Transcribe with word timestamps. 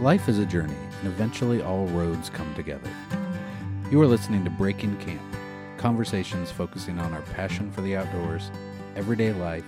Life 0.00 0.28
is 0.28 0.38
a 0.38 0.46
journey, 0.46 0.76
and 1.00 1.08
eventually 1.08 1.62
all 1.62 1.86
roads 1.88 2.30
come 2.30 2.52
together. 2.54 2.90
You 3.90 4.00
are 4.00 4.06
listening 4.06 4.44
to 4.44 4.50
Breaking 4.50 4.96
Camp, 4.98 5.20
conversations 5.76 6.50
focusing 6.50 6.98
on 6.98 7.12
our 7.12 7.22
passion 7.22 7.70
for 7.70 7.82
the 7.82 7.96
outdoors, 7.96 8.50
everyday 8.96 9.32
life, 9.32 9.64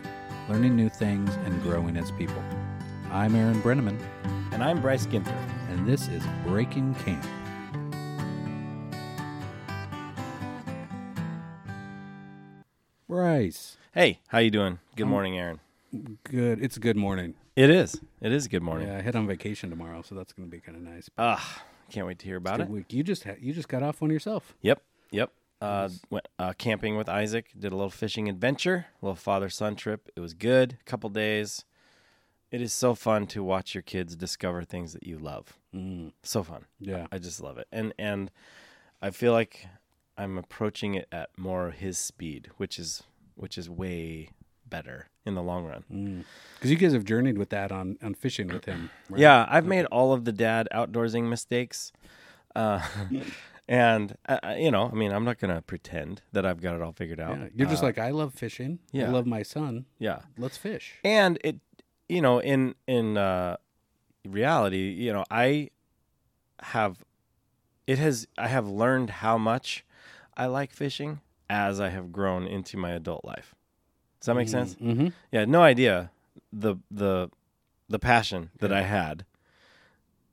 learning 0.49 0.75
new 0.75 0.89
things, 0.89 1.35
and 1.45 1.63
growing 1.63 1.97
as 1.97 2.11
people. 2.13 2.43
I'm 3.11 3.35
Aaron 3.37 3.61
Brenneman, 3.61 4.01
And 4.53 4.63
I'm 4.63 4.81
Bryce 4.81 5.07
Ginther. 5.07 5.37
and 5.71 5.87
this 5.87 6.09
is 6.09 6.23
Breaking 6.47 6.95
Camp. 6.97 7.25
Bryce, 13.09 13.77
Hey, 13.93 14.21
how 14.29 14.39
you 14.39 14.51
doing? 14.51 14.79
Good 14.97 15.07
morning, 15.07 15.37
Aaron. 15.37 15.61
Good. 16.25 16.63
It's 16.63 16.77
a 16.77 16.81
good 16.81 16.97
morning. 16.97 17.35
It 17.57 17.71
is. 17.71 18.01
It 18.21 18.33
is 18.33 18.47
a 18.47 18.49
good 18.49 18.63
morning. 18.63 18.89
Yeah, 18.89 18.99
I 18.99 19.03
head 19.03 19.17
on 19.17 19.27
vacation 19.27 19.71
tomorrow, 19.71 20.03
so 20.03 20.15
that's 20.15 20.33
going 20.33 20.49
to 20.49 20.51
be 20.51 20.61
kind 20.61 20.77
of 20.77 20.83
nice. 20.83 21.09
Ah, 21.19 21.63
can't 21.91 22.07
wait 22.07 22.19
to 22.21 22.27
hear 22.27 22.37
about 22.37 22.61
it. 22.61 22.69
week. 22.69 22.93
You 22.93 23.03
just 23.03 23.25
ha- 23.25 23.35
you 23.41 23.53
just 23.53 23.69
got 23.69 23.83
off 23.83 24.01
one 24.01 24.11
yourself. 24.11 24.55
Yep. 24.63 24.83
Yep. 25.11 25.31
Uh, 25.61 25.89
went 26.11 26.27
uh, 26.39 26.53
camping 26.59 26.97
with 26.97 27.09
Isaac. 27.09 27.51
Did 27.59 27.73
a 27.73 27.77
little 27.77 27.91
fishing 27.91 28.29
adventure, 28.29 28.87
a 29.01 29.05
little 29.05 29.17
father 29.17 29.49
son 29.49 29.77
trip. 29.77 30.11
It 30.17 30.21
was 30.21 30.35
good. 30.35 30.79
A 30.81 30.85
couple 30.85 31.09
days. 31.11 31.65
It 32.51 32.61
is 32.61 32.73
so 32.73 32.95
fun 32.95 33.27
to 33.29 33.43
watch 33.43 33.75
your 33.75 33.83
kids 33.83 34.15
discover 34.17 34.63
things 34.65 34.93
that 34.93 35.07
you 35.07 35.19
love. 35.19 35.57
Mm, 35.75 36.13
So 36.23 36.43
fun. 36.43 36.67
yeah. 36.81 37.07
I 37.13 37.19
just 37.19 37.41
love 37.41 37.59
it. 37.59 37.67
And 37.73 37.95
and 37.99 38.31
I 39.01 39.11
feel 39.11 39.33
like 39.33 39.67
I'm 40.19 40.37
approaching 40.37 40.95
it 40.95 41.07
at 41.13 41.31
more 41.39 41.71
his 41.71 41.97
speed, 41.99 42.51
which 42.57 42.79
is 42.79 43.03
which 43.37 43.57
is 43.57 43.71
way 43.71 44.31
better 44.73 45.07
in 45.25 45.35
the 45.37 45.43
long 45.43 45.65
run. 45.67 46.25
Because 46.57 46.71
you 46.71 46.77
guys 46.77 46.93
have 46.95 47.05
journeyed 47.05 47.39
with 47.39 47.51
that 47.51 47.71
on, 47.71 47.97
on 48.03 48.15
fishing 48.15 48.49
with 48.49 48.65
him. 48.65 48.91
Right? 49.09 49.21
Yeah, 49.21 49.47
I've 49.49 49.67
made 49.67 49.85
all 49.87 50.13
of 50.13 50.25
the 50.25 50.33
dad 50.33 50.67
outdoorsing 50.75 51.29
mistakes. 51.29 51.93
Uh, 52.57 52.81
and, 53.69 54.17
uh, 54.29 54.39
uh, 54.43 54.55
you 54.59 54.71
know, 54.73 54.91
I 54.91 54.95
mean, 54.97 55.13
I'm 55.13 55.25
not 55.25 55.39
going 55.39 55.55
to 55.55 55.63
pretend 55.63 56.23
that 56.33 56.45
I've 56.45 56.61
got 56.61 56.75
it 56.75 56.83
all 56.83 56.93
figured 56.93 57.21
out. 57.21 57.39
Yeah. 57.39 57.49
You're 57.55 57.69
just 57.69 57.83
Uh, 57.83 57.87
like, 57.87 57.99
I 57.99 58.11
love 58.11 58.35
fishing. 58.35 58.81
Yeah, 58.91 59.07
I 59.07 59.11
love 59.11 59.27
my 59.27 59.43
son. 59.43 59.85
yeah. 59.99 60.21
Let's 60.37 60.57
fish. 60.57 60.95
And 61.05 61.39
it, 61.45 61.57
you 62.09 62.21
know, 62.21 62.41
in, 62.41 62.75
in, 62.89 63.17
uh, 63.17 63.57
reality, 64.27 64.91
you 64.91 65.13
know, 65.13 65.25
I 65.31 65.71
have, 66.61 67.05
it 67.87 67.99
has, 67.99 68.27
I 68.39 68.49
have 68.49 68.67
learned 68.69 69.11
how 69.11 69.39
much 69.39 69.85
I 70.37 70.47
like 70.47 70.73
fishing 70.73 71.21
as 71.51 71.81
I 71.81 71.91
have 71.91 72.13
grown 72.13 72.47
into 72.47 72.77
my 72.77 72.91
adult 72.93 73.25
life. 73.25 73.55
Does 74.23 74.27
that 74.27 74.35
make 74.35 74.49
sense? 74.49 74.77
Mm-hmm. 74.77 75.09
Yeah, 75.33 75.45
no 75.47 75.63
idea 75.63 76.11
the 76.53 76.77
the 76.91 77.29
the 77.89 77.99
passion 77.99 78.51
that 78.61 78.73
I 78.73 78.83
had, 78.83 79.25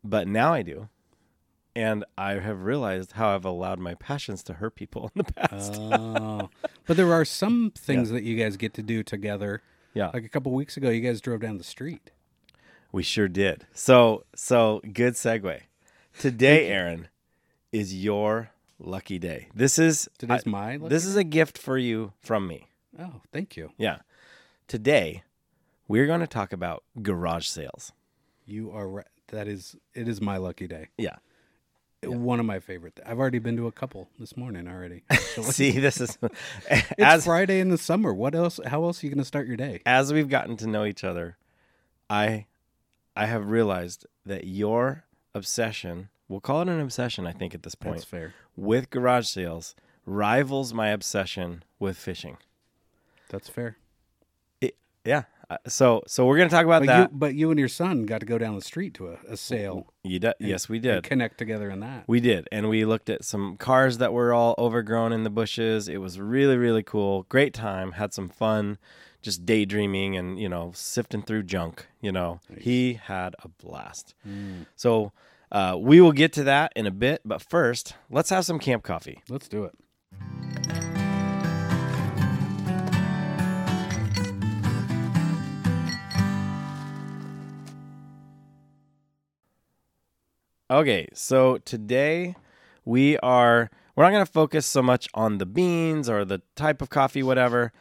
but 0.03 0.27
now 0.27 0.53
I 0.53 0.61
do, 0.61 0.87
and 1.75 2.05
I 2.17 2.33
have 2.33 2.63
realized 2.63 3.13
how 3.13 3.33
I've 3.35 3.45
allowed 3.45 3.79
my 3.79 3.95
passions 3.95 4.43
to 4.43 4.53
hurt 4.53 4.75
people 4.75 5.11
in 5.15 5.23
the 5.25 5.33
past. 5.33 5.73
Oh. 5.75 6.49
but 6.85 6.97
there 6.97 7.11
are 7.11 7.25
some 7.25 7.71
things 7.77 8.11
that 8.11 8.23
you 8.23 8.37
guys 8.37 8.57
get 8.57 8.73
to 8.75 8.83
do 8.83 9.01
together. 9.03 9.61
yeah, 9.93 10.11
Like 10.13 10.23
a 10.23 10.29
couple 10.29 10.51
weeks 10.53 10.77
ago, 10.77 10.89
you 10.89 11.01
guys 11.01 11.19
drove 11.19 11.41
down 11.41 11.57
the 11.57 11.63
street. 11.63 12.11
we 12.91 13.01
sure 13.03 13.27
did. 13.27 13.65
So 13.73 14.23
so 14.35 14.81
good 14.93 15.15
segue. 15.15 15.61
Today, 16.17 16.67
Aaron, 16.69 17.07
is 17.71 17.95
your 17.95 18.51
lucky 18.77 19.17
day. 19.19 19.47
This 19.55 19.79
is 19.79 20.07
Today's 20.19 20.43
I- 20.45 20.49
my 20.49 20.75
lucky 20.77 20.89
this 20.93 21.05
is 21.05 21.15
a 21.15 21.23
gift 21.23 21.57
for 21.57 21.77
you 21.77 22.13
from 22.21 22.47
me. 22.47 22.67
Oh, 22.99 23.21
thank 23.31 23.55
you. 23.55 23.71
Yeah, 23.77 23.99
today 24.67 25.23
we're 25.87 26.05
going 26.07 26.19
to 26.19 26.27
talk 26.27 26.51
about 26.53 26.83
garage 27.01 27.47
sales. 27.47 27.93
You 28.45 28.71
are 28.71 28.87
right. 28.87 29.07
That 29.29 29.47
is, 29.47 29.75
it 29.93 30.07
is 30.07 30.19
my 30.21 30.37
lucky 30.37 30.67
day. 30.67 30.89
Yeah. 30.97 31.17
One 32.03 32.39
of 32.39 32.45
my 32.45 32.59
favorite. 32.59 32.95
th- 32.95 33.07
I've 33.07 33.19
already 33.19 33.39
been 33.39 33.57
to 33.57 33.67
a 33.67 33.71
couple 33.71 34.09
this 34.17 34.35
morning 34.37 34.67
already. 34.67 35.03
See, 35.41 35.71
this 35.79 35.99
is 35.99 36.17
it's 36.69 36.87
as 36.97 37.25
Friday 37.25 37.59
in 37.59 37.69
the 37.69 37.77
summer. 37.77 38.13
What 38.13 38.35
else? 38.35 38.59
How 38.65 38.83
else 38.85 39.03
are 39.03 39.05
you 39.05 39.11
going 39.11 39.21
to 39.21 39.25
start 39.25 39.47
your 39.47 39.57
day? 39.57 39.81
as 39.85 40.11
we've 40.13 40.29
gotten 40.29 40.55
to 40.57 40.67
know 40.67 40.85
each 40.85 41.03
other, 41.03 41.37
I 42.09 42.45
I 43.17 43.25
have 43.25 43.49
realized 43.49 44.05
that 44.25 44.45
your 44.47 45.03
obsession, 45.35 46.07
we'll 46.29 46.39
call 46.39 46.61
it 46.61 46.69
an 46.69 46.79
obsession, 46.79 47.27
I 47.27 47.33
think 47.33 47.53
at 47.53 47.63
this 47.63 47.75
point, 47.75 47.97
That's 47.97 48.05
fair. 48.05 48.33
with 48.55 48.89
garage 48.89 49.27
sales 49.27 49.75
rivals 50.05 50.73
my 50.73 50.87
obsession 50.87 51.63
with 51.79 51.97
fishing. 51.97 52.37
That's 53.29 53.47
fair. 53.47 53.77
It, 54.61 54.75
yeah. 55.05 55.23
uh, 55.49 55.57
So 55.67 56.03
so 56.07 56.25
we're 56.25 56.37
going 56.37 56.49
to 56.49 56.55
talk 56.55 56.65
about 56.65 56.81
But 56.81 56.87
that. 56.87 57.11
you, 57.11 57.17
but 57.17 57.35
you 57.35 57.49
and 57.51 57.59
your 57.59 57.69
son 57.69 58.05
got 58.05 58.19
to 58.19 58.25
go 58.25 58.37
down 58.37 58.55
the 58.55 58.61
street 58.61 58.93
to 58.95 59.09
a, 59.09 59.17
a 59.29 59.37
sale. 59.37 59.93
You, 60.03 60.19
did, 60.19 60.33
yes, 60.39 60.67
we 60.67 60.77
and 60.77 60.83
did. 60.83 61.03
connect 61.03 61.37
together 61.37 61.69
in 61.69 61.79
that. 61.79 62.03
We 62.07 62.19
did. 62.19 62.47
And 62.51 62.69
we 62.69 62.85
looked 62.85 63.09
at 63.09 63.23
some 63.23 63.55
cars 63.57 63.97
that 63.99 64.11
were 64.13 64.33
all 64.33 64.55
overgrown 64.57 65.13
in 65.13 65.23
the 65.23 65.29
bushes. 65.29 65.87
It 65.87 65.97
was 65.97 66.19
really, 66.19 66.57
really 66.57 66.83
cool. 66.83 67.23
Great 67.29 67.53
time. 67.53 67.93
Had 67.93 68.13
some 68.13 68.29
fun 68.29 68.77
just 69.21 69.45
daydreaming 69.45 70.15
and, 70.15 70.39
you 70.39 70.47
know, 70.49 70.71
sifting 70.73 71.21
through 71.21 71.43
junk. 71.43 71.87
You 72.01 72.11
know, 72.11 72.39
he 72.57 72.93
had 72.93 73.35
a 73.43 73.47
blast. 73.49 74.15
So 74.75 75.11
uh, 75.51 75.75
we 75.79 75.99
will 75.99 76.13
get 76.13 76.31
to 76.33 76.43
that 76.45 76.71
in 76.75 76.85
a 76.87 76.91
bit. 76.91 77.21
But 77.25 77.41
first, 77.41 77.95
let's 78.09 78.29
have 78.29 78.45
some 78.45 78.59
camp 78.59 78.83
coffee. 78.83 79.21
Let's 79.29 79.47
do 79.49 79.65
it. 79.65 79.73
Okay, 90.71 91.07
so 91.13 91.57
today 91.59 92.35
we 92.85 93.17
are 93.19 93.69
we're 93.95 94.03
not 94.03 94.11
going 94.11 94.25
to 94.25 94.31
focus 94.31 94.65
so 94.65 94.81
much 94.81 95.09
on 95.13 95.39
the 95.39 95.45
beans 95.45 96.07
or 96.09 96.23
the 96.23 96.41
type 96.55 96.81
of 96.81 96.89
coffee, 96.89 97.23
whatever, 97.23 97.71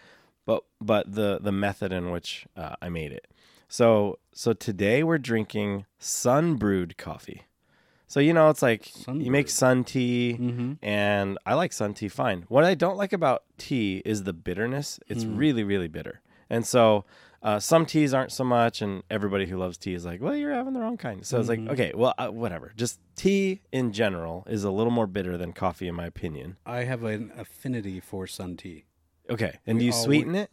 but 0.46 0.64
but 0.80 1.12
the 1.12 1.38
the 1.40 1.52
method 1.52 1.92
in 1.92 2.10
which 2.10 2.46
uh, 2.56 2.76
I 2.80 2.88
made 2.88 3.12
it. 3.12 3.26
So 3.68 4.18
so 4.32 4.52
today 4.54 5.02
we're 5.02 5.18
drinking 5.18 5.84
sun 5.98 6.54
brewed 6.56 6.96
coffee. 6.96 7.42
So 8.06 8.20
you 8.20 8.32
know 8.32 8.48
it's 8.48 8.62
like 8.62 8.90
you 9.06 9.30
make 9.30 9.50
sun 9.50 9.84
tea, 9.84 10.38
Mm-hmm. 10.40 10.72
and 10.82 11.36
I 11.44 11.54
like 11.54 11.74
sun 11.74 11.92
tea 11.92 12.08
fine. 12.08 12.46
What 12.48 12.64
I 12.64 12.74
don't 12.74 12.96
like 12.96 13.12
about 13.12 13.42
tea 13.58 14.00
is 14.06 14.24
the 14.24 14.32
bitterness. 14.32 14.98
It's 15.08 15.26
really 15.26 15.62
really 15.62 15.88
bitter, 15.88 16.20
and 16.48 16.66
so. 16.66 17.04
Uh, 17.42 17.60
some 17.60 17.86
teas 17.86 18.12
aren't 18.12 18.32
so 18.32 18.42
much, 18.42 18.82
and 18.82 19.02
everybody 19.10 19.46
who 19.46 19.56
loves 19.56 19.78
tea 19.78 19.94
is 19.94 20.04
like, 20.04 20.20
"Well, 20.20 20.34
you're 20.34 20.52
having 20.52 20.72
the 20.72 20.80
wrong 20.80 20.96
kind." 20.96 21.24
So 21.24 21.38
it's 21.38 21.48
like, 21.48 21.60
okay, 21.60 21.92
well, 21.94 22.12
uh, 22.18 22.28
whatever. 22.28 22.72
Just 22.76 22.98
tea 23.14 23.60
in 23.70 23.92
general 23.92 24.44
is 24.48 24.64
a 24.64 24.70
little 24.70 24.90
more 24.92 25.06
bitter 25.06 25.36
than 25.38 25.52
coffee, 25.52 25.86
in 25.86 25.94
my 25.94 26.06
opinion. 26.06 26.56
I 26.66 26.78
have 26.84 27.04
an 27.04 27.30
affinity 27.36 28.00
for 28.00 28.26
sun 28.26 28.56
tea. 28.56 28.86
Okay, 29.30 29.58
and 29.66 29.78
do 29.78 29.84
you 29.84 29.92
sweeten 29.92 30.34
it? 30.34 30.50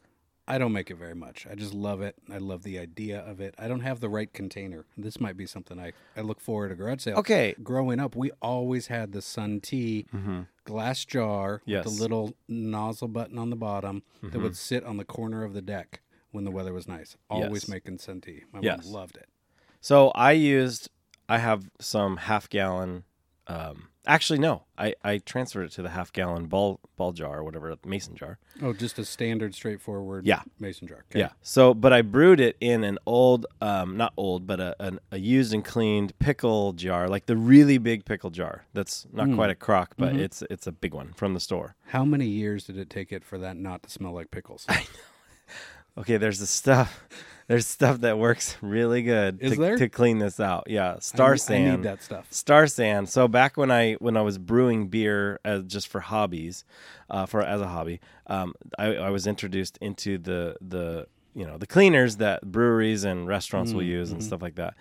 I 0.47 0.59
don't 0.59 0.73
make 0.73 0.91
it 0.91 0.97
very 0.97 1.15
much. 1.15 1.47
I 1.49 1.55
just 1.55 1.73
love 1.73 2.01
it. 2.03 2.15
I 2.31 2.37
love 2.37 2.61
the 2.61 2.77
idea 2.77 3.19
of 3.19 3.41
it. 3.41 3.55
I 3.57 3.67
don't 3.67 3.79
have 3.79 3.99
the 3.99 4.09
right 4.09 4.31
container. 4.31 4.85
This 4.95 5.19
might 5.19 5.35
be 5.37 5.47
something 5.47 5.79
I, 5.79 5.91
I 6.15 6.21
look 6.21 6.39
forward 6.39 6.69
to 6.69 6.75
garage 6.75 7.01
sale. 7.01 7.17
Okay, 7.17 7.55
Growing 7.63 7.99
up, 7.99 8.15
we 8.15 8.29
always 8.43 8.85
had 8.85 9.11
the 9.11 9.23
sun 9.23 9.59
tea 9.59 10.05
glass 10.63 11.03
jar 11.03 11.63
Yes. 11.65 11.85
with 11.85 11.95
the 11.95 12.01
little 12.01 12.35
nozzle 12.47 13.07
button 13.07 13.39
on 13.39 13.49
the 13.49 13.55
bottom 13.55 14.03
that 14.21 14.37
would 14.39 14.55
sit 14.55 14.83
on 14.83 14.97
the 14.97 15.03
corner 15.05 15.43
of 15.43 15.53
the 15.53 15.63
deck 15.63 16.01
when 16.35 16.43
the 16.43 16.51
weather 16.51 16.73
was 16.73 16.87
nice. 16.87 17.17
Always 17.29 17.63
Yes. 17.63 17.67
making 17.69 17.97
sun 17.99 18.21
tea. 18.21 18.43
My 18.53 18.59
Yes. 18.61 18.85
mom 18.85 18.93
loved 18.93 19.17
it. 19.17 19.27
so 19.81 20.09
I 20.11 20.33
used. 20.33 20.89
I 21.27 21.39
have 21.39 21.69
some 21.79 22.17
half 22.17 22.47
gallon. 22.49 23.03
Um, 23.47 23.89
actually, 24.07 24.39
no, 24.39 24.63
I 24.77 24.95
I 25.03 25.19
transferred 25.19 25.65
it 25.65 25.71
to 25.73 25.81
the 25.83 25.89
half 25.89 26.11
gallon 26.13 26.45
ball 26.47 26.79
ball 26.97 27.13
jar 27.13 27.39
or 27.39 27.43
whatever 27.43 27.75
mason 27.85 28.15
jar. 28.15 28.37
Oh, 28.61 28.73
just 28.73 28.97
a 28.99 29.05
standard, 29.05 29.53
straightforward 29.53 30.25
Yeah. 30.25 30.41
mason 30.59 30.87
jar. 30.87 31.05
Okay. 31.11 31.19
Yeah. 31.19 31.29
So, 31.41 31.73
but 31.75 31.93
I 31.93 32.01
brewed 32.01 32.39
it 32.39 32.57
in 32.59 32.83
an 32.83 32.97
old, 33.05 33.45
um, 33.61 33.97
not 33.97 34.13
old, 34.17 34.47
but 34.47 34.59
a, 34.59 34.75
an, 34.79 34.99
a 35.11 35.17
used 35.19 35.53
and 35.53 35.63
cleaned 35.63 36.17
pickle 36.19 36.73
jar, 36.73 37.07
like 37.07 37.25
the 37.27 37.37
really 37.37 37.77
big 37.77 38.05
pickle 38.05 38.29
jar. 38.31 38.65
That's 38.73 39.05
not 39.13 39.31
quite 39.35 39.49
a 39.51 39.55
crock, 39.55 39.93
but 39.97 40.15
it's 40.15 40.41
it's 40.49 40.67
a 40.67 40.71
big 40.71 40.93
one 40.95 41.13
from 41.13 41.33
the 41.35 41.39
store. 41.39 41.75
How 41.87 42.03
many 42.05 42.27
years 42.27 42.65
did 42.65 42.77
it 42.77 42.89
take 42.89 43.11
it 43.11 43.23
for 43.23 43.37
that 43.39 43.57
not 43.57 43.83
to 43.83 43.89
smell 43.89 44.13
like 44.13 44.31
pickles? 44.31 44.65
Okay, 45.97 46.17
there's 46.17 46.39
the 46.39 46.47
stuff. 46.47 47.07
There's 47.47 47.67
stuff 47.67 48.01
that 48.01 48.17
works 48.17 48.57
really 48.59 49.03
good 49.03 49.39
Is 49.39 49.53
to, 49.53 49.59
there? 49.59 49.77
to 49.77 49.87
clean 49.87 50.17
this 50.17 50.39
out. 50.39 50.63
Yeah, 50.65 50.97
Star 50.97 51.33
I 51.33 51.35
San. 51.35 51.67
I 51.67 51.75
need 51.75 51.83
that 51.83 52.01
stuff. 52.01 52.25
Star 52.31 52.65
San. 52.65 53.05
So 53.05 53.27
back 53.27 53.55
when 53.55 53.69
I 53.69 53.93
when 53.99 54.17
I 54.17 54.23
was 54.23 54.39
brewing 54.39 54.87
beer 54.87 55.39
as 55.45 55.61
just 55.65 55.87
for 55.87 55.99
hobbies, 55.99 56.65
uh, 57.07 57.27
for 57.27 57.43
as 57.43 57.61
a 57.61 57.67
hobby, 57.67 57.99
um, 58.25 58.55
I, 58.79 58.95
I 58.95 59.09
was 59.11 59.27
introduced 59.27 59.77
into 59.77 60.17
the 60.17 60.55
the 60.59 61.05
you 61.35 61.45
know 61.45 61.59
the 61.59 61.67
cleaners 61.67 62.15
that 62.17 62.41
breweries 62.51 63.03
and 63.03 63.27
restaurants 63.27 63.73
will 63.73 63.83
use 63.83 64.11
and 64.11 64.23
stuff 64.23 64.41
like 64.41 64.55
that. 64.55 64.73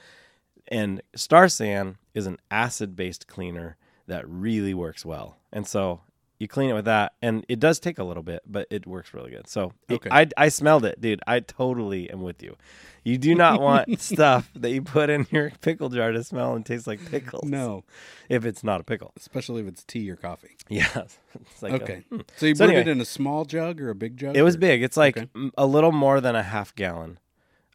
And 0.68 1.02
Star 1.14 1.50
San 1.50 1.98
is 2.14 2.26
an 2.26 2.38
acid 2.50 2.96
based 2.96 3.26
cleaner 3.26 3.76
that 4.06 4.26
really 4.26 4.72
works 4.72 5.04
well. 5.04 5.36
And 5.52 5.66
so 5.66 6.00
you 6.44 6.48
clean 6.48 6.68
it 6.70 6.74
with 6.74 6.84
that, 6.84 7.14
and 7.22 7.44
it 7.48 7.58
does 7.58 7.80
take 7.80 7.98
a 7.98 8.04
little 8.04 8.22
bit, 8.22 8.42
but 8.46 8.66
it 8.70 8.86
works 8.86 9.14
really 9.14 9.30
good. 9.30 9.48
So 9.48 9.72
Okay. 9.90 10.10
I 10.12 10.28
I 10.36 10.48
smelled 10.50 10.84
it, 10.84 11.00
dude. 11.00 11.20
I 11.26 11.40
totally 11.40 12.10
am 12.10 12.20
with 12.22 12.42
you. 12.42 12.56
You 13.02 13.18
do 13.18 13.34
not 13.34 13.60
want 13.60 14.00
stuff 14.12 14.50
that 14.54 14.70
you 14.70 14.80
put 14.82 15.10
in 15.10 15.26
your 15.30 15.50
pickle 15.60 15.88
jar 15.90 16.12
to 16.12 16.22
smell 16.22 16.54
and 16.54 16.64
taste 16.64 16.86
like 16.86 17.00
pickles. 17.10 17.48
No, 17.48 17.84
if 18.28 18.44
it's 18.44 18.62
not 18.62 18.80
a 18.80 18.84
pickle. 18.84 19.12
especially 19.16 19.62
if 19.62 19.68
it's 19.68 19.84
tea 19.84 20.10
or 20.10 20.16
coffee. 20.16 20.56
Yeah, 20.68 20.86
it's 21.34 21.62
like 21.62 21.72
a- 21.72 21.82
Okay. 21.82 22.04
So 22.36 22.46
you 22.46 22.54
So 22.54 22.64
brewed 22.66 22.76
anyway. 22.76 22.80
it 22.82 22.88
in 22.88 23.00
a 23.00 23.04
small 23.04 23.44
jug 23.44 23.80
or 23.80 23.90
a 23.90 23.94
big 23.94 24.16
jug? 24.16 24.36
It 24.36 24.42
was 24.42 24.54
or- 24.56 24.58
big. 24.68 24.82
It's 24.82 24.96
like 24.96 25.16
Okay. 25.18 25.50
a 25.58 25.66
little 25.66 25.92
more 25.92 26.20
than 26.20 26.36
a 26.36 26.42
half 26.42 26.74
gallon. 26.74 27.18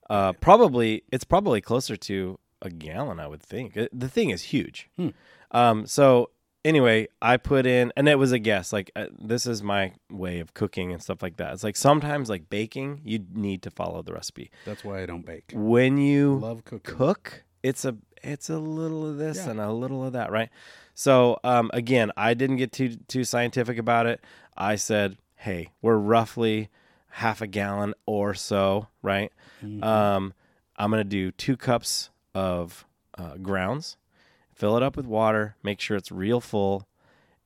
Uh, 0.10 0.34
probably 0.34 1.04
it's 1.12 1.24
probably 1.26 1.62
closer 1.62 1.96
to 1.96 2.40
a 2.62 2.70
gallon, 2.70 3.20
I 3.20 3.28
would 3.28 3.42
think. 3.44 3.78
The 3.94 4.10
thing 4.10 4.32
is 4.32 4.42
huge. 4.54 4.90
Hmm. 4.98 5.10
Um, 5.52 5.86
so 5.86 6.32
anyway, 6.66 7.08
I 7.22 7.38
put 7.38 7.66
in, 7.66 7.92
and 7.96 8.08
it 8.10 8.16
was 8.18 8.32
a 8.32 8.40
guess. 8.40 8.72
Like 8.74 8.92
uh, 8.96 9.08
this 9.20 9.46
is 9.46 9.62
my 9.64 9.94
way 10.10 10.40
of 10.40 10.54
cooking 10.54 10.92
and 10.94 11.02
stuff 11.02 11.22
like 11.22 11.38
that. 11.38 11.54
It's 11.54 11.64
like 11.64 11.76
sometimes 11.76 12.30
like 12.30 12.50
baking, 12.50 13.02
you 13.04 13.26
need 13.34 13.62
to 13.64 13.72
follow 13.72 14.02
the 14.02 14.14
recipe. 14.14 14.52
That's 14.66 14.84
why 14.84 15.02
I 15.02 15.06
don't 15.06 15.26
bake. 15.26 15.52
When 15.54 15.98
you 15.98 16.36
Love 16.36 16.64
cooking. 16.66 16.96
cook, 16.96 17.44
it's 17.64 17.86
a 17.86 17.96
it's 18.24 18.50
a 18.50 18.58
little 18.58 19.08
of 19.10 19.18
this 19.18 19.38
Yeah. 19.38 19.52
and 19.52 19.60
a 19.60 19.72
little 19.72 20.06
of 20.06 20.14
that, 20.14 20.32
right? 20.32 20.50
So 20.94 21.40
um, 21.44 21.72
again, 21.74 22.12
I 22.18 22.34
didn't 22.34 22.58
get 22.58 22.72
too 22.72 22.96
too 23.08 23.24
scientific 23.24 23.78
about 23.78 24.06
it. 24.06 24.22
I 24.58 24.76
said, 24.76 25.18
hey, 25.38 25.72
we're 25.82 25.96
roughly 25.98 26.70
half 27.12 27.42
a 27.42 27.48
gallon 27.48 27.94
or 28.06 28.34
so, 28.34 28.88
right? 29.02 29.32
Mhm. 29.64 29.84
Um, 29.84 30.34
I'm 30.78 30.90
gonna 30.92 31.04
do 31.06 31.32
two 31.32 31.56
cups 31.58 32.10
of 32.36 32.86
uh, 33.18 33.36
grounds, 33.38 33.98
fill 34.60 34.76
it 34.78 34.84
up 34.84 34.96
with 34.98 35.06
water, 35.08 35.56
make 35.64 35.80
sure 35.80 35.96
it's 35.98 36.12
real 36.12 36.40
full, 36.42 36.88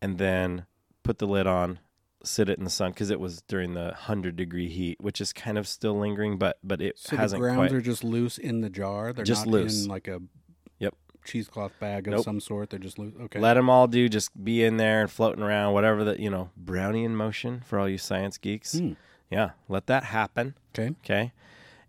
and 0.01 0.17
then 0.17 0.65
put 1.03 1.19
the 1.19 1.27
lid 1.27 1.47
on. 1.47 1.79
Sit 2.25 2.47
it 2.49 2.57
in 2.57 2.63
the 2.63 2.69
sun 2.69 2.91
because 2.91 3.09
it 3.09 3.19
was 3.19 3.41
during 3.49 3.73
the 3.73 3.93
hundred 3.93 4.35
degree 4.37 4.69
heat, 4.69 4.97
which 5.01 5.19
is 5.21 5.31
kind 5.33 5.57
of 5.57 5.67
still 5.67 5.99
lingering, 5.99 6.37
but 6.37 6.57
but 6.63 6.81
it 6.81 6.97
so 6.97 7.17
hasn't 7.17 7.41
The 7.41 7.47
grounds 7.49 7.57
quite. 7.69 7.73
are 7.73 7.81
just 7.81 8.01
loose 8.03 8.37
in 8.37 8.61
the 8.61 8.69
jar. 8.69 9.11
They're 9.13 9.25
Just 9.25 9.45
not 9.45 9.51
loose. 9.51 9.83
in 9.83 9.89
like 9.89 10.07
a 10.07 10.21
Yep. 10.79 10.95
cheesecloth 11.25 11.73
bag 11.81 12.07
of 12.07 12.13
Nope. 12.13 12.23
some 12.23 12.39
sort. 12.39 12.69
They're 12.69 12.79
just 12.79 12.97
loose. 12.97 13.13
Okay. 13.23 13.39
Let 13.41 13.55
them 13.55 13.69
all 13.69 13.87
do 13.87 14.07
just 14.07 14.41
be 14.41 14.63
in 14.63 14.77
there 14.77 15.01
and 15.01 15.11
floating 15.11 15.43
around, 15.43 15.73
whatever 15.73 16.05
that 16.05 16.19
you 16.21 16.29
know, 16.29 16.49
Brownian 16.57 17.11
motion 17.11 17.61
for 17.65 17.77
all 17.77 17.89
you 17.89 17.97
science 17.97 18.37
geeks. 18.37 18.79
Hmm. 18.79 18.93
Yeah, 19.29 19.51
let 19.67 19.87
that 19.87 20.05
happen. 20.05 20.55
Okay. 20.73 20.95
Okay, 21.03 21.31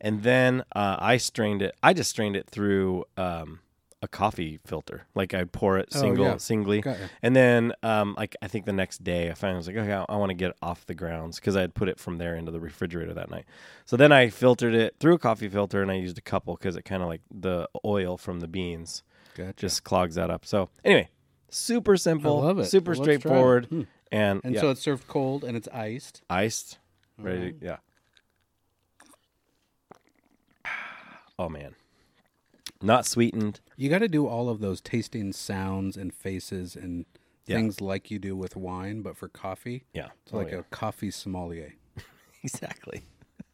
and 0.00 0.24
then 0.24 0.64
uh, 0.74 0.96
I 0.98 1.16
strained 1.18 1.62
it. 1.62 1.76
I 1.80 1.92
just 1.92 2.10
strained 2.10 2.34
it 2.34 2.50
through 2.50 3.04
um, 3.16 3.60
a 4.04 4.08
coffee 4.08 4.60
filter. 4.64 5.06
Like 5.14 5.34
I 5.34 5.44
pour 5.44 5.78
it 5.78 5.88
Oh, 5.94 6.00
single, 6.00 6.24
yeah. 6.26 6.36
singly, 6.36 6.84
and 7.22 7.34
then 7.34 7.72
um, 7.82 8.14
like 8.16 8.36
I 8.42 8.46
think 8.48 8.66
the 8.66 8.72
next 8.72 9.02
day 9.02 9.30
I 9.30 9.34
finally 9.34 9.56
was 9.56 9.66
like, 9.66 9.76
okay, 9.76 9.92
I, 9.92 10.04
I 10.08 10.16
want 10.16 10.30
to 10.30 10.34
get 10.34 10.50
it 10.50 10.56
off 10.62 10.86
the 10.86 10.94
grounds 10.94 11.40
because 11.40 11.56
I 11.56 11.62
had 11.62 11.74
put 11.74 11.88
it 11.88 11.98
from 11.98 12.18
there 12.18 12.36
into 12.36 12.52
the 12.52 12.60
refrigerator 12.60 13.14
that 13.14 13.30
night. 13.30 13.44
So 13.84 13.96
then 13.96 14.12
I 14.12 14.28
filtered 14.28 14.74
it 14.74 14.94
through 15.00 15.14
a 15.14 15.18
coffee 15.18 15.48
filter, 15.48 15.82
and 15.82 15.90
I 15.90 15.94
used 15.94 16.18
a 16.18 16.20
couple 16.22 16.54
because 16.56 16.76
it 16.76 16.82
kind 16.84 17.02
of 17.02 17.08
like 17.08 17.22
the 17.30 17.68
oil 17.84 18.16
from 18.16 18.40
the 18.40 18.48
beans 18.48 19.02
Gotcha. 19.36 19.54
just 19.56 19.82
clogs 19.84 20.14
that 20.14 20.30
up. 20.30 20.44
So 20.46 20.68
anyway, 20.84 21.08
super 21.50 21.96
simple, 21.96 22.40
I 22.42 22.44
love 22.46 22.58
it. 22.60 22.66
super 22.66 22.92
it. 22.92 22.96
straightforward, 22.96 23.66
Hmm. 23.66 23.82
and, 24.12 24.40
And 24.44 24.54
yeah, 24.54 24.60
so 24.60 24.70
it's 24.70 24.80
served 24.82 25.08
cold 25.08 25.42
and 25.44 25.56
it's 25.56 25.68
iced. 25.72 26.22
iced, 26.30 26.78
ready. 27.18 27.38
Alright. 27.38 27.60
To, 27.60 27.66
yeah. 27.66 27.76
Oh 31.38 31.48
man, 31.48 31.74
not 32.84 33.06
sweetened. 33.06 33.60
You 33.76 33.88
got 33.90 33.98
to 34.00 34.08
do 34.08 34.26
all 34.26 34.48
of 34.48 34.60
those 34.60 34.80
tasting 34.80 35.32
sounds 35.32 35.96
and 35.96 36.12
faces 36.14 36.76
and 36.76 37.06
Yeah. 37.46 37.56
things 37.56 37.80
like 37.80 38.10
you 38.10 38.18
do 38.18 38.34
with 38.36 38.56
wine, 38.56 39.02
but 39.02 39.16
for 39.16 39.28
coffee, 39.28 39.84
Yeah, 39.92 40.08
it's 40.24 40.32
Oh, 40.32 40.38
like 40.38 40.50
yeah. 40.52 40.58
a 40.58 40.62
coffee 40.64 41.10
sommelier. 41.10 41.74
exactly. 42.42 43.02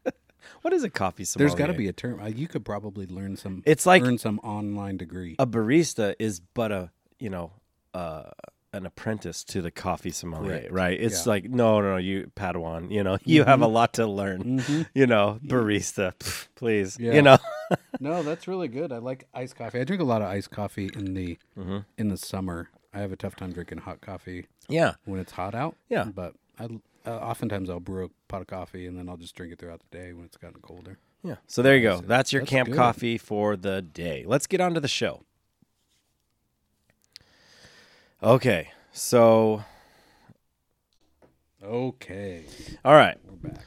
what 0.62 0.73
is 0.75 0.85
a 0.85 0.91
coffee 0.91 1.25
sommelier? 1.25 1.49
There's 1.49 1.59
got 1.59 1.67
to 1.69 1.75
be 1.79 1.88
a 1.88 1.93
term. 1.93 2.21
Uh, 2.21 2.27
you 2.29 2.47
could 2.49 2.65
probably 2.65 3.06
learn 3.06 3.37
some. 3.37 3.62
It's 3.67 3.87
like 3.87 4.03
earn 4.03 4.19
some 4.19 4.38
online 4.41 4.97
degree. 4.97 5.37
a 5.38 5.47
barista 5.47 6.15
is 6.19 6.41
but 6.41 6.73
a 6.73 6.91
you 7.19 7.31
know 7.31 7.53
uh 7.94 8.31
an 8.73 8.87
apprentice 8.87 9.43
to 9.43 9.61
the 9.61 9.71
coffee 9.73 10.12
sommelier 10.12 10.59
Correct. 10.61 10.73
right 10.73 11.00
it's 11.00 11.26
Yeah. 11.26 11.31
like 11.33 11.44
no 11.50 11.81
no 11.81 11.91
no 11.93 11.97
you 11.97 12.31
padawan 12.37 12.93
you 12.93 13.03
know 13.03 13.19
you 13.25 13.43
have 13.43 13.62
a 13.62 13.67
lot 13.67 13.94
to 13.94 14.06
learn 14.06 14.61
Mhm. 14.61 14.87
you 14.94 15.09
know 15.09 15.41
barista 15.44 16.12
pff, 16.15 16.47
please 16.55 16.97
you 17.00 17.21
know 17.21 17.37
no, 18.00 18.22
that's 18.22 18.46
really 18.49 18.69
good. 18.69 18.93
I 18.93 18.99
like 18.99 19.26
iced 19.34 19.56
coffee. 19.56 19.81
I 19.81 19.84
drink 19.84 20.00
a 20.02 20.05
lot 20.05 20.22
of 20.22 20.28
iced 20.28 20.50
coffee 20.50 20.90
in 20.94 21.14
the 21.14 21.38
Mhm. 21.58 21.84
in 21.99 22.08
the 22.08 22.17
summer. 22.17 22.70
I 22.93 22.99
have 23.00 23.12
a 23.12 23.17
tough 23.17 23.37
time 23.37 23.52
drinking 23.52 23.78
hot 23.78 24.00
coffee 24.00 24.46
yeah 24.69 24.94
when 25.05 25.20
it's 25.20 25.32
hot 25.32 25.55
out. 25.55 25.76
Yeah. 25.88 26.05
but 26.05 26.34
I 26.58 26.69
uh, 27.06 27.11
oftentimes 27.17 27.70
I'll 27.70 27.81
brew 27.81 28.05
a 28.06 28.08
pot 28.28 28.40
of 28.43 28.46
coffee 28.49 28.87
and 28.87 28.99
then 28.99 29.08
I'll 29.08 29.17
just 29.17 29.34
drink 29.34 29.52
it 29.52 29.58
throughout 29.58 29.81
the 29.88 29.96
day 29.96 30.12
when 30.12 30.25
it's 30.25 30.37
gotten 30.37 30.61
colder. 30.61 30.99
yeah 31.22 31.37
so 31.46 31.62
there 31.62 31.76
you 31.76 31.82
go 31.82 31.93
That's- 31.96 32.08
that's 32.08 32.32
your 32.32 32.43
that's 32.43 32.50
camp 32.50 32.69
good. 32.69 32.76
coffee 32.76 33.17
for 33.17 33.56
the 33.56 33.81
day 33.82 34.25
let's 34.26 34.46
get 34.46 34.61
on 34.61 34.75
to 34.75 34.81
the 34.81 34.88
show 34.88 35.23
okay 38.23 38.70
so 38.93 39.64
Okay, 41.62 42.44
all 42.84 42.94
right 42.94 43.19
we're 43.26 43.50
back. 43.50 43.64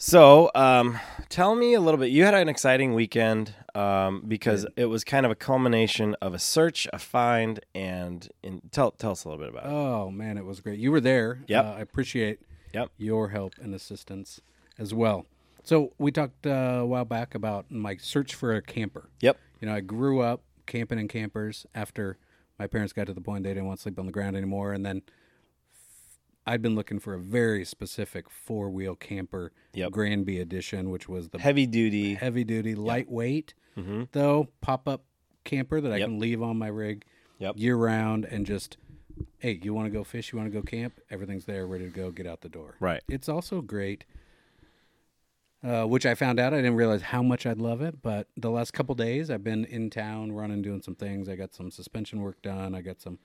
So, 0.00 0.48
um, 0.54 0.96
tell 1.28 1.56
me 1.56 1.74
a 1.74 1.80
little 1.80 1.98
bit. 1.98 2.10
You 2.10 2.24
had 2.24 2.32
an 2.32 2.48
exciting 2.48 2.94
weekend 2.94 3.52
um, 3.74 4.22
because 4.28 4.64
it 4.76 4.84
was 4.84 5.02
kind 5.02 5.26
of 5.26 5.32
a 5.32 5.34
culmination 5.34 6.14
of 6.22 6.34
a 6.34 6.38
search, 6.38 6.86
a 6.92 7.00
find, 7.00 7.58
and 7.74 8.28
in, 8.44 8.62
tell 8.70 8.92
tell 8.92 9.10
us 9.10 9.24
a 9.24 9.28
little 9.28 9.44
bit 9.44 9.52
about 9.52 9.64
it. 9.66 9.72
Oh 9.74 10.08
man, 10.12 10.38
it 10.38 10.44
was 10.44 10.60
great. 10.60 10.78
You 10.78 10.92
were 10.92 11.00
there. 11.00 11.42
Yep. 11.48 11.64
Uh, 11.64 11.68
I 11.70 11.80
appreciate 11.80 12.38
Yep. 12.74 12.90
your 12.96 13.30
help 13.30 13.54
and 13.60 13.74
assistance 13.74 14.40
as 14.78 14.94
well. 14.94 15.26
So 15.64 15.92
we 15.98 16.12
talked 16.12 16.46
uh, 16.46 16.50
a 16.80 16.86
while 16.86 17.04
back 17.04 17.34
about 17.34 17.68
my 17.68 17.96
search 17.96 18.36
for 18.36 18.54
a 18.54 18.62
camper. 18.62 19.10
Yep. 19.20 19.36
You 19.60 19.66
know, 19.66 19.74
I 19.74 19.80
grew 19.80 20.20
up 20.20 20.42
camping 20.66 21.00
in 21.00 21.08
campers 21.08 21.66
after 21.74 22.18
my 22.56 22.68
parents 22.68 22.92
got 22.92 23.08
to 23.08 23.12
the 23.14 23.20
point 23.20 23.42
they 23.42 23.50
didn't 23.50 23.66
want 23.66 23.80
to 23.80 23.82
sleep 23.82 23.98
on 23.98 24.06
the 24.06 24.12
ground 24.12 24.36
anymore, 24.36 24.72
and 24.72 24.86
then 24.86 25.02
I'd 26.48 26.62
been 26.62 26.74
looking 26.74 26.98
for 26.98 27.12
a 27.14 27.18
very 27.18 27.64
specific 27.64 28.30
four 28.30 28.70
wheel 28.70 28.94
camper, 28.96 29.52
Yep. 29.74 29.92
Grandby 29.92 30.40
edition, 30.40 30.88
which 30.90 31.08
was 31.08 31.28
the 31.28 31.38
Heavy 31.38 31.66
duty. 31.66 32.14
heavy 32.14 32.44
duty, 32.44 32.74
lightweight 32.74 33.54
hmm 33.74 34.04
though 34.12 34.48
pop 34.60 34.88
up 34.88 35.04
camper 35.44 35.80
that 35.80 35.92
I 35.92 35.98
Yep. 35.98 36.08
can 36.08 36.18
leave 36.18 36.42
on 36.42 36.56
my 36.58 36.68
rig 36.68 37.04
Yep. 37.38 37.54
year 37.58 37.76
round 37.76 38.24
and 38.24 38.44
just 38.46 38.76
hey, 39.38 39.58
you 39.62 39.74
want 39.74 39.86
to 39.86 39.90
go 39.90 40.04
fish, 40.04 40.32
you 40.32 40.38
want 40.38 40.50
to 40.52 40.56
go 40.58 40.62
camp, 40.64 41.00
everything's 41.10 41.44
there, 41.44 41.66
ready 41.66 41.84
to 41.84 41.90
go, 41.90 42.10
get 42.10 42.26
out 42.26 42.40
the 42.40 42.48
door. 42.48 42.76
Right. 42.80 43.02
It's 43.08 43.28
also 43.28 43.60
great, 43.60 44.04
uh, 45.62 45.84
which 45.84 46.06
I 46.06 46.14
found 46.14 46.38
out 46.38 46.52
I 46.54 46.56
didn't 46.58 46.76
realize 46.76 47.02
how 47.02 47.22
much 47.22 47.44
I'd 47.46 47.58
love 47.60 47.82
it. 47.82 48.00
But 48.00 48.28
the 48.36 48.50
last 48.50 48.72
couple 48.72 48.94
days, 48.94 49.28
I've 49.30 49.42
been 49.44 49.64
in 49.64 49.90
town 49.90 50.32
running, 50.32 50.62
doing 50.62 50.82
some 50.82 50.94
things. 50.94 51.28
I 51.28 51.34
got 51.36 51.52
some 51.52 51.70
suspension 51.70 52.20
work 52.20 52.40
done. 52.42 52.74
I 52.74 52.80
got 52.80 53.00
some 53.00 53.18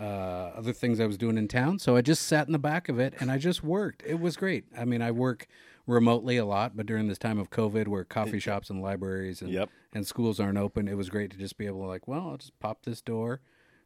uh, 0.00 0.52
other 0.56 0.72
things 0.72 0.98
I 0.98 1.06
was 1.06 1.18
doing 1.18 1.36
in 1.36 1.46
town. 1.46 1.78
So 1.78 1.94
I 1.94 2.00
just 2.00 2.22
sat 2.26 2.46
in 2.46 2.52
the 2.52 2.58
back 2.58 2.88
of 2.88 2.98
it 2.98 3.12
and 3.20 3.30
I 3.30 3.36
just 3.38 3.62
worked. 3.62 4.02
It 4.06 4.18
was 4.18 4.36
great. 4.36 4.64
I 4.76 4.84
mean, 4.86 5.02
I 5.02 5.10
work 5.10 5.46
remotely 5.86 6.36
a 6.38 6.44
lot, 6.44 6.76
but 6.76 6.86
during 6.86 7.06
this 7.08 7.18
time 7.18 7.38
of 7.38 7.50
COVID, 7.50 7.86
where 7.88 8.04
coffee 8.04 8.38
shops 8.40 8.70
and 8.70 8.80
libraries 8.80 9.42
and 9.42 9.50
Yep. 9.50 9.68
and 9.92 10.06
schools 10.06 10.40
aren't 10.40 10.56
open, 10.58 10.88
it 10.88 10.96
was 10.96 11.10
great 11.10 11.30
to 11.32 11.36
just 11.36 11.58
be 11.58 11.66
able 11.66 11.80
to 11.82 11.86
like, 11.86 12.08
well, 12.08 12.28
I'll 12.30 12.36
just 12.38 12.58
pop 12.60 12.82
this 12.84 13.02
door, 13.02 13.40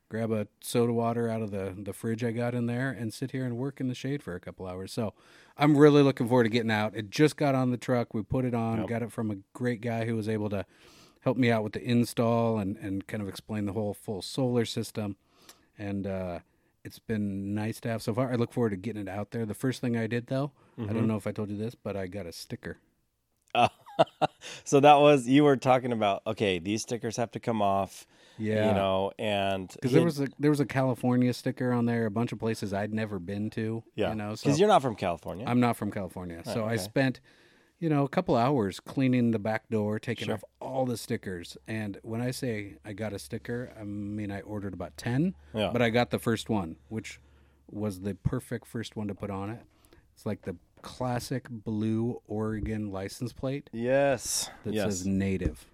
grab 0.09 0.31
a 0.31 0.47
soda 0.61 0.93
water 0.93 1.29
out 1.29 1.43
of 1.43 1.51
the 1.51 1.75
the 1.77 1.93
fridge 1.93 2.23
I 2.23 2.31
got 2.31 2.55
in 2.55 2.67
there, 2.67 2.91
and 2.91 3.13
sit 3.13 3.33
here 3.33 3.45
and 3.45 3.57
work 3.57 3.81
in 3.81 3.89
the 3.89 3.95
shade 3.95 4.23
for 4.23 4.35
a 4.35 4.41
couple 4.41 4.67
hours. 4.67 4.93
So 4.93 5.15
I'm 5.57 5.77
really 5.77 6.03
looking 6.03 6.29
forward 6.29 6.45
to 6.45 6.51
getting 6.51 6.71
out. 6.71 6.95
It 6.95 7.11
just 7.11 7.37
got 7.37 7.55
on 7.55 7.71
the 7.71 7.77
truck. 7.79 8.13
We 8.15 8.23
put 8.23 8.45
it 8.45 8.55
on. 8.55 8.79
Yep. 8.81 8.89
Got 8.89 9.03
it 9.03 9.13
from 9.13 9.31
a 9.31 9.37
great 9.53 9.81
guy 9.81 10.05
who 10.05 10.15
was 10.15 10.29
able 10.29 10.51
to 10.51 10.65
help 11.21 11.37
me 11.39 11.51
out 11.51 11.65
with 11.65 11.73
the 11.73 11.83
install 11.83 12.59
and 12.59 12.77
and 12.77 13.07
kind 13.07 13.23
of 13.23 13.29
explain 13.29 13.65
the 13.67 13.73
whole 13.73 13.95
full 13.95 14.21
solar 14.23 14.65
system. 14.67 15.17
And 15.79 16.07
uh, 16.07 16.39
it's 16.85 16.99
been 16.99 17.55
nice 17.55 17.81
to 17.81 17.89
have 17.89 18.03
so 18.03 18.15
far. 18.15 18.31
I 18.33 18.37
look 18.37 18.53
forward 18.53 18.71
to 18.71 18.77
getting 18.77 19.03
it 19.03 19.09
out 19.09 19.31
there. 19.31 19.45
The 19.47 19.55
first 19.55 19.81
thing 19.81 19.97
I 19.97 20.07
did 20.07 20.27
though, 20.29 20.53
I 20.79 20.83
Mm-hmm. 20.83 20.95
don't 20.95 21.07
know 21.09 21.17
if 21.17 21.27
I 21.27 21.33
told 21.33 21.51
you 21.51 21.57
this, 21.57 21.75
but 21.75 21.97
I 21.97 22.07
got 22.09 22.27
a 22.27 22.33
sticker. 22.33 22.79
Oh. 23.55 23.69
so 24.65 24.81
that 24.81 24.95
was 24.95 25.29
you 25.29 25.45
were 25.45 25.57
talking 25.57 25.93
about. 25.93 26.23
Okay, 26.27 26.59
these 26.59 26.83
stickers 26.83 27.17
have 27.17 27.31
to 27.33 27.41
come 27.41 27.63
off. 27.63 28.07
Yeah. 28.37 28.69
You 28.71 28.75
know, 28.75 29.13
and 29.17 29.69
Because 29.73 29.93
there 29.93 30.03
was 30.03 30.19
a 30.21 30.27
there 30.41 30.51
was 30.51 30.59
a 30.59 30.67
California 30.67 31.33
sticker 31.33 31.73
on 31.73 31.87
there, 31.87 32.07
a 32.07 32.11
bunch 32.11 32.33
of 32.33 32.41
places 32.41 32.75
I'd 32.75 32.93
never 32.93 33.21
been 33.21 33.51
to. 33.51 33.85
yeah, 33.95 34.09
you 34.11 34.17
know, 34.17 34.35
so 34.35 34.43
because 34.47 34.59
you're 34.59 34.69
not 34.69 34.83
from 34.83 34.97
California. 34.97 35.45
I'm 35.47 35.61
not 35.61 35.77
from 35.77 35.93
California, 35.93 36.43
so 36.45 36.65
I 36.65 36.75
spent, 36.75 37.21
you 37.79 37.89
know, 37.89 38.05
a 38.05 38.09
couple 38.09 38.37
hours 38.37 38.81
cleaning 38.81 39.31
the 39.33 39.39
back 39.39 39.69
door, 39.69 39.99
taking 39.99 40.27
Sure. 40.27 40.35
off 40.35 40.45
all 40.61 40.87
the 40.87 40.97
stickers. 40.97 41.57
And 41.67 41.99
when 42.03 42.21
I 42.21 42.31
say 42.31 42.77
I 42.85 42.93
got 42.93 43.13
a 43.13 43.19
sticker, 43.19 43.73
I 43.79 43.85
mean 43.85 44.31
I 44.31 44.41
ordered 44.41 44.73
about 44.75 44.97
ten, 44.97 45.35
Yeah. 45.53 45.71
but 45.73 45.83
I 45.83 45.91
got 45.91 46.11
the 46.11 46.19
first 46.19 46.49
one, 46.49 46.77
which 46.89 47.21
was 47.71 48.01
the 48.01 48.15
perfect 48.15 48.67
first 48.67 48.97
one 48.97 49.09
to 49.09 49.15
put 49.15 49.31
on 49.31 49.51
it. 49.51 49.61
It's 50.15 50.25
like 50.25 50.43
the 50.43 50.57
classic 50.83 51.47
blue 51.51 52.21
Oregon 52.29 52.93
license 52.93 53.33
plate 53.33 53.71
yes. 53.73 54.51
that 54.65 54.75
yes. 54.75 54.85
says 54.85 55.07
native. 55.07 55.67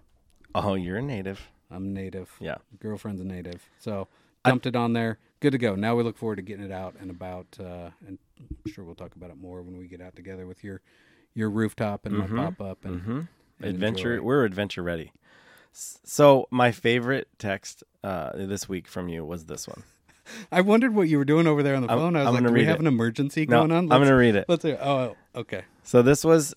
oh, 0.55 0.73
you're 0.75 0.97
a 0.97 1.01
native. 1.01 1.49
I'm 1.69 1.93
native. 1.93 2.31
Yeah. 2.39 2.55
girlfriend's 2.79 3.21
a 3.21 3.25
native. 3.25 3.69
So 3.79 4.07
dumped 4.43 4.65
it 4.65 4.75
on 4.75 4.93
there, 4.93 5.19
good 5.39 5.51
to 5.51 5.57
go. 5.57 5.75
Now 5.75 5.95
we 5.95 6.03
look 6.03 6.17
forward 6.17 6.37
to 6.37 6.41
getting 6.41 6.65
it 6.65 6.71
out 6.71 6.95
and 6.99 7.09
about, 7.11 7.45
uh, 7.59 7.91
and 8.07 8.17
I'm 8.39 8.71
sure 8.71 8.83
we'll 8.83 8.95
talk 8.95 9.15
about 9.15 9.29
it 9.29 9.37
more 9.37 9.61
when 9.61 9.77
we 9.77 9.87
get 9.87 10.01
out 10.01 10.15
together 10.15 10.47
with 10.47 10.63
your 10.63 10.81
your 11.33 11.49
rooftop 11.49 12.05
and 12.05 12.17
my 12.17 12.27
pop 12.27 12.61
up 12.61 12.85
and, 12.85 13.01
hmm 13.01 13.19
and 13.59 13.69
Adventure. 13.69 14.13
enjoy. 14.15 14.23
We're 14.25 14.43
adventure 14.45 14.81
ready. 14.83 15.11
So 15.71 16.47
my 16.51 16.71
favorite 16.71 17.27
text 17.37 17.83
uh, 18.03 18.31
this 18.35 18.67
week 18.67 18.87
from 18.87 19.07
you 19.07 19.23
was 19.23 19.45
this 19.45 19.67
one. 19.67 19.83
I 20.51 20.61
wondered 20.61 20.93
what 20.95 21.07
you 21.07 21.17
were 21.17 21.25
doing 21.25 21.47
over 21.47 21.61
there 21.63 21.75
on 21.75 21.83
the 21.83 21.89
I'm- 21.89 21.97
phone. 21.99 22.15
I 22.15 22.19
was 22.21 22.27
I'm 22.29 22.33
like, 22.35 22.43
do 22.45 22.51
we 22.53 22.65
have 22.65 22.75
it. 22.77 22.81
an 22.81 22.87
emergency 22.87 23.45
No, 23.45 23.59
going 23.59 23.71
on? 23.71 23.91
I'm 23.91 24.01
gonna 24.01 24.15
read 24.15 24.35
it. 24.35 24.45
Let's 24.47 24.63
hear. 24.63 24.77
Oh, 24.81 25.15
okay. 25.35 25.63
So 25.83 26.01
this 26.01 26.23
was 26.23 26.53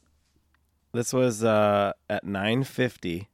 this 0.93 1.13
was 1.13 1.45
uh, 1.45 1.93
at 2.09 2.25
9:50 2.25 3.27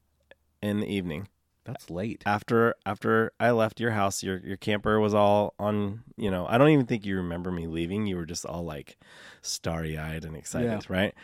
in 0.62 0.80
the 0.80 0.87
evening. 0.87 1.28
That's 1.64 1.90
late. 1.90 2.22
after 2.26 2.74
after 2.86 3.32
I 3.38 3.50
left 3.50 3.80
your 3.80 3.90
house, 3.92 4.22
your 4.22 4.38
your 4.38 4.56
camper 4.56 4.98
was 5.00 5.14
all 5.14 5.54
on. 5.58 6.02
You 6.16 6.30
know, 6.30 6.46
I 6.48 6.58
don't 6.58 6.70
even 6.70 6.86
think 6.86 7.04
you 7.04 7.16
remember 7.16 7.50
me 7.50 7.66
leaving. 7.66 8.06
You 8.06 8.16
were 8.16 8.26
just 8.26 8.44
all 8.46 8.64
like 8.64 8.96
starry 9.42 9.96
eyed 9.98 10.24
and 10.24 10.36
excited, 10.36 10.66
Yeah. 10.68 10.80
right? 10.88 11.14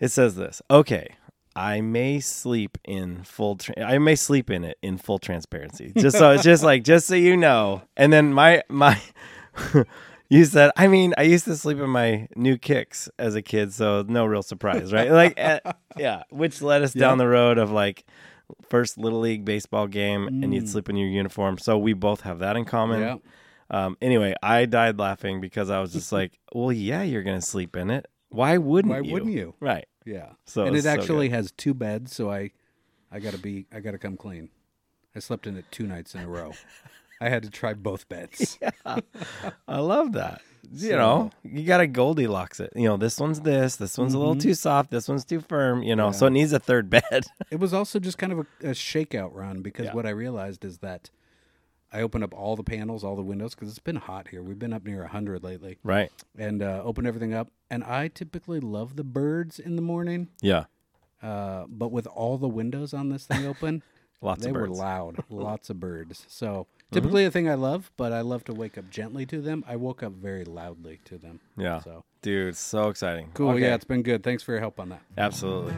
It 0.00 0.08
says 0.08 0.36
this. 0.36 0.62
Okay, 0.70 1.16
I 1.56 1.80
may 1.80 2.20
sleep 2.20 2.78
in 2.84 3.24
full. 3.24 3.56
Tra- 3.56 3.82
I 3.84 3.98
may 3.98 4.14
sleep 4.14 4.48
in 4.48 4.62
it 4.64 4.78
in 4.80 4.96
full 4.96 5.18
transparency. 5.18 5.92
Just 5.98 6.16
so 6.16 6.30
it's 6.30 6.44
just 6.44 6.62
like 6.62 6.84
just 6.84 7.06
so 7.08 7.14
you 7.16 7.36
know. 7.36 7.82
And 7.96 8.12
then 8.12 8.32
my 8.32 8.62
my. 8.68 9.00
You 10.30 10.44
said, 10.44 10.72
I 10.76 10.88
mean, 10.88 11.14
I 11.16 11.22
used 11.22 11.46
to 11.46 11.56
sleep 11.56 11.78
in 11.78 11.88
my 11.88 12.28
new 12.36 12.58
kicks 12.58 13.08
as 13.18 13.34
a 13.34 13.40
kid, 13.40 13.72
so 13.72 14.04
no 14.06 14.26
real 14.26 14.42
surprise, 14.42 14.92
right? 14.92 15.10
Like, 15.10 15.32
eh, 15.38 15.58
yeah, 15.96 16.24
which 16.28 16.60
led 16.60 16.82
us 16.82 16.92
down 16.92 17.16
the 17.16 17.26
road 17.26 17.56
of 17.56 17.70
like 17.70 18.04
first 18.68 18.98
little 18.98 19.20
league 19.20 19.44
baseball 19.44 19.86
game, 19.86 20.28
and 20.28 20.54
you'd 20.54 20.64
Mm. 20.64 20.68
sleep 20.68 20.88
in 20.88 20.96
your 20.96 21.08
uniform. 21.08 21.58
So 21.58 21.78
we 21.78 21.92
both 21.92 22.22
have 22.22 22.38
that 22.40 22.56
in 22.56 22.64
common. 22.64 23.00
Yeah. 23.00 23.16
Um, 23.70 23.96
anyway, 24.00 24.34
I 24.42 24.64
died 24.64 24.98
laughing 24.98 25.40
because 25.40 25.68
I 25.70 25.80
was 25.80 25.92
just 25.92 26.10
like, 26.12 26.38
"Well, 26.54 26.72
yeah, 26.72 27.02
you're 27.02 27.22
gonna 27.22 27.42
sleep 27.42 27.76
in 27.76 27.90
it. 27.90 28.06
Why 28.30 28.56
wouldn't 28.58 28.92
Why 28.92 29.00
you? 29.00 29.12
wouldn't 29.12 29.32
you? 29.32 29.54
Right. 29.60 29.86
Yeah. 30.04 30.30
So 30.46 30.64
and 30.64 30.74
it's 30.76 30.86
it 30.86 30.88
actually 30.88 31.28
good. 31.28 31.34
has 31.34 31.52
two 31.52 31.74
beds, 31.74 32.14
so 32.16 32.30
I, 32.30 32.52
I 33.12 33.20
gotta 33.20 33.38
be, 33.38 33.66
I 33.72 33.80
gotta 33.80 33.98
come 33.98 34.16
clean. 34.16 34.48
I 35.14 35.18
slept 35.20 35.46
in 35.46 35.56
it 35.56 35.64
two 35.70 35.86
nights 35.86 36.14
in 36.14 36.22
a 36.22 36.28
row. 36.28 36.52
I 37.20 37.28
had 37.28 37.42
to 37.42 37.50
try 37.50 37.74
both 37.74 38.08
beds. 38.08 38.58
I 39.66 39.78
love 39.80 40.12
that. 40.12 40.40
You 40.70 40.90
So- 40.90 40.96
know, 40.96 41.30
you 41.44 41.64
gotta 41.64 41.86
Goldilocks 41.86 42.60
it. 42.60 42.72
You 42.76 42.88
know, 42.88 42.96
this 42.96 43.18
one's 43.18 43.40
this, 43.40 43.76
this 43.76 43.96
one's 43.96 44.14
a 44.14 44.18
little 44.18 44.34
Mhm. 44.36 44.40
too 44.42 44.54
soft, 44.54 44.90
this 44.90 45.08
one's 45.08 45.24
too 45.24 45.40
firm. 45.40 45.82
You 45.82 45.96
know, 45.96 46.12
so 46.12 46.26
it 46.26 46.30
needs 46.30 46.52
a 46.52 46.58
third 46.58 46.90
bed. 46.90 47.02
It 47.50 47.58
was 47.58 47.72
also 47.72 47.98
just 47.98 48.18
kind 48.18 48.32
of 48.32 48.38
a, 48.40 48.68
a 48.68 48.70
shakeout 48.72 49.34
run 49.34 49.62
because 49.62 49.86
Yeah. 49.86 49.94
what 49.94 50.04
I 50.06 50.10
realized 50.10 50.64
is 50.64 50.78
that 50.78 51.10
I 51.90 52.02
opened 52.02 52.22
up 52.22 52.34
all 52.34 52.54
the 52.54 52.62
panels, 52.62 53.02
all 53.02 53.16
the 53.16 53.22
windows 53.22 53.54
because 53.54 53.70
it's 53.70 53.78
been 53.78 53.96
hot 53.96 54.28
here. 54.28 54.42
We've 54.42 54.58
been 54.58 54.74
up 54.74 54.84
near 54.84 55.06
hundred 55.06 55.42
lately, 55.42 55.78
right. 55.82 56.12
and 56.36 56.62
uh, 56.62 56.82
open 56.84 57.06
everything 57.06 57.32
up. 57.32 57.48
And 57.70 57.82
I 57.82 58.08
typically 58.08 58.60
love 58.60 58.96
the 58.96 59.04
birds 59.04 59.58
in 59.58 59.74
the 59.76 59.80
morning, 59.82 60.28
Yeah. 60.42 60.64
uh, 61.22 61.64
but 61.66 61.90
with 61.90 62.06
all 62.08 62.36
the 62.36 62.48
windows 62.48 62.92
on 62.92 63.08
this 63.08 63.24
thing 63.24 63.46
open, 63.46 63.82
Lots 64.20 64.42
they 64.42 64.50
of 64.50 64.56
were 64.56 64.66
birds. 64.66 64.78
Mm-hmm. 64.80 64.80
loud, 64.80 65.24
lots 65.30 65.70
of 65.70 65.78
birds. 65.80 66.24
So 66.28 66.66
typically 66.90 67.24
a 67.24 67.30
thing 67.30 67.48
I 67.48 67.54
love, 67.54 67.90
but 67.96 68.12
I 68.12 68.20
love 68.22 68.44
to 68.44 68.52
wake 68.54 68.76
up 68.76 68.90
gently 68.90 69.24
to 69.26 69.40
them. 69.40 69.64
I 69.68 69.76
woke 69.76 70.02
up 70.02 70.12
very 70.12 70.44
loudly 70.44 71.00
to 71.04 71.18
them. 71.18 71.40
Yeah. 71.56 71.80
So 71.80 72.04
Dude, 72.20 72.56
so 72.56 72.88
exciting. 72.88 73.30
cool. 73.34 73.50
Okay. 73.50 73.60
Yeah, 73.62 73.74
it's 73.76 73.84
been 73.84 74.02
good. 74.02 74.24
Thanks 74.24 74.42
for 74.42 74.50
your 74.52 74.60
help 74.60 74.80
on 74.80 74.88
that. 74.88 75.02
Absolutely. 75.16 75.74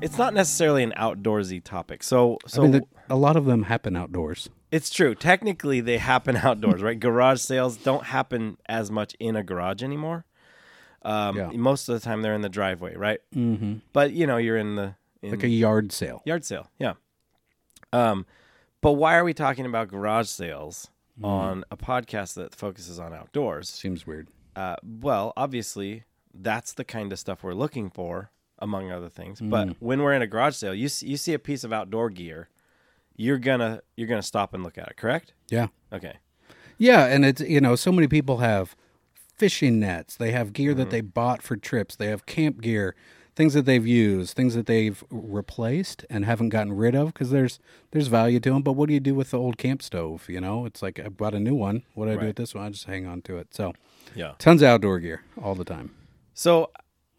It's 0.00 0.18
not 0.18 0.34
necessarily 0.34 0.82
an 0.82 0.92
outdoorsy 0.98 1.64
topic. 1.64 2.02
So 2.02 2.36
so 2.46 2.60
I 2.60 2.62
mean, 2.64 2.72
the, 2.72 2.82
a 3.08 3.16
lot 3.16 3.36
of 3.36 3.46
them 3.46 3.62
happen 3.64 3.96
outdoors. 3.96 4.50
it's 4.70 4.90
true. 4.90 5.14
Technically 5.14 5.80
they 5.80 5.96
happen 5.96 6.36
outdoors, 6.42 6.82
right? 6.82 7.00
garage 7.00 7.40
sales 7.40 7.78
don't 7.78 8.04
happen 8.04 8.58
as 8.66 8.90
much 8.90 9.14
in 9.18 9.34
a 9.34 9.42
garage 9.42 9.82
anymore. 9.82 10.26
Um, 11.04 11.36
Yeah. 11.36 11.50
most 11.54 11.88
of 11.88 11.94
the 11.94 12.00
time 12.00 12.22
they're 12.22 12.34
in 12.34 12.40
the 12.42 12.48
driveway, 12.48 12.96
right? 12.96 13.20
Mm-hmm. 13.34 13.74
But 13.92 14.12
you 14.12 14.26
know, 14.26 14.36
you're 14.38 14.56
in 14.56 14.76
the 14.76 14.94
in 15.22 15.30
Like 15.30 15.42
a 15.44 15.48
yard 15.48 15.92
sale. 15.92 16.22
yard 16.24 16.44
sale. 16.44 16.70
Yeah. 16.78 16.94
Um, 17.92 18.26
but 18.80 18.92
why 18.92 19.16
are 19.16 19.24
we 19.24 19.34
talking 19.34 19.66
about 19.66 19.88
garage 19.88 20.28
sales 20.28 20.88
Hmm. 21.18 21.24
on 21.24 21.64
a 21.70 21.76
podcast 21.76 22.34
that 22.34 22.54
focuses 22.54 22.98
on 22.98 23.12
outdoors? 23.14 23.68
Seems 23.68 24.06
weird. 24.06 24.28
Uh, 24.56 24.76
well, 24.82 25.32
obviously, 25.36 26.04
that's 26.34 26.72
the 26.72 26.84
kind 26.84 27.12
of 27.12 27.18
stuff 27.18 27.42
we're 27.44 27.54
looking 27.54 27.88
for, 27.90 28.30
among 28.58 28.90
other 28.90 29.08
things. 29.08 29.40
But 29.40 29.76
when 29.80 30.02
we're 30.02 30.12
in 30.14 30.22
a 30.22 30.26
garage 30.26 30.56
sale, 30.56 30.74
you 30.74 30.88
see, 30.88 31.06
you 31.06 31.16
see 31.16 31.32
a 31.34 31.38
piece 31.38 31.62
of 31.64 31.72
outdoor 31.72 32.10
gear, 32.10 32.48
you're 33.16 33.38
gonna 33.38 33.80
you're 33.96 34.08
gonna 34.08 34.22
stop 34.22 34.54
and 34.54 34.64
look 34.64 34.76
at 34.76 34.88
it. 34.88 34.96
Correct? 34.96 35.32
Yeah. 35.48 35.68
Okay. 35.92 36.18
Yeah, 36.78 37.06
and 37.06 37.24
it's 37.24 37.40
you 37.40 37.60
know 37.60 37.76
so 37.76 37.92
many 37.92 38.08
people 38.08 38.38
have 38.38 38.74
fishing 39.36 39.80
nets. 39.80 40.16
They 40.16 40.32
have 40.32 40.52
gear 40.52 40.70
Mm-hmm. 40.72 40.78
that 40.80 40.90
they 40.90 41.00
bought 41.00 41.42
for 41.42 41.56
trips. 41.56 41.96
They 41.96 42.06
have 42.06 42.26
camp 42.26 42.60
gear, 42.60 42.94
things 43.36 43.54
that 43.54 43.64
they've 43.66 43.86
used, 43.86 44.36
things 44.36 44.54
that 44.54 44.66
they've 44.66 45.02
replaced 45.10 46.04
and 46.08 46.24
haven't 46.24 46.50
gotten 46.50 46.72
rid 46.72 46.94
of 46.94 47.08
because 47.12 47.30
there's 47.30 47.58
there's 47.90 48.06
value 48.08 48.40
to 48.40 48.50
them. 48.52 48.62
But 48.62 48.72
what 48.72 48.88
do 48.88 48.94
you 48.94 49.00
do 49.00 49.14
with 49.14 49.30
the 49.32 49.38
old 49.38 49.58
camp 49.58 49.82
stove? 49.82 50.28
You 50.28 50.40
know, 50.40 50.66
it's 50.66 50.82
like 50.82 50.98
I 51.00 51.08
bought 51.08 51.34
a 51.34 51.40
new 51.40 51.54
one. 51.54 51.82
What 51.94 52.06
do 52.06 52.12
I 52.12 52.16
do 52.16 52.26
with 52.26 52.36
this 52.36 52.54
one? 52.54 52.64
I 52.64 52.70
just 52.70 52.84
hang 52.84 53.06
on 53.06 53.22
to 53.22 53.38
it. 53.38 53.48
So 53.54 53.72
Yeah. 54.14 54.32
tons 54.38 54.62
of 54.62 54.68
outdoor 54.68 54.98
gear 55.00 55.22
all 55.42 55.54
the 55.54 55.64
time. 55.64 55.90
So 56.32 56.70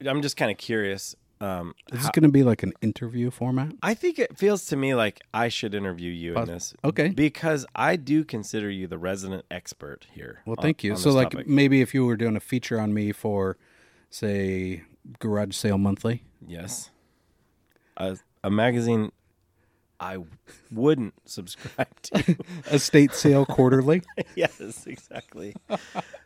I'm 0.05 0.22
just 0.22 0.38
kind 0.38 0.51
of 0.51 0.57
curious. 0.57 1.15
Um, 1.41 1.75
Is 1.91 1.99
this 2.01 2.09
going 2.11 2.23
to 2.23 2.29
be 2.29 2.43
like 2.43 2.63
an 2.63 2.71
interview 2.81 3.29
format? 3.29 3.73
I 3.83 3.93
think 3.93 4.19
it 4.19 4.37
feels 4.37 4.65
to 4.67 4.77
me 4.77 4.95
like 4.95 5.21
I 5.33 5.49
should 5.49 5.75
interview 5.75 6.11
you 6.11 6.37
in 6.37 6.45
this. 6.45 6.73
okay. 6.83 7.09
Because 7.09 7.65
I 7.75 7.97
do 7.97 8.23
consider 8.23 8.69
you 8.69 8.87
the 8.87 8.97
resident 8.97 9.43
expert 9.51 10.07
here. 10.13 10.39
Well, 10.45 10.55
on- 10.57 10.63
thank 10.63 10.83
you. 10.83 10.91
on 10.93 10.97
So, 10.97 11.11
like, 11.11 11.31
topic. 11.31 11.47
maybe 11.47 11.81
if 11.81 11.93
you 11.93 12.05
were 12.05 12.15
doing 12.15 12.35
a 12.37 12.39
feature 12.39 12.79
on 12.79 12.93
me 12.93 13.11
for, 13.11 13.57
say, 14.09 14.83
Garage 15.19 15.55
Sale 15.55 15.77
Monthly, 15.77 16.23
Yes. 16.47 16.89
A, 17.97 18.17
a 18.43 18.49
magazine 18.49 19.11
I 19.99 20.17
wouldn't 20.71 21.13
subscribe 21.25 21.87
to. 22.03 22.37
Estate 22.71 23.13
Sale 23.13 23.45
Quarterly. 23.45 24.01
yes, 24.35 24.85
exactly. 24.87 25.55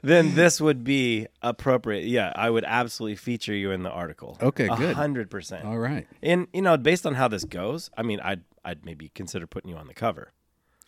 then 0.02 0.36
this 0.36 0.60
would 0.60 0.84
be 0.84 1.28
appropriate. 1.42 2.06
Yeah, 2.06 2.32
I 2.36 2.50
would 2.50 2.64
absolutely 2.66 3.16
feature 3.16 3.54
you 3.54 3.72
in 3.72 3.84
the 3.84 3.92
article. 3.92 4.38
Okay, 4.42 4.68
A 4.68 4.76
good. 4.76 4.96
hundred 4.96 5.30
percent. 5.30 5.66
All 5.66 5.78
right. 5.80 6.08
And 6.24 6.48
you 6.54 6.62
know, 6.62 6.78
based 6.78 7.06
on 7.06 7.16
how 7.16 7.28
this 7.28 7.46
goes, 7.46 7.90
I 7.98 8.04
mean, 8.04 8.20
I'd 8.22 8.42
I'd 8.66 8.86
maybe 8.86 9.10
consider 9.16 9.46
putting 9.48 9.70
you 9.70 9.78
on 9.78 9.88
the 9.88 9.94
cover. 9.94 10.32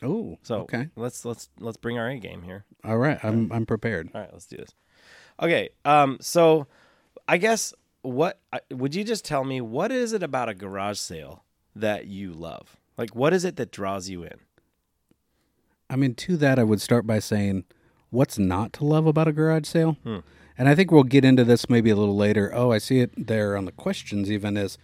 Oh, 0.04 0.38
So 0.42 0.62
okay. 0.62 0.90
let's 0.96 1.24
let's 1.26 1.50
let's 1.60 1.78
bring 1.78 2.00
our 2.00 2.10
A 2.10 2.18
game 2.18 2.42
here. 2.42 2.66
All 2.84 2.98
right. 2.98 3.20
I'm 3.24 3.52
I'm 3.52 3.66
prepared. 3.66 4.10
All 4.16 4.22
right, 4.22 4.30
let's 4.34 4.48
do 4.48 4.58
this. 4.58 4.74
Okay, 5.40 5.70
um, 5.86 6.18
so 6.22 6.68
I 7.28 7.38
guess 7.38 7.74
what 8.02 8.40
would 8.72 8.96
you 8.96 9.04
just 9.04 9.26
tell 9.26 9.44
me? 9.44 9.62
What 9.62 9.92
is 9.92 10.14
it 10.14 10.24
about 10.24 10.50
a 10.50 10.56
garage 10.56 10.98
sale 10.98 11.44
that 11.76 12.08
you 12.08 12.34
love? 12.34 12.78
Like, 12.98 13.16
what 13.16 13.34
is 13.34 13.46
it 13.46 13.56
that 13.56 13.72
draws 13.72 14.10
you 14.10 14.24
in? 14.24 14.36
I 15.90 15.96
mean, 15.96 16.16
to 16.16 16.38
that, 16.38 16.58
I 16.60 16.64
would 16.64 16.82
start 16.82 17.06
by 17.06 17.20
saying, 17.20 17.66
what's 18.10 18.38
not 18.38 18.74
to 18.74 18.86
love 18.86 19.06
about 19.06 19.28
a 19.28 19.34
garage 19.34 19.66
sale? 19.68 19.98
Hmm. 20.04 20.20
And 20.58 20.70
I 20.70 20.76
think 20.76 20.92
we'll 20.92 21.04
get 21.04 21.26
into 21.26 21.44
this 21.44 21.70
maybe 21.70 21.90
a 21.90 21.96
little 21.96 22.16
later. 22.16 22.52
Oh, 22.54 22.72
I 22.72 22.78
see 22.78 23.00
it 23.00 23.12
there 23.28 23.58
on 23.58 23.66
the 23.66 23.72
questions, 23.72 24.30
even 24.32 24.58
is 24.58 24.78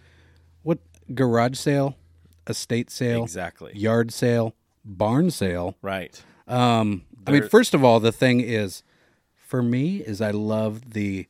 what 0.62 0.78
garage 1.14 1.56
sale, 1.56 1.96
estate 2.46 2.90
sale, 2.90 3.22
Exactly. 3.22 3.72
yard 3.76 4.12
sale, 4.12 4.54
barn 4.84 5.30
sale. 5.30 5.76
Right. 5.80 6.20
Um, 6.46 7.04
I 7.26 7.30
mean, 7.32 7.48
first 7.48 7.74
of 7.74 7.84
all, 7.84 8.00
the 8.00 8.12
thing 8.12 8.40
is, 8.40 8.82
for 9.36 9.62
me, 9.62 9.98
is 9.98 10.20
I 10.20 10.30
love 10.30 10.92
the 10.94 11.26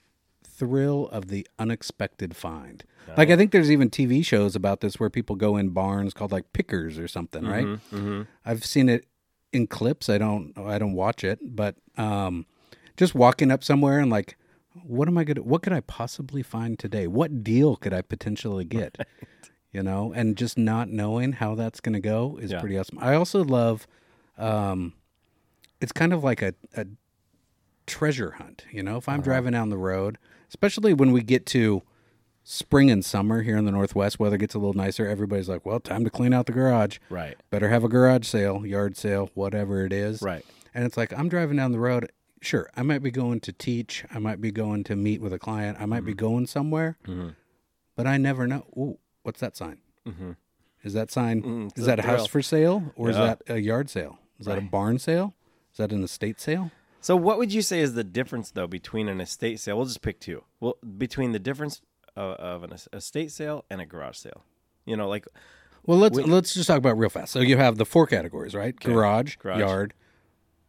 thrill 0.58 1.08
of 1.08 1.28
the 1.28 1.46
unexpected 1.58 2.34
find. 2.36 2.84
Like 3.16 3.30
I 3.30 3.36
think 3.36 3.52
there's 3.52 3.70
even 3.70 3.88
TV 3.88 4.24
shows 4.24 4.54
about 4.54 4.80
this 4.80 5.00
where 5.00 5.08
people 5.08 5.34
go 5.34 5.56
in 5.56 5.70
barns 5.70 6.12
called 6.12 6.30
like 6.32 6.52
pickers 6.52 6.98
or 6.98 7.08
something, 7.08 7.46
right? 7.46 7.64
Mm-hmm. 7.66 8.22
I've 8.44 8.64
seen 8.66 8.88
it 8.90 9.06
in 9.52 9.66
clips. 9.66 10.08
I 10.10 10.18
don't 10.18 10.52
I 10.58 10.78
don't 10.78 10.92
watch 10.92 11.24
it, 11.24 11.38
but 11.42 11.76
um, 11.96 12.44
just 12.98 13.14
walking 13.14 13.50
up 13.50 13.64
somewhere 13.64 13.98
and 13.98 14.10
like, 14.10 14.36
what 14.84 15.08
am 15.08 15.16
I 15.16 15.24
gonna? 15.24 15.42
What 15.42 15.62
could 15.62 15.72
I 15.72 15.80
possibly 15.80 16.42
find 16.42 16.78
today? 16.78 17.06
What 17.06 17.42
deal 17.42 17.76
could 17.76 17.94
I 17.94 18.02
potentially 18.02 18.64
get? 18.64 18.98
You 19.70 19.82
know, 19.82 20.14
and 20.14 20.34
just 20.34 20.56
not 20.56 20.88
knowing 20.88 21.32
how 21.32 21.54
that's 21.54 21.78
gonna 21.80 22.00
go 22.00 22.38
is 22.40 22.50
Yeah. 22.52 22.58
pretty 22.60 22.78
awesome. 22.78 22.98
I 23.00 23.14
also 23.14 23.44
love, 23.44 23.86
um, 24.38 24.94
it's 25.78 25.92
kind 25.92 26.14
of 26.14 26.24
like 26.24 26.40
a, 26.40 26.54
a 26.74 26.86
treasure 27.86 28.32
hunt. 28.32 28.64
You 28.72 28.82
know, 28.82 28.96
if 28.96 29.08
I'm 29.10 29.20
driving 29.20 29.52
down 29.52 29.68
the 29.68 29.76
road, 29.76 30.16
especially 30.48 30.94
when 30.94 31.12
we 31.12 31.22
get 31.22 31.46
to 31.46 31.82
spring 32.44 32.90
and 32.90 33.04
summer 33.04 33.42
here 33.42 33.56
in 33.56 33.64
the 33.66 33.72
Northwest, 33.72 34.18
weather 34.18 34.36
gets 34.38 34.54
a 34.54 34.58
little 34.58 34.74
nicer. 34.74 35.06
Everybody's 35.06 35.48
like, 35.48 35.66
well, 35.66 35.80
time 35.80 36.04
to 36.04 36.10
clean 36.10 36.32
out 36.32 36.46
the 36.46 36.52
garage 36.52 36.98
Right. 37.10 37.36
better 37.50 37.68
have 37.68 37.84
a 37.84 37.88
garage 37.88 38.26
sale, 38.26 38.64
yard 38.66 38.96
sale, 38.96 39.30
whatever 39.34 39.84
it 39.84 39.92
is. 39.92 40.22
Right. 40.22 40.44
And 40.74 40.84
it's 40.84 40.96
like 40.96 41.12
I'm 41.12 41.28
driving 41.28 41.56
down 41.56 41.72
the 41.72 41.78
road. 41.80 42.10
Sure, 42.40 42.70
I 42.76 42.82
might 42.82 43.02
be 43.02 43.10
going 43.10 43.40
to 43.40 43.52
teach. 43.52 44.04
I 44.14 44.18
might 44.20 44.40
be 44.40 44.50
going 44.52 44.84
to 44.84 44.96
meet 44.96 45.20
with 45.20 45.32
a 45.32 45.38
client. 45.38 45.76
I 45.80 45.86
might 45.86 46.04
be 46.04 46.14
going 46.14 46.46
somewhere, 46.46 46.96
Mhm. 47.06 47.34
but 47.96 48.06
I 48.06 48.16
never 48.16 48.46
know. 48.46 48.64
Ooh, 48.76 48.98
what's 49.24 49.40
that 49.40 49.56
sign? 49.56 49.78
Is 50.84 50.92
that 50.94 51.10
sign? 51.10 51.42
Mm, 51.42 51.76
is 51.78 51.84
that 51.86 51.98
a 51.98 52.02
house 52.02 52.26
for 52.28 52.40
sale 52.40 52.92
or 52.94 53.10
is 53.10 53.16
that 53.16 53.42
a 53.48 53.58
yard 53.58 53.90
sale? 53.90 54.18
Is 54.38 54.46
that 54.46 54.56
a 54.56 54.62
barn 54.62 54.98
sale? 55.00 55.34
Is 55.72 55.78
that 55.78 55.90
an 55.92 56.02
estate 56.04 56.40
sale? 56.40 56.70
So, 57.00 57.16
what 57.16 57.38
would 57.38 57.52
you 57.52 57.62
say 57.62 57.80
is 57.80 57.94
the 57.94 58.04
difference, 58.04 58.50
though, 58.50 58.66
between 58.66 59.08
an 59.08 59.20
estate 59.20 59.60
sale? 59.60 59.76
We'll 59.76 59.86
just 59.86 60.02
pick 60.02 60.18
two. 60.20 60.44
Well, 60.60 60.76
between 60.96 61.32
the 61.32 61.38
difference 61.38 61.80
of, 62.16 62.32
of 62.36 62.62
an 62.64 62.72
estate 62.92 63.30
sale 63.30 63.64
and 63.70 63.80
a 63.80 63.86
garage 63.86 64.16
sale. 64.16 64.44
You 64.84 64.96
know, 64.96 65.08
like 65.08 65.26
Well, 65.86 65.98
let's 65.98 66.16
Wait. 66.16 66.26
let's 66.28 66.54
just 66.54 66.66
talk 66.66 66.78
about 66.78 66.98
real 66.98 67.10
fast. 67.10 67.32
So 67.32 67.40
you 67.40 67.56
have 67.56 67.76
the 67.78 67.84
four 67.86 68.06
categories, 68.06 68.54
right? 68.54 68.74
Garage, 68.78 69.36
Garage. 69.36 69.58
yard, 69.60 69.94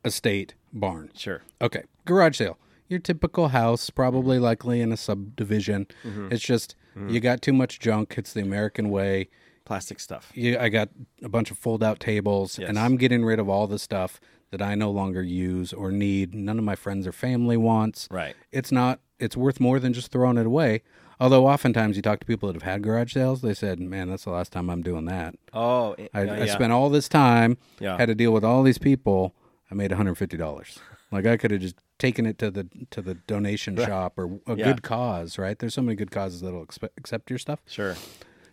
estate, 0.06 0.54
barn. 0.74 1.10
sure, 1.16 1.42
Okay, 1.62 1.84
garage 2.06 2.38
sale. 2.38 2.58
Your 2.88 3.00
typical 3.00 3.50
house, 3.50 3.90
probably 3.92 4.40
likely 4.40 4.82
in 4.82 4.92
a 4.92 4.98
subdivision. 4.98 5.88
Mm-hmm. 6.04 6.30
It's 6.32 6.44
just 6.44 6.76
you 7.08 7.20
got 7.20 7.42
too 7.42 7.54
much 7.54 7.80
junk. 7.80 8.16
It's 8.18 8.34
the 8.34 8.42
American 8.42 8.90
way. 8.90 9.30
plastic 9.64 10.00
stuff. 10.00 10.32
You, 10.34 10.58
I 10.60 10.70
got 10.70 10.90
a 11.22 11.30
bunch 11.30 11.50
of 11.52 11.58
fold-out 11.58 12.00
tables, 12.00 12.58
Yes. 12.60 12.68
and 12.68 12.78
I'm 12.80 12.98
getting 12.98 13.24
rid 13.24 13.40
of 13.40 13.48
all 13.48 13.68
the 13.68 13.78
stuff 13.80 14.20
that 14.52 14.62
I 14.62 14.76
no 14.76 14.90
longer 14.92 15.22
use 15.24 15.74
or 15.74 15.92
need. 15.92 16.34
None 16.34 16.58
of 16.58 16.64
my 16.66 16.76
friends 16.76 17.06
or 17.08 17.12
family 17.12 17.58
wants. 17.58 18.08
Right. 18.12 18.36
It's 18.52 18.72
not. 18.72 19.00
It's 19.20 19.36
worth 19.38 19.60
more 19.60 19.80
than 19.80 19.94
just 19.94 20.12
throwing 20.12 20.38
it 20.38 20.46
away. 20.46 20.82
Although 21.20 21.48
oftentimes 21.48 21.98
you 21.98 22.02
talk 22.02 22.22
to 22.22 22.26
people 22.26 22.48
that 22.48 22.54
have 22.56 22.64
had 22.64 22.82
garage 22.82 23.14
sales, 23.14 23.42
they 23.42 23.54
said, 23.54 23.80
"Man, 23.80 24.10
that's 24.10 24.24
the 24.24 24.30
last 24.32 24.54
time 24.54 24.70
I'm 24.70 24.82
doing 24.82 25.06
that." 25.06 25.36
Oh, 25.54 25.94
i- 26.00 26.10
I, 26.14 26.24
yeah, 26.24 26.34
I 26.34 26.38
yeah. 26.46 26.54
spent 26.54 26.72
all 26.72 26.90
this 26.90 27.10
time, 27.10 27.58
Yeah. 27.80 27.98
had 27.98 28.06
to 28.06 28.16
deal 28.16 28.32
with 28.32 28.46
all 28.46 28.64
these 28.64 28.78
people. 28.78 29.36
I 29.70 29.76
made 29.76 29.92
$150. 29.92 30.80
like 31.12 31.26
I 31.26 31.38
could 31.38 31.50
have 31.52 31.60
just 31.62 31.76
taken 31.98 32.26
it 32.26 32.38
to 32.38 32.50
the 32.52 32.68
to 32.92 33.02
the 33.02 33.16
donation 33.16 33.76
shop 33.76 34.14
or 34.18 34.40
a 34.48 34.56
Yeah. 34.56 34.64
good 34.66 34.84
cause, 34.84 35.38
right? 35.38 35.58
There's 35.60 35.74
so 35.74 35.82
many 35.82 35.96
good 35.96 36.12
causes 36.12 36.40
that'll 36.42 36.66
expe- 36.66 36.90
accept 36.98 37.30
your 37.30 37.40
stuff. 37.40 37.60
Sure. 37.68 37.96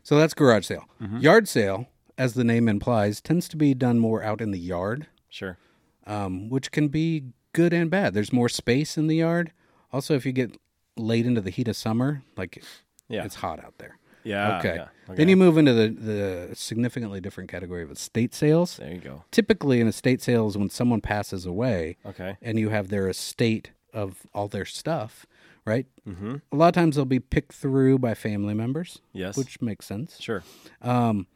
So 0.02 0.16
that's 0.18 0.34
garage 0.34 0.64
sale. 0.66 0.84
Mm-hmm. 1.00 1.18
Yard 1.18 1.46
sale, 1.48 1.86
as 2.18 2.34
the 2.34 2.44
name 2.44 2.66
implies, 2.68 3.20
tends 3.20 3.46
to 3.50 3.56
be 3.56 3.74
done 3.74 3.98
more 3.98 4.22
out 4.22 4.40
in 4.40 4.50
the 4.52 4.58
yard, 4.58 5.06
Sure. 5.28 5.58
Um, 6.06 6.48
which 6.48 6.70
can 6.70 6.88
be 6.88 7.24
good 7.52 7.72
and 7.72 7.90
bad. 7.90 8.14
There's 8.14 8.32
more 8.32 8.48
space 8.48 8.96
in 8.98 9.06
the 9.06 9.16
yard. 9.16 9.52
Also, 9.92 10.14
if 10.14 10.26
you 10.26 10.32
get 10.32 10.56
late 10.96 11.26
into 11.26 11.40
the 11.40 11.50
heat 11.50 11.68
of 11.68 11.76
summer, 11.76 12.22
like 12.36 12.62
Yeah. 13.08 13.24
it's 13.24 13.36
hot 13.36 13.62
out 13.64 13.78
there. 13.78 13.98
Yeah. 14.24 14.58
okay. 14.58 14.74
yeah, 14.74 14.88
okay. 15.08 15.14
Then 15.16 15.28
you 15.28 15.36
move 15.36 15.56
into 15.56 15.72
the, 15.72 15.88
the 15.88 16.56
significantly 16.56 17.20
different 17.20 17.48
category 17.48 17.82
of 17.84 17.90
estate 17.92 18.34
sales. 18.34 18.76
There 18.78 18.92
you 18.92 18.98
go. 18.98 19.22
Typically, 19.30 19.80
an 19.80 19.86
estate 19.86 20.20
sale 20.20 20.48
is 20.48 20.56
when 20.58 20.68
someone 20.68 21.00
passes 21.00 21.46
away 21.46 21.96
Okay. 22.04 22.36
and 22.42 22.58
you 22.58 22.70
have 22.70 22.88
their 22.88 23.08
estate 23.08 23.70
of 23.94 24.26
all 24.34 24.48
their 24.48 24.64
stuff, 24.64 25.26
right? 25.64 25.86
Mm-hmm. 26.08 26.36
A 26.50 26.56
lot 26.56 26.68
of 26.68 26.74
times 26.74 26.96
they'll 26.96 27.04
be 27.04 27.20
picked 27.20 27.52
through 27.52 27.98
by 28.00 28.14
family 28.14 28.52
members, 28.52 29.00
Yes. 29.12 29.36
which 29.36 29.62
makes 29.62 29.86
sense. 29.86 30.20
Sure. 30.20 30.42
Um, 30.82 31.28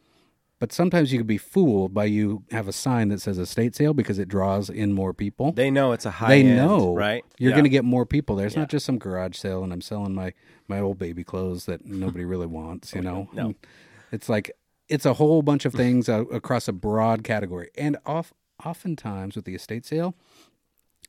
but 0.61 0.73
sometimes 0.73 1.11
you 1.11 1.19
could 1.19 1.27
be 1.27 1.39
fooled 1.39 1.93
by 1.93 2.05
you 2.05 2.45
have 2.53 2.69
a 2.69 2.73
sign 2.73 3.09
that 3.09 3.21
says 3.21 3.39
estate 3.39 3.75
sale 3.75 3.93
because 3.95 4.19
it 4.21 4.29
draws 4.29 4.71
in 4.71 4.93
more 4.93 5.13
people. 5.13 5.51
They 5.53 5.71
know 5.71 5.91
it's 5.93 6.07
a 6.07 6.11
high. 6.13 6.29
They 6.29 6.43
end, 6.47 6.57
know 6.57 6.95
right? 6.95 7.25
You're 7.39 7.51
Yeah. 7.51 7.57
going 7.57 7.65
to 7.65 7.71
get 7.71 7.85
more 7.85 8.07
people 8.07 8.37
there. 8.37 8.47
It's 8.47 8.55
Yeah. 8.55 8.61
not 8.63 8.71
just 8.71 8.87
some 8.87 8.99
garage 8.99 9.37
sale 9.37 9.65
and 9.65 9.73
I'm 9.73 9.81
selling 9.81 10.15
my 10.15 10.33
my 10.69 10.79
old 10.79 10.99
baby 10.99 11.25
clothes 11.25 11.65
that 11.67 11.85
nobody 11.85 12.25
really 12.25 12.47
wants. 12.47 12.95
You 12.95 13.01
know, 13.03 13.29
Oh, 13.33 13.35
No. 13.35 13.55
it's 14.13 14.29
like 14.29 14.53
it's 14.89 15.05
a 15.07 15.15
whole 15.15 15.43
bunch 15.43 15.65
of 15.65 15.73
things 15.73 16.09
uh, 16.09 16.25
across 16.27 16.69
a 16.69 16.73
broad 16.73 17.25
category. 17.25 17.71
And 17.77 17.97
off 18.07 18.33
oftentimes 18.65 19.35
with 19.37 19.47
the 19.47 19.55
estate 19.55 19.87
sale, 19.87 20.15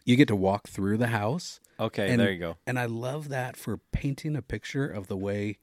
you 0.06 0.16
get 0.16 0.28
to 0.30 0.36
walk 0.36 0.68
through 0.70 0.98
the 0.98 1.08
house. 1.08 1.60
Okay. 1.80 2.10
And- 2.10 2.20
there 2.20 2.32
you 2.32 2.40
go. 2.40 2.58
And 2.66 2.80
I 2.80 2.86
love 2.86 3.28
that 3.30 3.58
for 3.58 3.78
painting 3.92 4.36
a 4.36 4.42
picture 4.42 4.88
of 4.88 5.08
the 5.08 5.18
way 5.18 5.58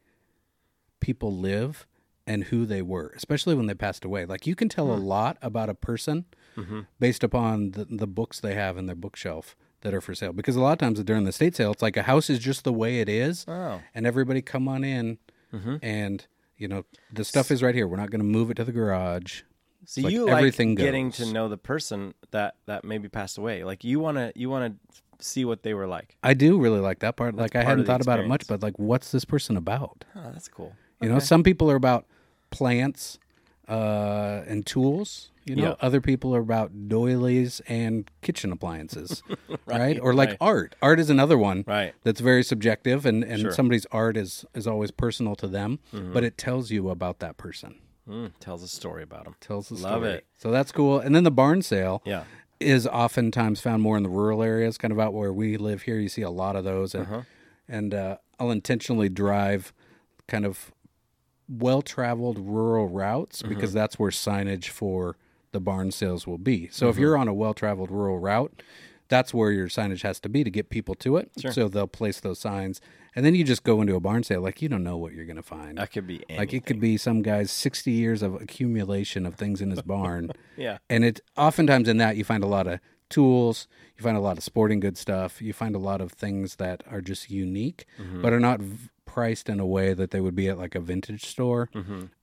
people 1.00 1.32
live 1.34 1.86
and 2.28 2.44
who 2.44 2.66
they 2.66 2.82
were, 2.82 3.12
especially 3.16 3.54
when 3.54 3.66
they 3.66 3.74
passed 3.74 4.04
away. 4.04 4.26
Like 4.26 4.46
you 4.46 4.54
can 4.54 4.68
tell 4.68 4.92
a 4.92 4.96
hmm. 4.96 5.04
lot 5.04 5.38
about 5.40 5.70
a 5.70 5.74
person 5.74 6.26
mm-hmm. 6.56 6.80
based 7.00 7.24
upon 7.24 7.70
the, 7.72 7.86
the 7.86 8.06
books 8.06 8.38
they 8.38 8.54
have 8.54 8.76
in 8.76 8.86
their 8.86 8.94
bookshelf 8.94 9.56
that 9.80 9.94
are 9.94 10.02
for 10.02 10.14
sale. 10.14 10.34
Because 10.34 10.54
a 10.54 10.60
lot 10.60 10.72
of 10.72 10.78
times 10.78 11.02
during 11.02 11.24
the 11.24 11.30
estate 11.30 11.56
sale, 11.56 11.72
it's 11.72 11.82
like 11.82 11.96
a 11.96 12.02
house 12.02 12.28
is 12.28 12.38
just 12.38 12.64
the 12.64 12.72
way 12.72 13.00
it 13.00 13.08
is, 13.08 13.46
Oh. 13.48 13.80
and 13.94 14.06
everybody 14.06 14.42
come 14.42 14.68
on 14.68 14.84
in, 14.84 15.18
mm-hmm. 15.52 15.76
and 15.82 16.26
you 16.58 16.68
know 16.68 16.84
the 17.10 17.24
stuff 17.24 17.50
is 17.50 17.62
right 17.62 17.74
here. 17.74 17.88
We're 17.88 17.96
not 17.96 18.10
going 18.10 18.20
to 18.20 18.26
move 18.26 18.50
it 18.50 18.54
to 18.54 18.64
the 18.64 18.72
garage. 18.72 19.42
So 19.86 20.02
like 20.02 20.12
you 20.12 20.26
like 20.26 20.36
everything 20.36 20.74
getting 20.74 21.10
to 21.12 21.32
know 21.32 21.48
the 21.48 21.56
person 21.56 22.12
that 22.32 22.56
that 22.66 22.84
maybe 22.84 23.08
passed 23.08 23.38
away. 23.38 23.64
Like 23.64 23.84
you 23.84 24.00
want 24.00 24.18
to 24.18 24.32
you 24.34 24.50
want 24.50 24.74
to 24.74 25.24
see 25.24 25.46
what 25.46 25.62
they 25.62 25.72
were 25.72 25.86
like. 25.86 26.16
I 26.22 26.34
do 26.34 26.60
really 26.60 26.80
like 26.80 26.98
that 26.98 27.16
part. 27.16 27.36
like 27.36 27.56
I 27.56 27.62
hadn't 27.62 27.86
thought 27.86 28.02
about 28.02 28.20
it 28.20 28.28
much, 28.28 28.46
but 28.46 28.62
like, 28.62 28.78
what's 28.78 29.12
this 29.12 29.24
person 29.24 29.56
about? 29.56 30.04
Oh, 30.14 30.30
that's 30.32 30.48
cool. 30.48 30.74
You 31.00 31.08
know, 31.08 31.20
some 31.20 31.42
people 31.42 31.70
are 31.70 31.76
about 31.76 32.06
plants 32.50 33.18
uh, 33.68 34.42
and 34.46 34.64
tools. 34.66 35.30
You 35.44 35.56
know, 35.56 35.62
Yeah. 35.62 35.74
other 35.80 36.00
people 36.02 36.34
are 36.36 36.40
about 36.40 36.88
doilies 36.88 37.60
and 37.68 38.10
kitchen 38.22 38.52
appliances, 38.52 39.22
right, 39.66 39.98
Or 40.00 40.12
like 40.12 40.30
right. 40.30 40.38
art. 40.40 40.74
Art 40.82 41.00
is 41.00 41.08
another 41.10 41.38
one 41.38 41.64
Right. 41.66 41.94
that's 42.02 42.20
very 42.20 42.42
subjective, 42.42 43.06
and 43.06 43.24
and 43.24 43.40
Sure. 43.42 43.50
somebody's 43.52 43.86
art 43.90 44.16
is 44.18 44.44
is 44.54 44.66
always 44.66 44.90
personal 44.90 45.34
to 45.36 45.46
them, 45.48 45.78
but 45.92 46.22
it 46.24 46.36
tells 46.36 46.70
you 46.70 46.90
about 46.90 47.18
that 47.20 47.36
person. 47.38 47.76
Mm, 48.08 48.32
tells 48.40 48.62
a 48.62 48.68
story 48.68 49.02
about 49.02 49.24
them. 49.24 49.36
Tells 49.40 49.70
Love 49.70 49.80
story. 50.02 50.08
it. 50.10 50.26
So 50.38 50.50
that's 50.50 50.72
cool. 50.72 50.98
And 50.98 51.14
then 51.14 51.24
the 51.24 51.30
barn 51.30 51.60
sale 51.62 52.00
Yeah. 52.06 52.24
is 52.60 52.86
oftentimes 52.86 53.60
found 53.60 53.82
more 53.82 53.96
in 53.98 54.02
the 54.02 54.08
rural 54.08 54.42
areas, 54.42 54.76
kind 54.78 54.92
of 54.92 54.98
out 54.98 55.12
where 55.14 55.32
we 55.32 55.56
live 55.58 55.82
here. 55.82 55.98
You 55.98 56.08
see 56.08 56.22
a 56.22 56.30
lot 56.30 56.56
of 56.56 56.64
those, 56.64 56.94
and 56.94 57.04
Uh-huh. 57.06 57.22
and 57.68 57.92
uh, 57.94 58.16
I'll 58.38 58.50
intentionally 58.50 59.08
drive 59.10 59.72
kind 60.26 60.44
of 60.46 60.72
well 61.48 61.82
traveled 61.82 62.38
rural 62.38 62.88
routes 62.88 63.42
Mm-hmm. 63.42 63.54
because 63.54 63.72
that's 63.72 63.98
where 63.98 64.10
signage 64.10 64.68
for 64.68 65.16
the 65.52 65.60
barn 65.60 65.90
sales 65.90 66.26
will 66.26 66.38
be. 66.38 66.68
So 66.70 66.86
Mm-hmm. 66.86 66.90
if 66.90 66.98
you're 67.00 67.16
on 67.16 67.28
a 67.28 67.34
well 67.34 67.54
traveled 67.54 67.90
rural 67.90 68.18
route, 68.18 68.62
that's 69.08 69.32
where 69.32 69.50
your 69.50 69.68
signage 69.68 70.02
has 70.02 70.20
to 70.20 70.28
be 70.28 70.44
to 70.44 70.50
get 70.50 70.68
people 70.68 70.94
to 70.96 71.16
it. 71.16 71.30
So 71.50 71.66
they'll 71.68 71.86
place 71.86 72.20
those 72.20 72.38
signs, 72.38 72.82
and 73.16 73.24
then 73.24 73.34
you 73.34 73.42
just 73.42 73.64
go 73.64 73.80
into 73.80 73.94
a 73.94 74.00
barn 74.00 74.22
sale 74.22 74.42
like 74.42 74.60
you 74.60 74.68
don't 74.68 74.84
know 74.84 74.98
what 74.98 75.14
you're 75.14 75.24
going 75.24 75.36
to 75.36 75.42
find. 75.42 75.78
That 75.78 75.90
could 75.92 76.06
be 76.06 76.16
anything. 76.28 76.36
Like 76.36 76.52
it 76.52 76.66
could 76.66 76.78
be 76.78 76.98
some 76.98 77.22
guy's 77.22 77.50
60 77.50 77.90
years 77.90 78.22
of 78.22 78.34
accumulation 78.34 79.24
of 79.24 79.36
things 79.36 79.62
in 79.62 79.70
his 79.70 79.80
barn. 79.82 80.30
Yeah. 80.58 80.78
And 80.90 81.04
it 81.04 81.20
oftentimes 81.36 81.88
in 81.88 81.96
that 81.98 82.16
you 82.16 82.24
find 82.24 82.42
a 82.44 82.48
lot 82.48 82.66
of 82.66 82.80
tools, 83.08 83.68
you 83.96 84.02
find 84.02 84.16
a 84.16 84.20
lot 84.20 84.36
of 84.38 84.44
sporting 84.44 84.80
good 84.80 84.96
stuff, 84.98 85.40
you 85.42 85.52
find 85.52 85.74
a 85.74 85.78
lot 85.78 86.00
of 86.00 86.12
things 86.12 86.56
that 86.56 86.82
are 86.90 87.00
just 87.00 87.30
unique, 87.30 87.86
Mm-hmm. 88.00 88.22
but 88.22 88.32
are 88.32 88.40
not 88.40 88.60
v- 88.60 88.88
priced 89.04 89.48
in 89.48 89.58
a 89.60 89.66
way 89.66 89.94
that 89.94 90.10
they 90.10 90.20
would 90.20 90.34
be 90.34 90.48
at 90.48 90.58
like 90.58 90.74
a 90.74 90.80
vintage 90.80 91.24
store 91.24 91.68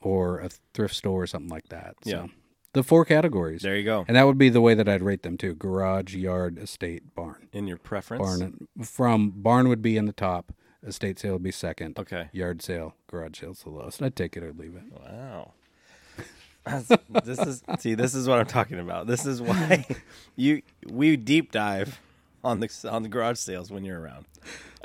or 0.02 0.40
a 0.40 0.50
thrift 0.74 0.96
store 0.96 1.24
or 1.24 1.28
something 1.28 1.50
like 1.50 1.70
that. 1.70 1.96
Mm-hmm. 2.02 2.10
Yeah. 2.10 2.26
So 2.26 2.30
the 2.74 2.84
four 2.84 3.06
categories. 3.06 3.62
There 3.62 3.76
you 3.78 3.84
go. 3.86 4.04
And 4.08 4.16
that 4.18 4.24
would 4.28 4.38
be 4.38 4.50
the 4.50 4.60
way 4.62 4.74
that 4.74 4.88
I'd 4.90 5.02
rate 5.02 5.24
them 5.24 5.38
too: 5.38 5.54
garage, 5.56 6.14
yard, 6.14 6.58
estate, 6.60 7.16
barn. 7.16 7.48
In 7.54 7.68
your 7.68 7.78
preference. 7.78 8.22
Barn 8.24 8.68
from 8.84 9.32
barn 9.36 9.70
would 9.70 9.82
be 9.82 9.96
in 9.98 10.06
the 10.06 10.14
top, 10.14 10.52
estate 10.86 11.18
sale 11.18 11.34
would 11.34 11.44
be 11.44 11.52
second. 11.52 11.98
Okay. 11.98 12.30
Yard 12.34 12.62
sale, 12.62 12.96
garage 13.08 13.40
sale's 13.40 13.64
the 13.64 13.70
lowest. 13.70 14.02
I'd 14.04 14.16
take 14.16 14.36
it 14.38 14.44
or 14.44 14.52
leave 14.54 14.76
it. 14.76 14.84
Wow. 14.92 15.54
This 17.24 17.40
is 17.40 17.64
see. 17.80 17.94
This 17.94 18.16
is 18.16 18.28
what 18.28 18.40
I'm 18.40 18.46
talking 18.46 18.80
about. 18.80 19.08
This 19.08 19.26
is 19.26 19.42
why 19.42 19.86
you 20.36 20.62
we 20.88 21.16
deep 21.18 21.52
dive 21.52 22.00
on 22.44 22.60
the 22.60 22.70
on 22.90 23.04
the 23.04 23.10
garage 23.10 23.38
sales 23.38 23.70
when 23.72 23.84
you're 23.86 24.00
around. 24.00 24.26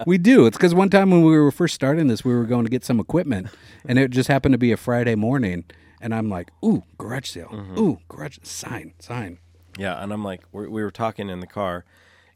We 0.07 0.17
do. 0.19 0.47
It's 0.47 0.57
because 0.57 0.75
one 0.75 0.89
time 0.91 1.11
when 1.11 1.23
we 1.23 1.39
were 1.39 1.51
first 1.51 1.75
starting 1.75 2.07
this, 2.07 2.25
we 2.25 2.33
were 2.35 2.45
going 2.45 2.65
to 2.65 2.71
get 2.71 2.85
some 2.85 3.01
equipment, 3.01 3.49
and 3.87 3.99
it 3.99 4.11
just 4.11 4.29
happened 4.29 4.53
to 4.55 4.59
be 4.59 4.73
a 4.73 4.77
Friday 4.77 5.15
morning. 5.15 5.65
And 6.01 6.15
I'm 6.15 6.29
like, 6.31 6.51
"Ooh, 6.65 6.85
garage 6.99 7.29
sale! 7.29 7.49
Mm-hmm. 7.49 7.79
Ooh, 7.79 8.01
garage 8.09 8.39
sign, 8.43 8.95
sign." 8.99 9.39
Yeah, 9.79 10.03
and 10.03 10.13
I'm 10.13 10.25
like, 10.25 10.43
we're, 10.53 10.69
we 10.69 10.83
were 10.83 10.91
talking 10.91 11.29
in 11.31 11.41
the 11.41 11.47
car, 11.47 11.85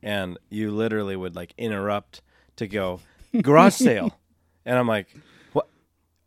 and 0.02 0.38
you 0.50 0.70
literally 0.70 1.16
would 1.16 1.34
like 1.34 1.52
interrupt 1.58 2.20
to 2.56 2.66
go 2.66 3.00
garage 3.42 3.74
sale, 3.74 4.18
and 4.66 4.78
I'm 4.78 4.86
like, 4.86 5.08
what? 5.54 5.68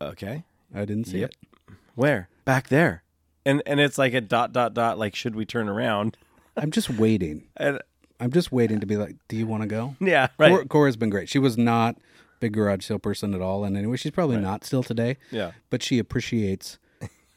Okay, 0.00 0.42
I 0.74 0.84
didn't 0.84 1.04
see 1.06 1.20
Yep. 1.20 1.30
it. 1.30 1.74
where? 1.94 2.28
Back 2.44 2.68
there, 2.68 3.02
and 3.48 3.62
and 3.66 3.80
it's 3.80 3.98
like 3.98 4.14
a 4.14 4.20
dot 4.20 4.52
dot 4.52 4.74
dot. 4.74 4.98
Like, 4.98 5.14
should 5.14 5.34
we 5.34 5.44
turn 5.44 5.68
around? 5.68 6.16
I'm 6.56 6.70
just 6.70 6.90
waiting. 6.90 7.44
And 7.56 7.80
I'm 8.20 8.32
just 8.32 8.50
waiting 8.50 8.80
to 8.80 8.86
be 8.86 8.96
like, 8.96 9.14
"Do 9.28 9.36
you 9.36 9.46
want 9.46 9.62
to 9.62 9.68
go?" 9.68 9.94
yeah, 10.00 10.28
right. 10.38 10.50
Cora, 10.50 10.66
Cora's 10.66 10.96
been 10.96 11.10
great. 11.10 11.28
She 11.28 11.38
was 11.38 11.56
not 11.56 11.94
a 11.96 12.00
big 12.40 12.52
garage 12.52 12.84
sale 12.84 12.98
person 12.98 13.32
at 13.34 13.40
all, 13.40 13.64
and 13.64 13.76
anyway, 13.76 13.96
she's 13.96 14.10
probably 14.12 14.38
not 14.38 14.64
still 14.64 14.82
today. 14.82 15.16
Yeah. 15.30 15.52
but 15.70 15.82
she 15.84 15.98
appreciates 16.00 16.78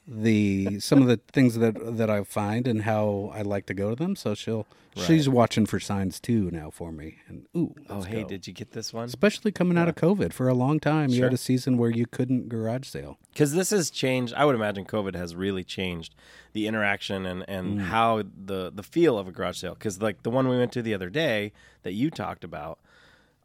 the 0.08 0.80
some 0.80 1.02
of 1.02 1.08
the 1.08 1.18
things 1.32 1.56
that 1.58 1.98
that 1.98 2.10
I 2.10 2.24
find 2.24 2.68
and 2.68 2.84
how 2.84 3.32
I 3.34 3.42
like 3.44 3.66
to 3.68 3.74
go 3.74 3.90
to 3.92 3.96
them. 3.96 4.16
So 4.16 4.34
she'll 4.36 4.66
she's 4.96 5.30
watching 5.30 5.66
for 5.66 5.80
signs 5.80 6.20
too 6.20 6.50
now 6.52 6.70
for 6.70 6.92
me. 6.92 7.20
And 7.28 7.46
ooh, 7.56 7.74
oh, 7.90 8.02
hey, 8.02 8.24
go. 8.24 8.28
did 8.30 8.48
you 8.48 8.52
get 8.54 8.72
this 8.72 8.92
one? 8.92 9.06
especially 9.06 9.52
coming 9.52 9.78
out 9.78 9.88
of 9.88 9.96
COVID 9.96 10.34
for 10.34 10.50
a 10.50 10.54
long 10.54 10.80
time, 10.80 11.10
you 11.12 11.22
had 11.24 11.30
Sure. 11.30 11.36
a 11.36 11.38
season 11.38 11.78
where 11.78 11.90
you 11.92 12.06
couldn't 12.06 12.50
garage 12.50 12.88
sale. 12.88 13.18
because 13.32 13.54
this 13.54 13.70
has 13.70 13.90
changed. 13.90 14.34
I 14.34 14.44
would 14.46 14.56
imagine 14.56 14.86
COVID 14.86 15.16
has 15.16 15.36
really 15.36 15.64
changed 15.64 16.14
the 16.54 16.68
interaction 16.68 17.26
and 17.26 17.46
and 17.48 17.78
Mm. 17.80 17.82
how 17.84 18.24
the 18.24 18.72
the 18.74 18.84
feel 18.84 19.18
of 19.18 19.28
a 19.28 19.32
garage 19.32 19.58
sale. 19.60 19.76
Because 19.76 20.02
like 20.02 20.24
the 20.24 20.32
one 20.32 20.48
we 20.50 20.58
went 20.58 20.72
to 20.74 20.82
the 20.82 20.94
other 20.94 21.10
day 21.10 21.54
that 21.84 21.94
you 21.94 22.10
talked 22.10 22.44
about, 22.44 22.80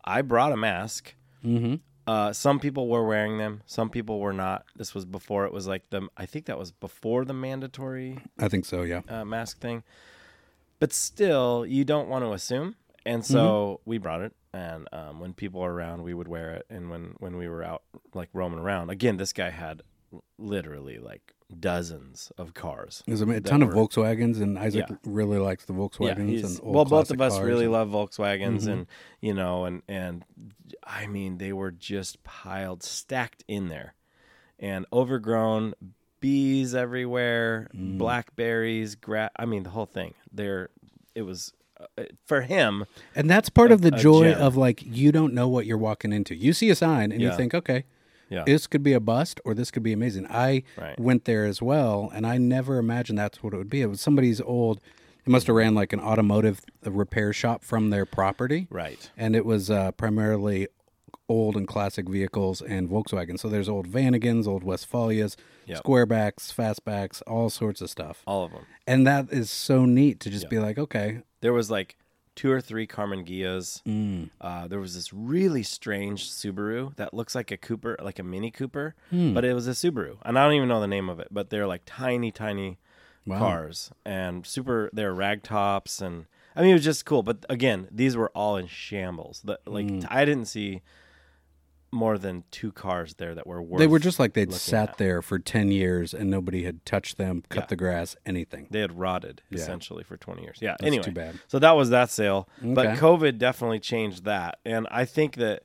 I 0.04 0.22
brought 0.22 0.52
a 0.52 0.56
mask. 0.56 1.14
Mm-hmm. 1.44 1.76
Uh, 2.06 2.32
some 2.32 2.60
people 2.60 2.88
were 2.88 3.04
wearing 3.04 3.38
them. 3.38 3.62
Some 3.66 3.90
people 3.90 4.20
were 4.20 4.32
not. 4.32 4.64
This 4.76 4.94
was 4.94 5.04
before 5.04 5.44
it 5.46 5.52
was 5.52 5.66
like 5.66 5.90
the. 5.90 6.08
I 6.16 6.26
think 6.26 6.46
that 6.46 6.58
was 6.58 6.70
before 6.70 7.24
the 7.24 7.34
mandatory 7.34 8.18
I 8.38 8.48
think 8.48 8.64
so. 8.64 8.82
Yeah. 8.82 9.02
uh, 9.08 9.24
mask 9.24 9.60
thing. 9.60 9.82
But 10.78 10.92
still, 10.92 11.64
you 11.66 11.84
don't 11.84 12.08
want 12.08 12.24
to 12.24 12.32
assume. 12.32 12.76
And 13.04 13.24
so 13.24 13.80
we 13.84 13.98
brought 13.98 14.20
it, 14.22 14.32
and 14.52 14.88
um, 14.92 15.20
when 15.20 15.32
people 15.32 15.60
were 15.60 15.72
around, 15.72 16.02
we 16.02 16.12
would 16.12 16.26
wear 16.26 16.50
it. 16.54 16.66
And 16.68 16.90
when 16.90 17.14
when 17.18 17.36
we 17.36 17.48
were 17.48 17.62
out 17.62 17.82
like 18.14 18.28
roaming 18.32 18.58
around, 18.58 18.90
again, 18.90 19.16
this 19.16 19.32
guy 19.32 19.50
had 19.50 19.82
literally 20.38 20.98
like 20.98 21.32
dozens 21.61 22.32
of 22.38 22.54
cars. 22.54 23.02
There's 23.06 23.20
a, 23.20 23.28
a 23.28 23.40
ton 23.40 23.62
of 23.62 23.68
were- 23.68 23.74
Volkswagens, 23.74 24.40
and 24.40 24.59
Isaac 24.59 24.87
Yeah. 24.88 24.96
really 25.04 25.38
likes 25.38 25.64
the 25.64 25.72
Volkswagens. 25.72 26.28
he's- 26.28 26.59
and 26.59 26.74
well, 26.74 26.85
both 26.85 27.11
of 27.11 27.20
us 27.20 27.38
really 27.38 27.64
and- 27.64 27.72
love 27.72 27.88
Volkswagens, 27.90 28.62
Mhm. 28.64 28.72
and 28.72 28.87
you 29.20 29.32
know, 29.35 29.64
and 29.64 29.82
and 29.88 30.24
I 30.85 31.06
mean, 31.06 31.38
they 31.38 31.52
were 31.52 31.70
just 31.70 32.22
piled, 32.24 32.82
stacked 32.82 33.44
in 33.48 33.68
there, 33.68 33.94
and 34.59 34.87
overgrown, 34.92 35.74
bees 36.20 36.74
everywhere, 36.74 37.68
Mm. 37.74 37.98
blackberries, 37.98 38.94
gra- 38.96 39.30
I 39.37 39.44
mean, 39.46 39.62
the 39.64 39.70
whole 39.70 39.87
thing. 39.87 40.14
There, 40.32 40.70
it 41.14 41.22
was 41.22 41.52
uh, 41.98 42.04
for 42.24 42.40
him. 42.40 42.87
And 43.14 43.28
that's 43.28 43.50
part 43.50 43.70
of 43.70 43.82
the 43.82 43.90
joy 43.90 44.32
of 44.32 44.56
like 44.56 44.82
you 44.82 45.12
don't 45.12 45.35
know 45.35 45.46
what 45.46 45.66
you're 45.66 45.76
walking 45.78 46.11
into. 46.12 46.35
You 46.35 46.52
see 46.54 46.70
a 46.70 46.74
sign 46.74 47.12
and 47.12 47.20
you 47.20 47.30
think, 47.37 47.52
okay, 47.54 47.85
Yeah, 48.28 48.44
this 48.44 48.66
could 48.66 48.82
be 48.82 48.92
a 48.92 49.00
bust 49.00 49.40
or 49.44 49.54
this 49.54 49.70
could 49.70 49.82
be 49.82 49.92
amazing. 49.92 50.26
I 50.28 50.62
Right. 50.76 50.98
went 50.98 51.24
there 51.26 51.44
as 51.44 51.62
well, 51.62 52.10
and 52.14 52.26
I 52.26 52.38
never 52.38 52.78
imagined 52.78 53.18
that's 53.18 53.42
what 53.42 53.54
it 53.54 53.56
would 53.56 53.70
be. 53.70 53.82
It 53.82 53.86
was 53.86 54.00
somebody's 54.00 54.40
old. 54.40 54.80
It 55.24 55.30
must 55.30 55.46
have 55.48 55.56
ran 55.56 55.74
like 55.74 55.92
an 55.92 56.00
automotive 56.00 56.60
repair 56.84 57.32
shop 57.32 57.64
from 57.64 57.90
their 57.90 58.04
property, 58.06 58.66
right. 58.70 59.10
and 59.16 59.34
it 59.36 59.44
was 59.44 59.70
uh, 59.70 59.92
primarily 59.92 60.68
old 61.28 61.56
and 61.56 61.66
classic 61.66 62.08
vehicles 62.08 62.62
and 62.62 62.88
Volkswagen. 62.88 63.36
So 63.38 63.48
there's 63.48 63.68
old 63.68 63.88
Vanagons, 63.88 64.46
old 64.46 64.62
Westfalias, 64.64 65.34
Yep. 65.66 65.82
squarebacks, 65.82 66.54
fastbacks, 66.54 67.20
all 67.26 67.50
sorts 67.50 67.80
of 67.80 67.90
stuff. 67.90 68.22
All 68.26 68.44
of 68.44 68.52
them. 68.52 68.64
And 68.86 69.04
that 69.08 69.32
is 69.32 69.50
so 69.50 69.84
neat 69.84 70.20
to 70.20 70.30
just 70.30 70.48
be 70.48 70.60
like, 70.60 70.78
okay, 70.78 71.22
There 71.40 71.52
was 71.52 71.68
like 71.70 71.96
two 72.37 72.53
or 72.53 72.61
three 72.61 72.87
Karmann 72.87 73.27
Ghias. 73.27 73.83
mm, 73.85 74.31
Uh, 74.40 74.68
there 74.68 74.79
was 74.79 74.94
this 74.94 75.12
really 75.12 75.62
strange 75.64 76.29
Subaru 76.31 76.94
that 76.96 77.12
looks 77.14 77.35
like 77.35 77.51
a 77.51 77.57
Cooper, 77.57 77.96
like 78.01 78.18
a 78.18 78.22
Mini 78.22 78.51
Cooper, 78.53 78.94
Hmm. 79.11 79.35
but 79.35 79.44
it 79.44 79.55
was 79.55 79.66
a 79.66 79.72
Subaru, 79.72 80.18
and 80.25 80.38
I 80.38 80.44
don't 80.44 80.55
even 80.55 80.68
know 80.68 80.81
the 80.81 80.87
name 80.87 81.09
of 81.09 81.18
it. 81.18 81.29
But 81.31 81.51
they're 81.51 81.66
like 81.66 81.83
tiny, 81.87 82.31
tiny 82.31 82.79
Wow. 83.27 83.38
cars, 83.38 83.90
and 84.05 84.46
super. 84.46 84.88
They're 84.92 85.12
rag 85.12 85.42
tops, 85.42 86.01
and 86.01 86.27
I 86.55 86.61
mean 86.61 86.70
it 86.70 86.75
was 86.75 86.85
just 86.85 87.05
cool. 87.05 87.22
But 87.25 87.44
again, 87.49 87.88
these 87.90 88.16
were 88.16 88.31
all 88.37 88.57
in 88.57 88.68
shambles. 88.68 89.40
The, 89.42 89.59
like 89.66 89.88
Hmm. 89.90 90.01
I 90.09 90.25
didn't 90.25 90.44
see 90.46 90.83
more 91.96 92.18
than 92.18 92.44
two 92.52 92.70
cars 92.70 93.14
there 93.14 93.35
that 93.35 93.46
were 93.46 93.61
worth. 93.62 93.80
they 93.80 93.87
were 93.88 93.98
just 93.98 94.20
like 94.20 94.35
they'd 94.35 94.52
sat 94.52 94.90
at. 94.90 94.98
there 94.98 95.20
for 95.22 95.38
10 95.38 95.72
years 95.72 96.14
and 96.14 96.30
nobody 96.30 96.62
had 96.64 96.85
touched 96.87 97.16
them, 97.18 97.42
cut 97.48 97.64
Yeah. 97.64 97.66
the 97.66 97.76
grass, 97.76 98.14
anything. 98.24 98.68
They 98.70 98.80
had 98.80 98.96
rotted 98.98 99.42
Yeah. 99.50 99.59
essentially 99.61 100.04
for 100.04 100.16
twenty 100.16 100.42
years. 100.42 100.59
Yeah. 100.61 100.72
That's 100.78 100.85
anyway, 100.85 101.02
too 101.02 101.11
bad. 101.12 101.40
So 101.48 101.59
that 101.59 101.72
was 101.72 101.90
that 101.90 102.11
sale. 102.11 102.48
But 102.62 102.98
COVID 102.98 103.38
definitely 103.38 103.80
changed 103.80 104.24
that, 104.24 104.59
and 104.64 104.87
I 104.90 105.04
think 105.04 105.35
that 105.37 105.64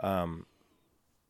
um, 0.00 0.46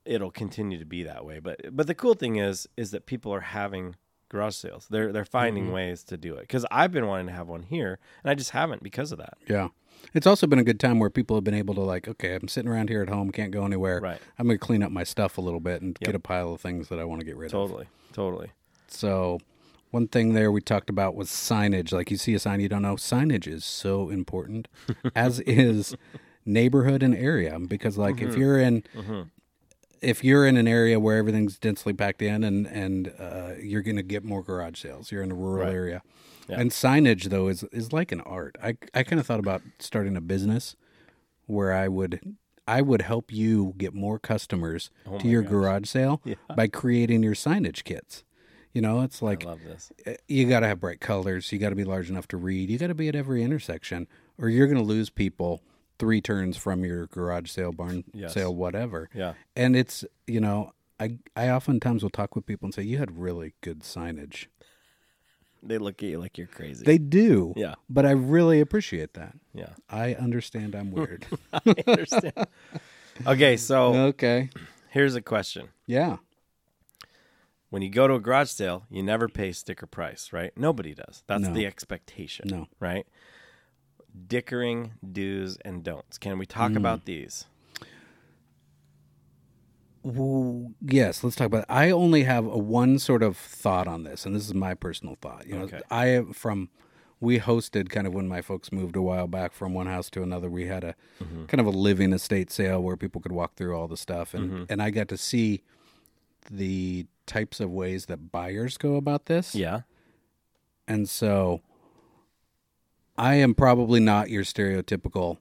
it'll 0.04 0.30
continue 0.30 0.78
to 0.78 0.84
be 0.84 1.02
that 1.04 1.24
way. 1.24 1.38
But 1.38 1.74
but 1.76 1.86
the 1.86 1.94
cool 1.94 2.14
thing 2.14 2.36
is 2.36 2.68
is 2.76 2.90
that 2.90 3.06
people 3.06 3.32
are 3.32 3.40
having 3.40 3.94
garage 4.30 4.56
sales. 4.56 4.86
They're 4.90 5.12
they're 5.12 5.24
finding 5.24 5.64
Mm-hmm. 5.64 5.72
ways 5.72 6.02
to 6.04 6.16
do 6.16 6.34
it 6.34 6.42
because 6.42 6.66
I've 6.70 6.92
been 6.92 7.06
wanting 7.06 7.26
to 7.28 7.32
have 7.32 7.48
one 7.48 7.62
here, 7.62 7.98
and 8.22 8.30
I 8.30 8.34
just 8.34 8.50
haven't 8.50 8.82
because 8.82 9.12
of 9.12 9.18
that. 9.18 9.38
Yeah. 9.48 9.68
It's 10.14 10.26
also 10.26 10.46
been 10.46 10.58
a 10.58 10.64
good 10.64 10.80
time 10.80 10.98
where 10.98 11.10
people 11.10 11.36
have 11.36 11.44
been 11.44 11.54
able 11.54 11.74
to 11.74 11.80
like, 11.82 12.08
okay, 12.08 12.34
I'm 12.34 12.48
sitting 12.48 12.70
around 12.70 12.88
here 12.88 13.02
at 13.02 13.08
home, 13.08 13.30
can't 13.30 13.50
go 13.50 13.64
anywhere. 13.64 14.00
Right. 14.00 14.20
I'm 14.38 14.46
going 14.46 14.58
to 14.58 14.64
clean 14.64 14.82
up 14.82 14.90
my 14.90 15.04
stuff 15.04 15.36
a 15.38 15.40
little 15.40 15.60
bit 15.60 15.82
and 15.82 15.96
Yep. 16.00 16.06
get 16.06 16.14
a 16.14 16.18
pile 16.20 16.52
of 16.54 16.60
things 16.60 16.88
that 16.88 16.98
I 16.98 17.04
want 17.04 17.20
to 17.20 17.26
get 17.26 17.36
rid 17.36 17.46
of. 17.48 17.52
Totally, 17.52 17.88
totally. 18.12 18.52
So, 18.88 19.38
one 19.90 20.08
thing 20.08 20.32
there 20.34 20.50
we 20.52 20.60
talked 20.60 20.88
about 20.90 21.14
was 21.14 21.28
signage. 21.28 21.92
Like 21.92 22.10
you 22.10 22.16
see 22.16 22.34
a 22.34 22.38
sign 22.38 22.60
you 22.60 22.68
don't 22.68 22.82
know, 22.82 22.96
signage 22.96 23.46
is 23.46 23.64
so 23.64 24.08
important, 24.10 24.66
as 25.14 25.40
is 25.40 25.94
neighborhood 26.46 27.02
and 27.02 27.14
area. 27.14 27.58
Because 27.58 27.98
like 27.98 28.16
Mm-hmm. 28.16 28.28
if 28.30 28.36
you're 28.36 28.58
in 28.58 28.84
if 30.00 30.22
you're 30.22 30.46
in 30.46 30.56
an 30.56 30.68
area 30.68 31.00
where 31.00 31.16
everything's 31.18 31.58
densely 31.58 31.92
packed 31.92 32.22
in 32.22 32.44
and 32.44 32.66
and 32.66 33.12
uh, 33.18 33.50
you're 33.60 33.82
going 33.82 33.96
to 33.96 34.02
get 34.02 34.24
more 34.24 34.42
garage 34.42 34.80
sales. 34.80 35.10
You're 35.12 35.22
in 35.22 35.30
a 35.32 35.34
rural 35.34 35.64
Right. 35.66 35.74
area. 35.74 36.02
Yeah. 36.48 36.60
And 36.60 36.70
signage 36.70 37.24
though 37.30 37.48
is 37.48 37.62
is 37.72 37.92
like 37.92 38.12
an 38.12 38.20
art. 38.22 38.56
I 38.62 38.76
I 38.94 39.02
kind 39.02 39.20
of 39.20 39.26
thought 39.26 39.40
about 39.40 39.62
starting 39.78 40.16
a 40.16 40.20
business 40.20 40.76
where 41.46 41.72
I 41.72 41.88
would 41.88 42.20
I 42.66 42.82
would 42.82 43.02
help 43.02 43.32
you 43.32 43.74
get 43.78 43.94
more 43.94 44.18
customers 44.18 44.90
Oh 45.06 45.18
to 45.18 45.28
your 45.28 45.42
gosh. 45.42 45.50
garage 45.50 45.88
sale 45.88 46.20
Yeah. 46.24 46.34
by 46.54 46.68
creating 46.68 47.22
your 47.22 47.34
signage 47.34 47.84
kits. 47.84 48.24
You 48.74 48.82
know, 48.82 49.00
it's 49.00 49.22
like 49.22 49.44
I 49.44 49.48
love 49.48 49.60
this. 49.64 49.90
uh, 50.06 50.12
you 50.28 50.46
got 50.48 50.60
to 50.60 50.66
have 50.68 50.78
bright 50.80 51.00
colors. 51.00 51.50
You 51.50 51.58
got 51.58 51.70
to 51.70 51.74
be 51.74 51.84
large 51.84 52.10
enough 52.10 52.28
to 52.28 52.36
read. 52.36 52.68
You 52.70 52.78
got 52.78 52.88
to 52.88 52.94
be 52.94 53.08
at 53.08 53.14
every 53.16 53.42
intersection, 53.42 54.06
or 54.36 54.50
you're 54.50 54.66
going 54.66 54.76
to 54.78 54.84
lose 54.84 55.08
people 55.10 55.62
three 55.98 56.20
turns 56.20 56.56
from 56.56 56.84
your 56.84 57.06
garage 57.06 57.50
sale, 57.50 57.72
barn 57.72 58.04
Yes. 58.12 58.34
sale, 58.34 58.54
whatever. 58.54 59.08
Yeah, 59.14 59.32
And 59.56 59.74
it's 59.74 60.04
you 60.26 60.40
know, 60.40 60.72
I 61.00 61.16
I 61.34 61.48
oftentimes 61.48 62.02
will 62.02 62.10
talk 62.10 62.36
with 62.36 62.44
people 62.44 62.66
and 62.66 62.74
say 62.74 62.82
you 62.82 62.98
had 62.98 63.18
really 63.18 63.54
good 63.62 63.80
signage. 63.80 64.46
They 65.62 65.78
look 65.78 66.02
at 66.02 66.08
you 66.08 66.18
like 66.18 66.38
you're 66.38 66.46
crazy. 66.46 66.84
They 66.84 66.98
do. 66.98 67.52
Yeah. 67.56 67.74
But 67.90 68.06
I 68.06 68.12
really 68.12 68.60
appreciate 68.60 69.14
that. 69.14 69.34
yeah, 69.52 69.70
I 69.90 70.14
understand 70.14 70.74
I'm 70.74 70.90
weird. 70.92 71.26
I 71.52 71.74
understand. 71.86 72.32
okay, 73.26 73.56
so 73.56 73.94
okay. 74.12 74.50
here's 74.90 75.14
a 75.14 75.22
question. 75.22 75.68
Yeah. 75.86 76.18
when 77.70 77.82
you 77.82 77.90
go 77.90 78.06
to 78.08 78.14
a 78.14 78.20
garage 78.20 78.48
sale, 78.50 78.84
you 78.90 79.02
never 79.02 79.28
pay 79.28 79.52
sticker 79.52 79.86
price, 79.86 80.32
right? 80.32 80.52
Nobody 80.56 80.94
does. 80.94 81.22
That's 81.26 81.42
No. 81.48 81.52
the 81.52 81.66
expectation, 81.66 82.48
No. 82.48 82.66
right? 82.80 83.06
Dickering 84.26 84.92
do's 85.12 85.56
and 85.64 85.84
don'ts. 85.84 86.16
Can 86.18 86.38
we 86.38 86.46
talk 86.46 86.72
Mm. 86.72 86.76
about 86.78 87.04
these? 87.04 87.44
Well, 90.14 90.72
yes, 90.80 91.22
let's 91.22 91.36
talk 91.36 91.46
about. 91.46 91.60
It. 91.64 91.66
I 91.68 91.90
only 91.90 92.22
have 92.24 92.46
a 92.46 92.56
one 92.58 92.98
sort 92.98 93.22
of 93.22 93.36
thought 93.36 93.86
on 93.86 94.04
this, 94.04 94.24
and 94.24 94.34
this 94.34 94.44
is 94.46 94.54
my 94.54 94.74
personal 94.74 95.16
thought. 95.20 95.46
You 95.46 95.54
know, 95.58 95.64
Okay. 95.64 95.80
I 95.90 96.22
from 96.32 96.70
we 97.20 97.40
hosted 97.40 97.88
kind 97.88 98.06
of 98.06 98.14
when 98.14 98.28
my 98.28 98.40
folks 98.40 98.70
moved 98.70 98.94
a 98.94 99.02
while 99.02 99.26
back 99.26 99.52
from 99.52 99.74
one 99.74 99.86
house 99.86 100.08
to 100.10 100.22
another. 100.22 100.48
We 100.48 100.66
had 100.66 100.84
a 100.84 100.94
Mm-hmm. 101.22 101.46
kind 101.46 101.60
of 101.60 101.66
a 101.66 101.70
living 101.70 102.12
estate 102.12 102.50
sale 102.52 102.80
where 102.80 102.96
people 102.96 103.20
could 103.20 103.32
walk 103.32 103.56
through 103.56 103.76
all 103.76 103.88
the 103.88 103.96
stuff, 103.96 104.34
and 104.34 104.50
Mm-hmm. 104.50 104.64
and 104.68 104.80
I 104.82 104.90
got 104.90 105.08
to 105.08 105.16
see 105.16 105.62
the 106.50 107.06
types 107.26 107.60
of 107.60 107.70
ways 107.70 108.06
that 108.06 108.30
buyers 108.32 108.78
go 108.78 108.94
about 108.96 109.26
this. 109.26 109.54
Yeah. 109.54 109.80
And 110.86 111.08
so 111.08 111.60
I 113.18 113.34
am 113.34 113.54
probably 113.54 114.00
not 114.00 114.30
your 114.30 114.44
stereotypical 114.44 115.38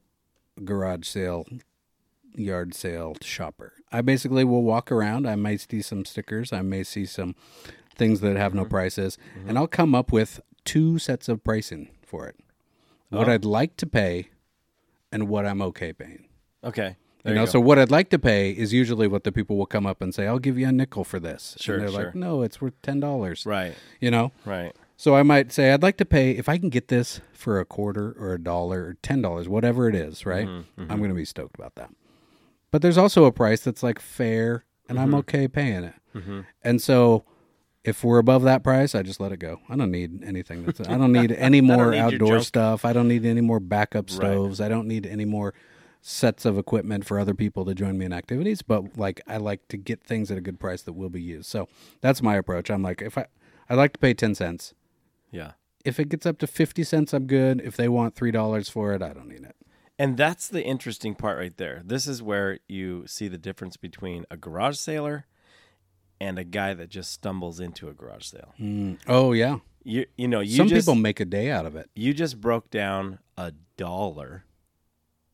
garage 0.66 1.08
sale, 1.08 1.46
yard 2.38 2.74
sale 2.74 3.16
shopper. 3.22 3.74
I 3.92 4.02
basically 4.02 4.44
will 4.44 4.64
walk 4.64 4.92
around. 4.92 5.28
I 5.28 5.36
may 5.36 5.58
see 5.58 5.82
some 5.82 6.06
stickers. 6.06 6.52
I 6.52 6.62
may 6.62 6.84
see 6.84 7.06
some 7.06 7.36
things 7.96 8.20
that 8.22 8.36
have 8.36 8.54
no 8.54 8.62
mm-hmm. 8.64 8.70
prices. 8.70 9.18
And 9.36 9.48
mm-hmm. 9.50 9.58
I'll 9.58 9.68
come 9.68 9.96
up 9.96 10.12
with 10.12 10.42
two 10.66 11.00
sets 11.00 11.30
of 11.30 11.44
pricing 11.44 11.90
for 12.06 12.28
it 12.28 12.36
what 13.10 13.30
Oh. 13.30 13.32
I'd 13.32 13.46
like 13.46 13.78
to 13.78 13.86
pay 13.86 14.30
and 15.12 15.30
what 15.30 15.46
I'm 15.46 15.62
okay 15.62 15.94
paying. 15.94 16.26
Okay. 16.64 16.98
You 17.24 17.34
know, 17.34 17.42
you 17.42 17.48
so 17.48 17.60
what 17.60 17.78
I'd 17.78 17.92
like 17.92 18.10
to 18.12 18.20
pay 18.20 18.52
is 18.52 18.74
usually 18.74 19.08
what 19.08 19.24
the 19.24 19.32
people 19.32 19.58
will 19.58 19.66
come 19.66 19.86
up 19.86 20.02
and 20.02 20.14
say, 20.14 20.28
I'll 20.28 20.40
give 20.40 20.58
you 20.58 20.68
a 20.68 20.72
nickel 20.72 21.04
for 21.04 21.20
this. 21.20 21.58
Sure, 21.60 21.76
And 21.76 21.84
they're 21.84 21.92
sure. 21.92 22.06
like, 22.06 22.16
no, 22.16 22.42
it's 22.42 22.62
worth 22.62 22.82
$10. 22.84 23.46
right, 23.46 23.76
You 24.00 24.12
know? 24.12 24.32
right. 24.46 24.74
So 25.00 25.16
I 25.16 25.22
might 25.24 25.52
say 25.52 25.72
I'd 25.72 25.84
like 25.84 25.98
to 25.98 26.06
pay 26.06 26.32
if 26.32 26.50
I 26.50 26.58
can 26.58 26.70
get 26.70 26.88
this 26.88 27.22
for 27.32 27.60
a 27.60 27.66
quarter 27.66 28.16
or 28.20 28.34
a 28.34 28.40
dollar 28.40 28.84
or 28.84 28.94
ten 29.04 29.22
dollars, 29.22 29.48
whatever 29.48 29.88
it 29.88 29.94
is, 29.94 30.26
right? 30.26 30.48
Mm-hmm, 30.48 30.82
mm-hmm. 30.82 30.92
I'm 30.92 30.98
going 30.98 31.12
to 31.12 31.16
be 31.16 31.24
stoked 31.24 31.54
about 31.54 31.76
that. 31.76 31.92
But 32.72 32.82
there's 32.82 32.98
also 32.98 33.26
a 33.26 33.32
price 33.32 33.62
that's 33.62 33.84
like 33.84 34.00
fair, 34.00 34.66
and 34.90 34.98
Mm-hmm. 34.98 35.08
I'm 35.08 35.16
okay 35.16 35.48
paying 35.48 35.84
it. 35.84 35.94
And 36.64 36.82
so, 36.82 37.24
if 37.84 38.04
we're 38.04 38.18
above 38.18 38.42
that 38.44 38.64
price, 38.64 38.96
I 38.96 39.04
just 39.04 39.20
let 39.20 39.32
it 39.32 39.38
go. 39.38 39.60
I 39.70 39.76
don't 39.76 39.92
need 39.92 40.24
anything. 40.24 40.66
That's, 40.66 40.80
I 40.82 40.98
don't 40.98 41.12
need 41.12 41.32
any 41.38 41.62
more 41.62 41.92
need 41.92 42.00
outdoor 42.00 42.40
stuff. 42.42 42.84
I 42.86 42.92
don't 42.94 43.08
need 43.08 43.24
any 43.26 43.42
more 43.42 43.60
backup 43.60 44.10
stoves. 44.10 44.60
I 44.60 44.68
don't 44.68 44.88
need 44.88 45.06
any 45.06 45.26
more 45.26 45.54
sets 46.02 46.44
of 46.46 46.58
equipment 46.58 47.06
for 47.06 47.20
other 47.20 47.34
people 47.36 47.66
to 47.66 47.76
join 47.76 47.98
me 48.00 48.06
in 48.06 48.14
activities. 48.14 48.62
But 48.64 48.98
like, 48.98 49.22
I 49.28 49.38
like 49.38 49.68
to 49.68 49.78
get 49.78 50.04
things 50.04 50.32
at 50.32 50.38
a 50.40 50.42
good 50.42 50.60
price 50.60 50.82
that 50.84 50.94
will 50.94 51.10
be 51.10 51.22
used. 51.22 51.46
So 51.46 51.68
that's 52.02 52.22
my 52.24 52.36
approach. 52.36 52.72
I'm 52.72 52.82
like, 52.82 53.02
if 53.04 53.16
I, 53.18 53.28
I 53.70 53.76
like 53.76 53.94
to 53.94 54.00
pay 54.00 54.14
ten 54.16 54.34
cents 54.34 54.74
Yeah. 55.32 55.52
if 55.86 56.00
it 56.00 56.10
gets 56.10 56.26
up 56.26 56.38
to 56.40 56.48
50 56.48 56.84
cents 56.84 57.14
i'm 57.14 57.28
good 57.28 57.62
if 57.62 57.76
they 57.78 57.88
want 57.90 58.16
$3 58.16 58.72
for 58.72 58.94
it 58.94 59.02
i 59.02 59.12
don't 59.14 59.28
need 59.28 59.44
it 59.44 59.56
And 60.00 60.16
that's 60.16 60.48
the 60.48 60.64
interesting 60.64 61.16
part 61.16 61.38
right 61.38 61.56
there. 61.58 61.82
This 61.84 62.08
is 62.08 62.22
where 62.22 62.60
you 62.68 63.06
see 63.08 63.28
the 63.28 63.38
difference 63.38 63.78
between 63.78 64.26
a 64.30 64.38
garage 64.38 64.78
sailor 64.78 65.26
and 66.22 66.38
a 66.38 66.44
guy 66.44 66.74
that 66.74 66.90
just 66.90 67.12
stumbles 67.12 67.60
into 67.60 67.90
a 67.90 67.94
garage 67.94 68.26
sale. 68.26 68.54
Hmm. 68.58 68.94
oh 69.08 69.34
yeah 69.34 69.60
You 69.84 70.06
you 70.18 70.28
know, 70.28 70.40
you 70.40 70.58
some 70.58 70.68
just 70.68 70.88
people 70.88 70.96
make 70.96 71.20
a 71.20 71.26
day 71.26 71.52
out 71.52 71.66
of 71.66 71.76
it 71.76 71.90
you 71.96 72.14
just 72.14 72.42
broke 72.42 72.70
down 72.72 73.20
a 73.38 73.54
dollar 73.76 74.46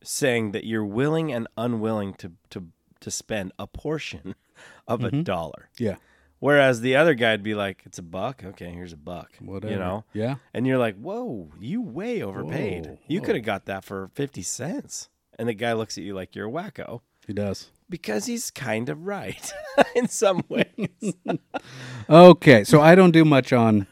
saying 0.02 0.52
that 0.52 0.64
you're 0.64 0.84
willing 0.84 1.32
and 1.32 1.48
unwilling 1.56 2.14
to 2.14 2.32
to 2.50 2.68
to 3.00 3.10
spend 3.10 3.52
a 3.58 3.66
portion 3.66 4.34
of 4.88 5.04
a 5.04 5.08
mm-hmm. 5.08 5.22
dollar. 5.22 5.68
Yeah. 5.78 5.96
Whereas 6.44 6.82
the 6.82 6.94
other 6.96 7.14
guy'd 7.14 7.42
be 7.42 7.54
like, 7.54 7.80
"It's 7.86 7.96
a 7.96 8.02
buck. 8.02 8.42
Okay, 8.44 8.70
here's 8.70 8.92
a 8.92 8.98
buck." 8.98 9.30
Whatever. 9.40 9.72
You 9.72 9.78
know. 9.78 10.04
Yeah. 10.12 10.34
And 10.52 10.66
you're 10.66 10.76
like, 10.76 10.94
"Whoa, 10.96 11.48
you 11.58 11.80
way 11.80 12.22
overpaid. 12.22 12.84
Whoa, 12.84 12.98
you 13.08 13.22
could 13.22 13.34
have 13.34 13.46
got 13.46 13.64
that 13.64 13.82
for 13.82 14.10
fifty 14.14 14.42
cents." 14.42 15.08
And 15.38 15.48
the 15.48 15.54
guy 15.54 15.72
looks 15.72 15.96
at 15.96 16.04
you 16.04 16.14
like 16.14 16.36
you're 16.36 16.48
a 16.48 16.52
wacko 16.52 17.00
He 17.26 17.32
does. 17.32 17.70
because 17.88 18.26
he's 18.26 18.50
kind 18.50 18.90
of 18.90 19.06
right 19.06 19.54
in 19.96 20.06
some 20.08 20.44
ways. 20.50 21.14
Okay, 22.10 22.62
so 22.64 22.82
I 22.82 22.94
don't 22.94 23.12
do 23.12 23.24
much 23.24 23.50
on 23.54 23.86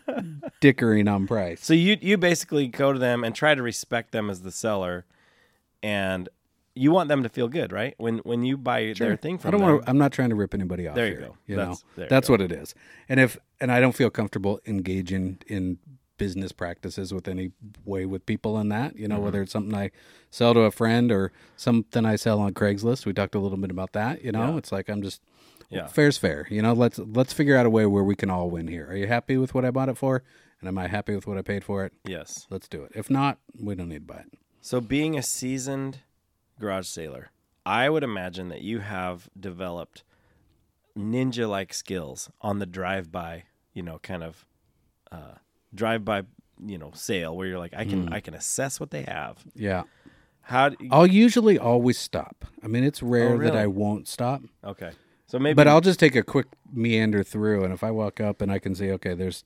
dickering 0.60 1.08
on 1.08 1.26
price. 1.26 1.64
so 1.64 1.72
you 1.72 1.96
you 2.02 2.18
basically 2.18 2.68
go 2.68 2.92
to 2.92 2.98
them 2.98 3.24
and 3.24 3.34
try 3.34 3.54
to 3.54 3.62
respect 3.62 4.12
them 4.12 4.28
as 4.28 4.42
the 4.42 4.52
seller, 4.52 5.06
and 5.82 6.28
you 6.74 6.90
want 6.90 7.08
them 7.08 7.22
to 7.22 7.28
feel 7.28 7.48
good, 7.48 7.72
right? 7.72 7.94
When 7.98 8.18
when 8.18 8.42
you 8.44 8.56
buy 8.56 8.94
their 8.98 9.16
thing 9.16 9.38
from 9.38 9.48
I 9.48 9.50
don't 9.52 9.60
them, 9.60 9.70
want. 9.76 9.88
I'm 9.88 9.98
not 9.98 10.12
trying 10.12 10.30
to 10.30 10.34
rip 10.34 10.54
anybody 10.54 10.88
off. 10.88 10.94
There 10.94 11.06
you 11.06 11.12
here, 11.18 11.20
go. 11.28 11.36
You 11.46 11.56
That's- 11.56 11.84
know, 11.96 12.06
that's 12.08 12.28
what 12.28 12.40
it 12.40 12.50
is. 12.52 12.74
And 13.08 13.20
if 13.20 13.36
and 13.60 13.70
I 13.70 13.80
don't 13.80 13.94
feel 13.94 14.10
comfortable 14.10 14.60
engaging 14.66 15.38
in 15.46 15.78
business 16.18 16.52
practices 16.52 17.12
with 17.12 17.26
any 17.26 17.50
way 17.84 18.06
with 18.06 18.24
people 18.26 18.58
in 18.58 18.68
that. 18.68 18.96
You 18.96 19.08
know, 19.08 19.16
Mm-hmm. 19.16 19.24
whether 19.24 19.42
it's 19.42 19.52
something 19.52 19.74
I 19.74 19.90
sell 20.30 20.54
to 20.54 20.60
a 20.60 20.70
friend 20.70 21.10
or 21.10 21.32
something 21.56 22.04
I 22.06 22.16
sell 22.16 22.38
on 22.40 22.54
Craigslist. 22.54 23.06
We 23.06 23.12
talked 23.12 23.34
a 23.34 23.40
little 23.40 23.58
bit 23.58 23.70
about 23.70 23.92
that. 23.92 24.22
You 24.24 24.30
know, 24.32 24.52
Yeah. 24.52 24.56
it's 24.58 24.70
like 24.72 24.88
I'm 24.88 25.02
just. 25.02 25.20
Yeah. 25.70 25.86
Fair's 25.86 26.18
fair. 26.18 26.46
You 26.50 26.60
know, 26.60 26.74
let's 26.74 26.98
let's 26.98 27.32
figure 27.32 27.56
out 27.56 27.64
a 27.64 27.70
way 27.70 27.86
where 27.86 28.04
we 28.04 28.14
can 28.14 28.28
all 28.28 28.50
win 28.50 28.68
here. 28.68 28.86
Are 28.90 28.96
you 28.96 29.06
happy 29.06 29.38
with 29.38 29.54
what 29.54 29.64
I 29.64 29.70
bought 29.70 29.88
it 29.88 29.96
for? 29.96 30.22
And 30.60 30.68
am 30.68 30.76
I 30.76 30.86
happy 30.86 31.14
with 31.14 31.26
what 31.26 31.38
I 31.38 31.42
paid 31.42 31.64
for 31.64 31.84
it? 31.86 31.92
yes. 32.06 32.46
Let's 32.50 32.68
do 32.68 32.82
it. 32.84 32.92
If 32.94 33.08
not, 33.08 33.38
we 33.58 33.74
don't 33.74 33.88
need 33.88 34.06
to 34.06 34.12
buy 34.14 34.18
it. 34.20 34.34
So, 34.60 34.82
being 34.82 35.16
a 35.16 35.22
seasoned 35.22 36.00
garage 36.60 36.86
sailor, 36.86 37.30
I 37.64 37.88
would 37.88 38.02
imagine 38.02 38.48
that 38.48 38.62
you 38.62 38.80
have 38.80 39.28
developed 39.38 40.04
ninja 40.96 41.48
like 41.48 41.72
skills 41.72 42.30
on 42.40 42.58
the 42.58 42.66
drive 42.66 43.10
by, 43.10 43.44
you 43.72 43.82
know, 43.82 43.98
kind 43.98 44.22
of 44.22 44.44
uh, 45.10 45.34
drive 45.74 46.04
by, 46.04 46.22
you 46.64 46.78
know, 46.78 46.90
sale 46.94 47.36
where 47.36 47.46
you're 47.46 47.58
like, 47.58 47.74
I 47.76 47.84
can, 47.84 48.12
I 48.12 48.20
can 48.20 48.34
assess 48.34 48.78
what 48.80 48.90
they 48.90 49.02
have. 49.02 49.44
Yeah. 49.54 49.84
How, 50.42 50.70
do 50.70 50.88
I'll 50.90 51.06
usually 51.06 51.58
always 51.58 51.98
stop. 51.98 52.44
I 52.62 52.66
mean, 52.66 52.82
it's 52.84 53.02
rare 53.02 53.30
that 53.30 53.38
really? 53.38 53.58
I 53.58 53.66
won't 53.66 54.08
stop. 54.08 54.42
okay. 54.64 54.90
So, 55.28 55.38
maybe, 55.38 55.54
But 55.54 55.66
I'll 55.66 55.80
just 55.80 55.98
take 55.98 56.14
a 56.14 56.22
quick 56.22 56.46
meander 56.70 57.22
through, 57.22 57.64
and 57.64 57.72
if 57.72 57.82
I 57.82 57.90
walk 57.90 58.20
up 58.20 58.42
and 58.42 58.52
I 58.52 58.58
can 58.58 58.74
see, 58.74 58.90
okay, 58.92 59.14
there's 59.14 59.44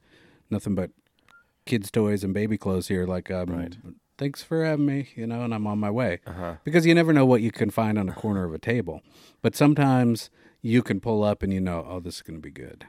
nothing 0.51 0.75
but 0.75 0.90
kids' 1.64 1.92
toys 1.92 2.25
and 2.25 2.35
baby 2.35 2.59
clothes 2.59 2.88
here, 2.88 3.07
like, 3.07 3.31
um, 3.31 3.51
Right. 3.51 3.77
Thanks 4.18 4.42
for 4.42 4.64
having 4.64 4.87
me, 4.87 5.09
you 5.14 5.26
know, 5.26 5.42
and 5.42 5.55
I'm 5.55 5.66
on 5.66 5.79
my 5.79 5.90
way. 5.90 6.20
Uh-huh. 6.26 6.57
Because 6.64 6.87
you 6.87 6.94
never 6.94 7.12
know 7.12 7.26
what 7.26 7.42
you 7.42 7.50
can 7.52 7.70
find 7.70 7.98
on 7.98 8.09
a 8.09 8.12
corner 8.12 8.44
of 8.44 8.52
a 8.55 8.59
table. 8.59 9.02
But 9.42 9.55
sometimes 9.57 10.31
you 10.62 10.83
can 10.83 11.00
pull 11.00 11.22
up 11.22 11.42
and 11.42 11.52
you 11.52 11.61
know, 11.61 11.87
oh, 11.88 12.00
this 12.00 12.16
is 12.16 12.22
going 12.22 12.37
to 12.38 12.42
be 12.42 12.50
good. 12.50 12.87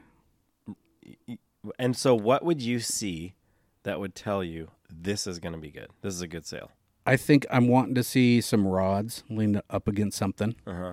and 1.78 1.96
so 1.96 2.14
what 2.14 2.44
would 2.44 2.60
you 2.62 2.80
see 2.80 3.34
that 3.82 4.00
would 4.00 4.14
tell 4.14 4.42
you 4.42 4.70
this 4.90 5.26
is 5.26 5.38
going 5.38 5.52
to 5.54 5.58
be 5.60 5.70
good? 5.70 5.88
This 6.02 6.14
is 6.14 6.20
a 6.22 6.28
good 6.28 6.46
sale. 6.46 6.70
I 7.06 7.16
think 7.16 7.46
I'm 7.50 7.68
wanting 7.68 7.94
to 7.94 8.02
see 8.04 8.40
some 8.40 8.66
rods 8.66 9.22
leaned 9.30 9.62
up 9.70 9.88
against 9.88 10.18
something, 10.18 10.54
Uh 10.66 10.74
huh. 10.74 10.92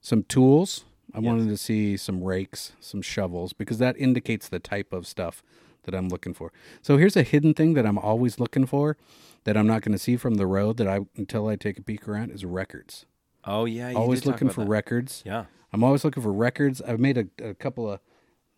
some 0.00 0.22
tools. 0.24 0.84
I 1.14 1.20
wanted 1.20 1.48
to 1.48 1.56
see 1.56 1.96
some 1.96 2.24
rakes, 2.24 2.72
some 2.80 3.00
shovels, 3.00 3.52
because 3.52 3.78
that 3.78 3.96
indicates 3.96 4.48
the 4.48 4.58
type 4.58 4.92
of 4.92 5.06
stuff 5.06 5.44
that 5.84 5.94
I'm 5.94 6.08
looking 6.08 6.34
for. 6.34 6.50
So 6.82 6.96
here's 6.96 7.16
a 7.16 7.22
hidden 7.22 7.54
thing 7.54 7.74
that 7.74 7.86
I'm 7.86 7.98
always 7.98 8.40
looking 8.40 8.66
for 8.66 8.96
that 9.44 9.56
I'm 9.56 9.66
not 9.66 9.82
going 9.82 9.92
to 9.92 9.98
see 9.98 10.16
from 10.16 10.34
the 10.34 10.46
road 10.46 10.76
that 10.78 10.88
I 10.88 11.00
until 11.16 11.48
I 11.48 11.56
take 11.56 11.78
a 11.78 11.82
peek 11.82 12.08
around 12.08 12.30
is 12.30 12.44
records. 12.44 13.06
Oh, 13.44 13.64
yeah. 13.66 13.90
You 13.90 13.96
always 13.96 14.24
looking 14.26 14.48
for 14.48 14.64
that. 14.64 14.70
records. 14.70 15.22
Yeah. 15.24 15.44
I'm 15.72 15.84
always 15.84 16.04
looking 16.04 16.22
for 16.22 16.32
records. 16.32 16.80
I've 16.82 17.00
made 17.00 17.18
a, 17.18 17.50
a 17.50 17.54
couple 17.54 17.90
of 17.90 18.00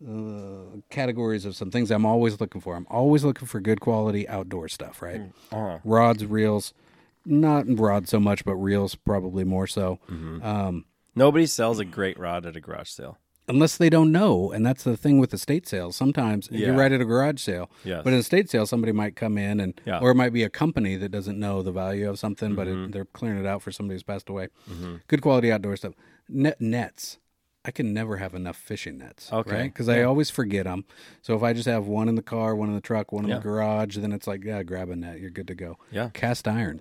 uh, 0.07 0.77
categories 0.89 1.45
of 1.45 1.55
some 1.55 1.71
things 1.71 1.89
I'm 1.91 2.05
always 2.05 2.39
looking 2.39 2.61
for. 2.61 2.75
I'm 2.75 2.87
always 2.89 3.23
looking 3.23 3.47
for 3.47 3.59
good 3.59 3.81
quality 3.81 4.27
outdoor 4.29 4.67
stuff, 4.69 5.01
right? 5.01 5.21
Uh-huh. 5.51 5.79
Rods, 5.83 6.25
reels, 6.25 6.73
not 7.25 7.65
rods 7.67 8.09
so 8.11 8.19
much, 8.19 8.45
but 8.45 8.55
reels 8.55 8.95
probably 8.95 9.43
more 9.43 9.67
so. 9.67 9.99
Mm-hmm. 10.09 10.43
Um, 10.45 10.85
Nobody 11.15 11.47
sells 11.47 11.79
a 11.79 11.85
great 11.85 12.19
rod 12.19 12.45
at 12.45 12.55
a 12.55 12.61
garage 12.61 12.89
sale. 12.89 13.17
Unless 13.47 13.77
they 13.77 13.89
don't 13.89 14.11
know, 14.11 14.51
and 14.51 14.65
that's 14.65 14.83
the 14.83 14.97
thing 14.97 15.19
with 15.19 15.33
estate 15.33 15.67
sales. 15.67 15.95
Sometimes 15.95 16.49
you're 16.51 16.73
right 16.75 16.91
at 16.91 16.99
a 17.01 17.05
garage 17.05 17.41
sale, 17.41 17.69
Yes. 17.83 18.01
but 18.03 18.09
in 18.11 18.17
a 18.17 18.19
estate 18.19 18.49
sale, 18.49 18.65
somebody 18.65 18.91
might 18.91 19.15
come 19.15 19.37
in 19.37 19.59
and, 19.59 19.79
Yeah. 19.85 19.99
or 19.99 20.11
it 20.11 20.15
might 20.15 20.33
be 20.33 20.43
a 20.43 20.49
company 20.49 20.95
that 20.97 21.09
doesn't 21.09 21.39
know 21.39 21.61
the 21.61 21.71
value 21.71 22.09
of 22.09 22.19
something, 22.19 22.55
but 22.55 22.67
Mm-hmm. 22.67 22.85
it, 22.85 22.91
they're 22.91 23.05
clearing 23.05 23.39
it 23.39 23.45
out 23.45 23.61
for 23.61 23.71
somebody 23.71 23.95
who's 23.95 24.03
passed 24.03 24.29
away. 24.29 24.49
Good 25.07 25.21
quality 25.21 25.51
outdoor 25.51 25.75
stuff. 25.77 25.93
Net 26.27 26.59
nets. 26.59 27.19
I 27.65 27.71
can 27.71 27.93
never 27.93 28.15
have 28.17 28.33
enough 28.33 28.55
fishing 28.55 28.97
nets, 28.97 29.31
Okay. 29.31 29.51
right? 29.53 29.63
Because 29.73 29.89
I 29.89 30.01
always 30.03 30.29
forget 30.29 30.63
them. 30.63 30.85
So 31.21 31.35
if 31.35 31.43
I 31.43 31.51
just 31.51 31.67
have 31.67 31.85
one 31.85 32.07
in 32.07 32.15
the 32.15 32.21
car, 32.21 32.55
one 32.55 32.69
in 32.69 32.75
the 32.75 32.81
truck, 32.81 33.11
one 33.11 33.25
in 33.25 33.29
Yeah. 33.29 33.37
the 33.37 33.43
garage, 33.43 33.97
then 33.97 34.13
it's 34.13 34.25
like, 34.25 34.43
yeah, 34.45 34.63
grab 34.63 34.89
a 34.89 34.95
net, 34.95 35.19
you're 35.19 35.29
good 35.31 35.47
to 35.47 35.55
go. 35.55 35.77
Yeah. 35.91 36.09
Cast 36.13 36.47
iron. 36.47 36.79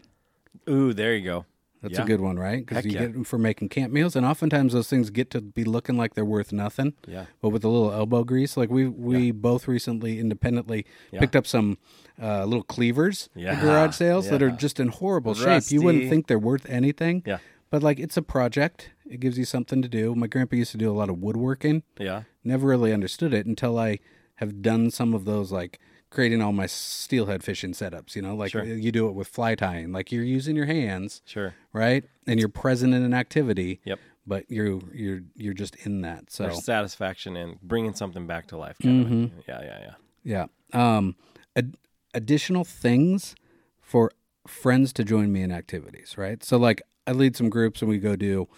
Ooh, 0.69 0.93
there 0.93 1.15
you 1.15 1.25
go. 1.25 1.45
That's 1.89 1.99
Yeah. 1.99 2.05
a 2.05 2.07
good 2.09 2.21
one, 2.21 2.37
right? 2.37 2.67
Because 2.67 2.85
you 2.85 2.91
yeah. 2.91 3.01
get 3.03 3.13
them 3.13 3.23
for 3.23 3.39
making 3.39 3.69
camp 3.69 3.93
meals, 3.93 4.17
and 4.17 4.27
oftentimes 4.27 4.73
those 4.73 4.89
things 4.89 5.11
get 5.11 5.31
to 5.31 5.41
be 5.41 5.63
looking 5.63 5.97
like 5.97 6.15
they're 6.15 6.25
worth 6.25 6.53
nothing. 6.53 6.95
Yeah. 7.07 7.27
But 7.41 7.51
with 7.51 7.65
a 7.65 7.69
little 7.69 7.93
elbow 7.93 8.25
grease, 8.25 8.57
like 8.57 8.71
we 8.71 8.87
we 8.89 9.31
both 9.31 9.69
recently 9.69 10.19
independently 10.19 10.85
Yeah. 11.13 11.21
picked 11.21 11.37
up 11.37 11.47
some 11.47 11.79
uh, 12.21 12.45
little 12.45 12.65
cleavers 12.65 13.29
Yeah. 13.37 13.53
at 13.53 13.63
garage 13.63 13.95
sales 13.95 14.29
that 14.31 14.43
are 14.43 14.51
just 14.51 14.81
in 14.81 14.89
horrible 14.89 15.35
shape. 15.35 15.63
You 15.71 15.83
wouldn't 15.83 16.09
think 16.11 16.27
they're 16.27 16.39
worth 16.39 16.67
anything. 16.69 17.23
Yeah. 17.27 17.39
But 17.71 17.83
like 17.83 17.99
it's 18.01 18.17
a 18.17 18.23
project. 18.23 18.91
It 19.09 19.21
gives 19.21 19.39
you 19.39 19.45
something 19.45 19.83
to 19.83 19.89
do. 19.89 20.15
My 20.15 20.27
grandpa 20.27 20.57
used 20.57 20.73
to 20.73 20.79
do 20.79 20.91
a 20.91 20.97
lot 20.97 21.09
of 21.11 21.19
woodworking. 21.19 21.83
Yeah. 21.99 22.23
Never 22.43 22.67
really 22.67 22.93
understood 22.93 23.33
it 23.35 23.47
until 23.47 23.79
I 23.79 23.99
have 24.37 24.61
done 24.63 24.91
some 24.91 25.15
of 25.15 25.25
those 25.25 25.53
like 25.53 25.79
creating 26.17 26.41
all 26.43 26.53
my 26.53 26.67
steelhead 26.67 27.45
fishing 27.45 27.73
setups, 27.73 28.17
you 28.17 28.23
know, 28.23 28.35
like 28.35 28.51
Sure. 28.51 28.65
you 28.65 28.91
do 28.91 29.07
it 29.09 29.13
with 29.13 29.29
fly 29.29 29.55
tying. 29.55 29.93
Like 29.93 30.11
you're 30.11 30.25
using 30.25 30.57
your 30.57 30.65
hands 30.67 31.21
Sure. 31.27 31.55
right? 31.73 32.05
And 32.27 32.41
you're 32.41 32.49
present 32.49 32.95
in 32.95 33.03
an 33.03 33.15
activity. 33.15 33.81
Yep. 33.85 33.99
But 34.27 34.45
you're 34.49 34.81
you're 34.93 35.21
you're 35.37 35.55
just 35.55 35.77
in 35.87 36.01
that. 36.01 36.33
So 36.33 36.43
There's 36.45 36.65
satisfaction 36.65 37.37
in 37.37 37.59
bringing 37.63 37.95
something 37.95 38.27
back 38.27 38.49
to 38.49 38.57
life. 38.57 38.77
Kind 38.83 39.07
Mm-hmm. 39.07 39.39
of. 39.39 39.45
Yeah, 39.47 39.61
yeah, 39.63 39.79
yeah. 40.25 40.47
yeah. 40.73 40.97
Um, 40.97 41.15
ad- 41.55 41.77
additional 42.15 42.65
things 42.65 43.37
for 43.81 44.11
friends 44.47 44.93
to 44.95 45.05
join 45.05 45.33
me 45.33 45.43
in 45.43 45.53
activities, 45.53 46.17
right? 46.19 46.43
So 46.43 46.57
like 46.57 46.81
I 47.07 47.13
lead 47.13 47.37
some 47.37 47.49
groups 47.51 47.83
and 47.83 47.89
we 47.89 47.99
go 47.99 48.17
do 48.17 48.49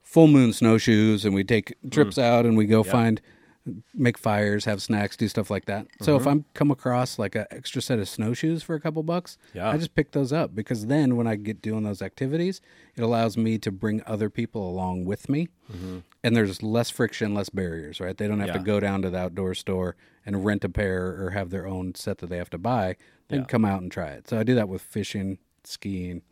full 0.00 0.26
moon 0.26 0.52
snowshoes 0.52 1.24
and 1.24 1.34
we 1.34 1.44
take 1.44 1.74
trips 1.90 2.16
Mm. 2.16 2.22
out 2.22 2.46
and 2.46 2.56
we 2.56 2.64
go 2.66 2.82
find 2.82 3.20
make 3.94 4.16
fires, 4.18 4.64
have 4.64 4.80
snacks, 4.82 5.16
do 5.16 5.28
stuff 5.28 5.50
like 5.50 5.66
that. 5.66 5.86
So 6.00 6.12
Mm-hmm. 6.16 6.20
if 6.22 6.26
I'm 6.26 6.44
come 6.54 6.70
across 6.70 7.18
like 7.18 7.34
an 7.34 7.44
extra 7.50 7.82
set 7.82 7.98
of 7.98 8.08
snowshoes 8.08 8.62
for 8.62 8.74
a 8.74 8.80
couple 8.80 9.02
bucks, 9.02 9.36
Yeah. 9.54 9.68
I 9.70 9.76
just 9.76 9.94
pick 9.94 10.12
those 10.12 10.32
up 10.32 10.54
because 10.54 10.86
then 10.86 11.16
when 11.16 11.26
I 11.26 11.36
get 11.36 11.60
doing 11.60 11.82
those 11.84 12.00
activities, 12.02 12.60
it 12.96 13.02
allows 13.02 13.36
me 13.36 13.58
to 13.58 13.70
bring 13.70 14.02
other 14.06 14.30
people 14.30 14.68
along 14.68 15.04
with 15.04 15.28
me. 15.28 15.48
And 16.22 16.36
there's 16.36 16.62
less 16.62 16.90
friction, 16.90 17.32
less 17.34 17.48
barriers, 17.48 18.00
right? 18.00 18.16
They 18.16 18.26
don't 18.28 18.40
have 18.40 18.48
to 18.48 18.54
Mm-hmm. 18.54 18.64
Go 18.64 18.80
down 18.80 19.02
to 19.02 19.10
the 19.10 19.18
outdoor 19.18 19.54
store 19.54 19.94
and 20.26 20.44
rent 20.44 20.64
a 20.64 20.68
pair 20.68 21.22
or 21.22 21.30
have 21.30 21.50
their 21.50 21.66
own 21.66 21.94
set 21.94 22.18
that 22.18 22.26
they 22.28 22.38
have 22.38 22.50
to 22.50 22.58
buy. 22.58 22.96
They 23.28 23.36
Yeah. 23.36 23.42
can 23.42 23.48
come 23.48 23.64
out 23.64 23.80
and 23.82 23.90
try 23.92 24.08
it. 24.10 24.28
So 24.28 24.38
I 24.38 24.42
do 24.42 24.54
that 24.56 24.68
with 24.68 24.82
fishing, 24.82 25.38
skiing, 25.64 26.22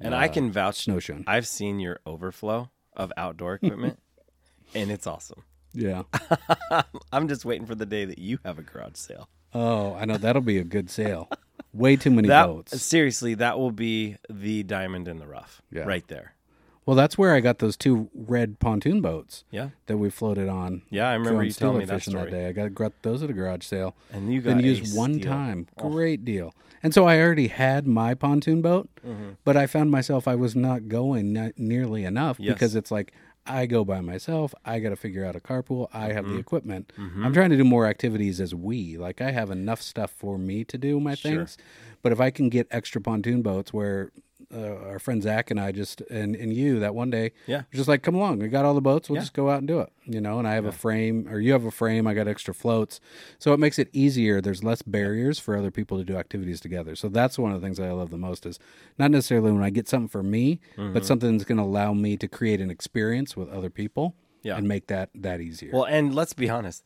And 0.00 0.14
I 0.14 0.26
can 0.28 0.50
vouch. 0.50 0.84
snowshoeing. 0.84 1.24
I've 1.28 1.46
seen 1.46 1.78
your 1.80 2.00
overflow 2.04 2.70
of 2.94 3.12
outdoor 3.16 3.54
equipment, 3.54 3.98
and 4.74 4.90
it's 4.90 5.06
awesome. 5.06 5.44
Yeah. 5.74 6.02
I'm 7.12 7.28
just 7.28 7.44
waiting 7.44 7.66
for 7.66 7.74
the 7.74 7.86
day 7.86 8.04
that 8.04 8.18
you 8.18 8.38
have 8.44 8.58
a 8.58 8.62
garage 8.62 8.96
sale. 8.96 9.28
Oh, 9.54 9.94
I 9.94 10.04
know 10.04 10.16
that'll 10.16 10.42
be 10.42 10.58
a 10.58 10.64
good 10.64 10.90
sale. 10.90 11.28
Way 11.72 11.96
too 11.96 12.10
many 12.10 12.28
That 12.28 12.46
boats. 12.46 12.82
seriously, 12.82 13.34
that 13.34 13.58
will 13.58 13.70
be 13.72 14.16
the 14.28 14.62
diamond 14.62 15.08
in 15.08 15.18
the 15.18 15.26
rough, 15.26 15.62
Yeah. 15.70 15.82
right 15.84 16.06
there. 16.08 16.34
Well, 16.84 16.96
that's 16.96 17.16
where 17.16 17.32
I 17.34 17.40
got 17.40 17.60
those 17.60 17.76
two 17.76 18.10
red 18.12 18.58
pontoon 18.58 19.00
boats 19.00 19.44
Yeah, 19.52 19.68
that 19.86 19.98
we 19.98 20.10
floated 20.10 20.48
on. 20.48 20.82
yeah. 20.90 21.08
I 21.08 21.14
remember 21.14 21.44
you 21.44 21.52
telling 21.52 21.78
me 21.78 21.84
that 21.84 22.02
story. 22.02 22.30
day. 22.30 22.48
I 22.48 22.52
got, 22.52 22.74
got 22.74 22.92
those 23.02 23.22
at 23.22 23.30
a 23.30 23.32
garage 23.32 23.64
sale. 23.64 23.94
And 24.12 24.32
you 24.32 24.40
got 24.40 24.56
Been 24.56 24.64
used 24.66 24.96
one 24.96 25.20
time. 25.20 25.68
Oh. 25.78 25.88
Great 25.90 26.24
deal. 26.24 26.52
And 26.82 26.92
so 26.92 27.06
I 27.06 27.20
already 27.20 27.46
had 27.48 27.86
my 27.86 28.14
pontoon 28.14 28.60
boat, 28.62 28.88
Mm-hmm. 29.06 29.30
but 29.44 29.56
I 29.56 29.66
found 29.68 29.90
myself 29.92 30.26
I 30.26 30.34
was 30.34 30.56
not 30.56 30.88
going 30.88 31.52
nearly 31.56 32.04
enough 32.04 32.38
Yes. 32.40 32.54
because 32.54 32.74
it's 32.74 32.90
like 32.90 33.12
I 33.46 33.66
go 33.66 33.84
by 33.84 34.00
myself. 34.00 34.54
I 34.64 34.78
got 34.78 34.90
to 34.90 34.96
figure 34.96 35.24
out 35.24 35.34
a 35.34 35.40
carpool. 35.40 35.88
I 35.92 36.12
have 36.12 36.24
Mm-hmm. 36.24 36.34
the 36.34 36.38
equipment. 36.40 36.92
I'm 36.96 37.32
trying 37.32 37.50
to 37.50 37.56
do 37.56 37.64
more 37.64 37.86
activities 37.86 38.40
as 38.40 38.54
we. 38.54 38.96
Like 38.96 39.20
I 39.20 39.32
have 39.32 39.50
enough 39.50 39.82
stuff 39.82 40.10
for 40.12 40.38
me 40.38 40.64
to 40.64 40.78
do 40.78 41.00
my 41.00 41.14
Sure. 41.16 41.30
things, 41.38 41.58
but 42.02 42.12
if 42.12 42.20
I 42.20 42.30
can 42.30 42.48
get 42.48 42.68
extra 42.70 43.00
pontoon 43.00 43.42
boats 43.42 43.72
where 43.72 44.12
uh, 44.54 44.76
our 44.88 44.98
friend 44.98 45.22
Zach 45.22 45.50
and 45.50 45.60
I 45.60 45.72
just 45.72 46.00
and 46.02 46.34
and 46.36 46.52
you 46.52 46.80
that 46.80 46.94
one 46.94 47.10
day. 47.10 47.32
Yeah. 47.46 47.62
Just 47.72 47.88
like 47.88 48.02
come 48.02 48.14
along, 48.14 48.38
we 48.38 48.48
got 48.48 48.64
all 48.64 48.74
the 48.74 48.80
boats. 48.80 49.08
We'll 49.08 49.16
Yeah. 49.16 49.22
just 49.22 49.32
go 49.34 49.50
out 49.50 49.58
and 49.58 49.68
do 49.68 49.80
it. 49.80 49.90
You 50.04 50.20
know, 50.20 50.38
and 50.38 50.48
I 50.48 50.54
have 50.54 50.64
a 50.64 50.72
frame, 50.72 51.28
or 51.30 51.38
you 51.40 51.52
have 51.52 51.64
a 51.64 51.70
frame. 51.70 52.06
I 52.06 52.14
got 52.14 52.26
extra 52.28 52.52
floats, 52.54 52.98
so 53.38 53.52
it 53.52 53.60
makes 53.60 53.78
it 53.78 53.88
easier. 53.92 54.40
There's 54.40 54.64
less 54.64 54.82
barriers 54.82 55.38
for 55.38 55.56
other 55.56 55.70
people 55.70 55.98
to 55.98 56.04
do 56.04 56.16
activities 56.16 56.60
together. 56.60 56.96
So 56.96 57.08
that's 57.08 57.38
one 57.38 57.52
of 57.52 57.60
the 57.60 57.64
things 57.66 57.76
that 57.78 57.86
I 57.88 57.92
love 57.92 58.10
the 58.10 58.18
most 58.18 58.44
is 58.46 58.58
not 58.98 59.10
necessarily 59.10 59.52
when 59.52 59.62
I 59.62 59.70
get 59.70 59.88
something 59.88 60.08
for 60.08 60.22
me, 60.22 60.60
Mm-hmm. 60.76 60.92
but 60.94 61.04
something 61.04 61.32
that's 61.36 61.44
going 61.48 61.58
to 61.58 61.64
allow 61.64 61.92
me 61.94 62.16
to 62.16 62.26
create 62.28 62.60
an 62.60 62.70
experience 62.70 63.36
with 63.36 63.48
other 63.50 63.70
people. 63.70 64.16
Yeah. 64.44 64.56
and 64.56 64.66
make 64.66 64.88
that 64.88 65.10
that 65.14 65.40
easier. 65.40 65.70
Well, 65.72 65.84
and 65.84 66.12
let's 66.12 66.32
be 66.32 66.50
honest, 66.50 66.82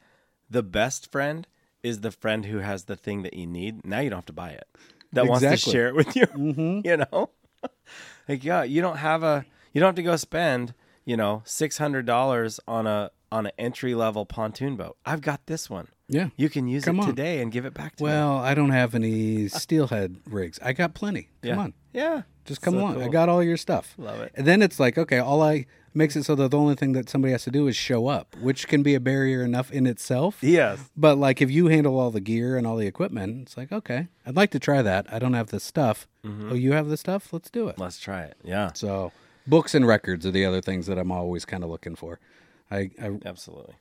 the 0.50 0.62
best 0.62 1.10
friend 1.10 1.46
is 1.82 2.00
the 2.02 2.10
friend 2.10 2.44
who 2.44 2.58
has 2.58 2.84
the 2.84 2.96
thing 2.96 3.22
that 3.22 3.32
you 3.32 3.46
need. 3.46 3.82
Now 3.86 4.00
you 4.00 4.10
don't 4.10 4.18
have 4.18 4.26
to 4.26 4.34
buy 4.34 4.50
it. 4.50 4.66
That 5.14 5.26
wants 5.26 5.40
to 5.42 5.56
share 5.56 5.88
it 5.88 5.94
with 5.94 6.14
you. 6.16 6.26
You 6.84 6.98
know, 6.98 7.30
like 8.28 8.44
yeah, 8.44 8.62
you 8.62 8.80
don't 8.82 8.96
have 8.98 9.22
a 9.22 9.44
you 9.72 9.80
don't 9.80 9.88
have 9.88 9.94
to 9.96 10.02
go 10.02 10.16
spend 10.16 10.74
you 11.04 11.16
know 11.16 11.42
six 11.44 11.78
hundred 11.78 12.06
dollars 12.06 12.60
on 12.66 12.86
a 12.86 13.10
on 13.32 13.46
an 13.46 13.52
entry 13.58 13.94
level 13.94 14.24
pontoon 14.24 14.76
boat. 14.76 14.96
I've 15.04 15.20
got 15.20 15.46
this 15.46 15.68
one. 15.68 15.88
yeah. 16.08 16.28
You 16.36 16.48
can 16.48 16.68
use 16.68 16.84
Come 16.84 16.98
it 17.00 17.02
on. 17.02 17.08
today 17.08 17.40
and 17.42 17.50
give 17.50 17.64
it 17.64 17.74
back 17.74 17.96
to 17.96 18.04
me. 18.04 18.10
Well, 18.10 18.36
I 18.38 18.54
don't 18.54 18.70
have 18.70 18.94
any 18.94 19.48
steelhead 19.48 20.16
rigs. 20.26 20.60
I 20.62 20.72
got 20.72 20.94
plenty. 20.94 21.28
Come 21.42 21.48
yeah. 21.50 21.58
on. 21.58 21.74
yeah, 21.92 22.22
Just 22.44 22.62
come 22.62 22.74
So 22.74 22.80
along. 22.80 23.02
I 23.02 23.08
got 23.08 23.28
all 23.28 23.42
your 23.42 23.56
stuff. 23.56 23.94
Love 23.98 24.20
it. 24.20 24.30
And 24.36 24.46
then 24.46 24.62
it's 24.62 24.78
like, 24.78 24.96
okay, 24.96 25.18
all 25.18 25.42
I 25.42 25.66
makes 25.96 26.14
it 26.16 26.24
so 26.24 26.34
that 26.34 26.50
the 26.50 26.58
only 26.58 26.74
thing 26.74 26.92
that 26.92 27.08
somebody 27.08 27.32
has 27.32 27.44
to 27.44 27.50
do 27.50 27.66
is 27.66 27.74
show 27.76 28.06
up, 28.08 28.36
which 28.40 28.68
can 28.68 28.82
be 28.82 28.94
a 28.94 29.00
barrier 29.00 29.42
enough 29.42 29.70
in 29.72 29.86
itself. 29.86 30.38
Yes. 30.42 30.90
But 30.96 31.16
like 31.18 31.40
if 31.42 31.50
you 31.50 31.68
handle 31.68 31.98
all 31.98 32.10
the 32.10 32.20
gear 32.20 32.56
and 32.56 32.66
all 32.66 32.76
the 32.76 32.86
equipment, 32.86 33.42
it's 33.42 33.56
like, 33.56 33.72
okay, 33.72 34.08
I'd 34.26 34.36
like 34.36 34.50
to 34.50 34.58
try 34.58 34.82
that. 34.82 35.06
I 35.12 35.18
don't 35.18 35.32
have 35.34 35.48
the 35.48 35.60
stuff. 35.60 36.06
Mm-hmm. 36.24 36.50
Oh, 36.52 36.54
you 36.54 36.72
have 36.72 36.88
the 36.88 36.96
stuff? 36.96 37.32
Let's 37.32 37.50
do 37.50 37.68
it. 37.68 37.78
Let's 37.78 37.98
try 37.98 38.22
it. 38.22 38.36
Yeah, 38.44 38.72
So 38.74 39.12
books 39.46 39.74
and 39.74 39.86
records 39.86 40.26
are 40.26 40.30
the 40.30 40.44
other 40.44 40.60
things 40.60 40.86
that 40.86 40.98
I'm 40.98 41.10
always 41.10 41.44
kind 41.44 41.64
of 41.64 41.70
looking 41.70 41.94
for. 41.96 42.18
I, 42.70 42.90
I 43.00 43.12
absolutely. 43.24 43.74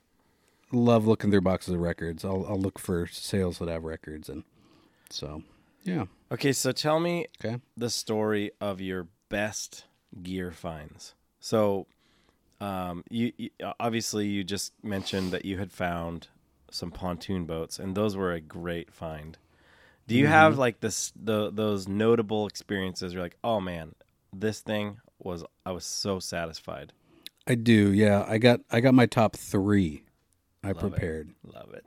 love 0.72 1.06
looking 1.06 1.30
through 1.30 1.40
boxes 1.42 1.74
of 1.74 1.80
records. 1.80 2.24
I'll, 2.24 2.46
I'll 2.48 2.60
look 2.60 2.78
for 2.78 3.06
sales 3.08 3.58
that 3.58 3.68
have 3.68 3.84
records. 3.84 4.28
And 4.28 4.44
so, 5.10 5.42
yeah. 5.84 6.06
Okay, 6.32 6.52
so 6.52 6.72
tell 6.72 6.98
me 7.00 7.26
Okay. 7.44 7.60
the 7.76 7.90
story 7.90 8.52
of 8.60 8.80
your 8.80 9.08
best 9.28 9.84
gear 10.22 10.50
finds. 10.52 11.14
So, 11.40 11.86
um, 12.60 13.04
you, 13.10 13.32
you 13.36 13.50
obviously 13.80 14.26
you 14.26 14.44
just 14.44 14.72
mentioned 14.82 15.32
that 15.32 15.44
you 15.44 15.58
had 15.58 15.72
found 15.72 16.28
some 16.70 16.90
pontoon 16.90 17.44
boats, 17.44 17.78
and 17.78 17.94
those 17.94 18.16
were 18.16 18.32
a 18.32 18.40
great 18.40 18.92
find. 18.92 19.38
Do 20.08 20.14
you 20.14 20.28
have 20.28 20.56
like 20.56 20.80
this 20.80 21.12
the 21.20 21.50
those 21.50 21.88
notable 21.88 22.46
experiences? 22.46 23.12
You're 23.12 23.22
like, 23.22 23.36
oh 23.42 23.60
man, 23.60 23.94
this 24.32 24.60
thing 24.60 24.98
was 25.18 25.44
I 25.64 25.72
was 25.72 25.84
so 25.84 26.20
satisfied. 26.20 26.92
I 27.46 27.54
do. 27.54 27.92
Yeah. 27.92 28.24
I 28.28 28.38
got, 28.38 28.60
I 28.70 28.80
got 28.80 28.94
my 28.94 29.06
top 29.06 29.36
three 29.36 30.02
I 30.62 30.70
it. 30.70 30.78
prepared. 30.78 31.30
Love 31.44 31.72
it. 31.74 31.84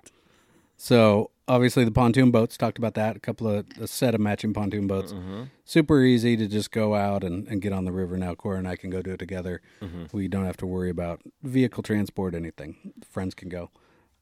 So 0.80 1.32
obviously 1.46 1.84
the 1.84 1.92
pontoon 1.92 2.32
boats 2.32 2.56
talked 2.56 2.78
about 2.78 2.94
that. 2.94 3.18
A 3.18 3.20
couple 3.20 3.50
of 3.50 3.66
a 3.82 3.86
set 3.86 4.16
of 4.16 4.22
matching 4.22 4.54
pontoon 4.54 4.88
boats. 4.88 5.12
Mm-hmm. 5.12 5.44
Super 5.66 6.02
easy 6.02 6.38
to 6.38 6.48
just 6.48 6.72
go 6.72 6.96
out 6.96 7.22
and, 7.22 7.46
and 7.50 7.62
get 7.62 7.74
on 7.74 7.84
the 7.84 7.92
river. 7.92 8.18
Now 8.18 8.34
Cora 8.34 8.60
and 8.60 8.68
I 8.68 8.78
can 8.78 8.90
go 8.90 9.02
do 9.02 9.12
it 9.12 9.20
together. 9.20 9.62
Mm-hmm. 9.82 10.06
We 10.14 10.30
don't 10.30 10.46
have 10.46 10.56
to 10.58 10.66
worry 10.66 10.90
about 10.90 11.20
vehicle 11.44 11.84
transport, 11.84 12.34
anything. 12.34 12.94
Friends 13.12 13.36
can 13.36 13.50
go. 13.50 13.72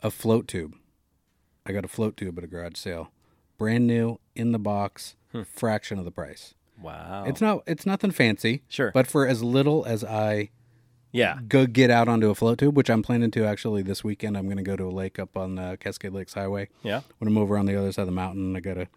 A 0.01 0.09
float 0.09 0.47
tube. 0.47 0.75
I 1.63 1.73
got 1.73 1.85
a 1.85 1.87
float 1.87 2.17
tube 2.17 2.35
at 2.39 2.43
a 2.43 2.47
garage 2.47 2.75
sale, 2.75 3.11
brand 3.59 3.85
new 3.85 4.19
in 4.35 4.51
the 4.51 4.59
box, 4.59 5.15
hmm. 5.31 5.43
fraction 5.43 5.99
of 5.99 6.05
the 6.05 6.11
price. 6.11 6.55
Wow. 6.81 7.25
It's 7.27 7.41
not. 7.41 7.63
It's 7.67 7.85
nothing 7.85 8.11
fancy. 8.11 8.63
Sure. 8.67 8.91
But 8.91 9.05
for 9.05 9.27
as 9.27 9.43
little 9.43 9.85
as 9.85 10.03
I 10.03 10.49
yeah. 11.11 11.39
go 11.47 11.65
get 11.65 11.89
out 11.89 12.07
onto 12.07 12.29
a 12.29 12.35
float 12.35 12.59
tube, 12.59 12.75
which 12.75 12.89
I'm 12.89 13.03
planning 13.03 13.31
to 13.31 13.45
actually 13.45 13.81
this 13.81 14.03
weekend. 14.03 14.37
I'm 14.37 14.45
going 14.45 14.57
to 14.57 14.63
go 14.63 14.75
to 14.75 14.85
a 14.85 14.91
lake 14.91 15.19
up 15.19 15.37
on 15.37 15.55
the 15.55 15.77
Cascade 15.79 16.13
Lakes 16.13 16.33
Highway. 16.33 16.69
Yeah. 16.83 17.01
When 17.17 17.27
I'm 17.27 17.37
over 17.37 17.57
on 17.57 17.65
the 17.65 17.75
other 17.75 17.91
side 17.91 18.03
of 18.03 18.07
the 18.07 18.13
mountain, 18.13 18.55
I 18.55 18.59
got 18.59 18.77
a 18.77 18.87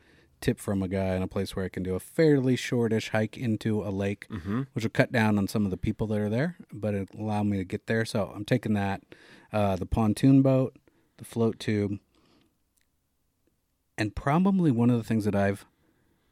tip 0.40 0.59
from 0.59 0.83
a 0.83 0.88
guy 0.88 1.14
in 1.14 1.23
a 1.23 1.29
place 1.29 1.55
where 1.55 1.64
I 1.64 1.68
can 1.68 1.83
do 1.83 1.94
a 1.94 2.01
fairly 2.01 2.57
shortish 2.57 3.11
hike 3.11 3.37
into 3.37 3.83
a 3.83 3.90
lake, 3.90 4.27
which 4.73 4.85
will 4.85 4.90
cut 4.90 5.12
down 5.12 5.37
on 5.37 5.46
some 5.49 5.64
of 5.64 5.70
the 5.70 5.77
people 5.77 6.07
that 6.09 6.18
are 6.18 6.31
there, 6.31 6.57
but 6.73 6.94
it 6.94 7.09
allow 7.18 7.42
me 7.42 7.59
to 7.59 7.64
get 7.64 7.87
there. 7.87 8.05
So 8.07 8.33
I'm 8.35 8.44
taking 8.44 8.73
that, 8.75 9.03
uh, 9.53 9.77
the 9.77 9.87
pontoon 9.87 10.40
boat, 10.40 10.77
the 11.18 11.25
float 11.25 11.59
tube, 11.59 11.99
and 13.99 14.16
probably 14.16 14.70
one 14.70 14.88
of 14.88 14.96
the 14.96 15.05
things 15.05 15.27
that 15.27 15.35
I've 15.35 15.66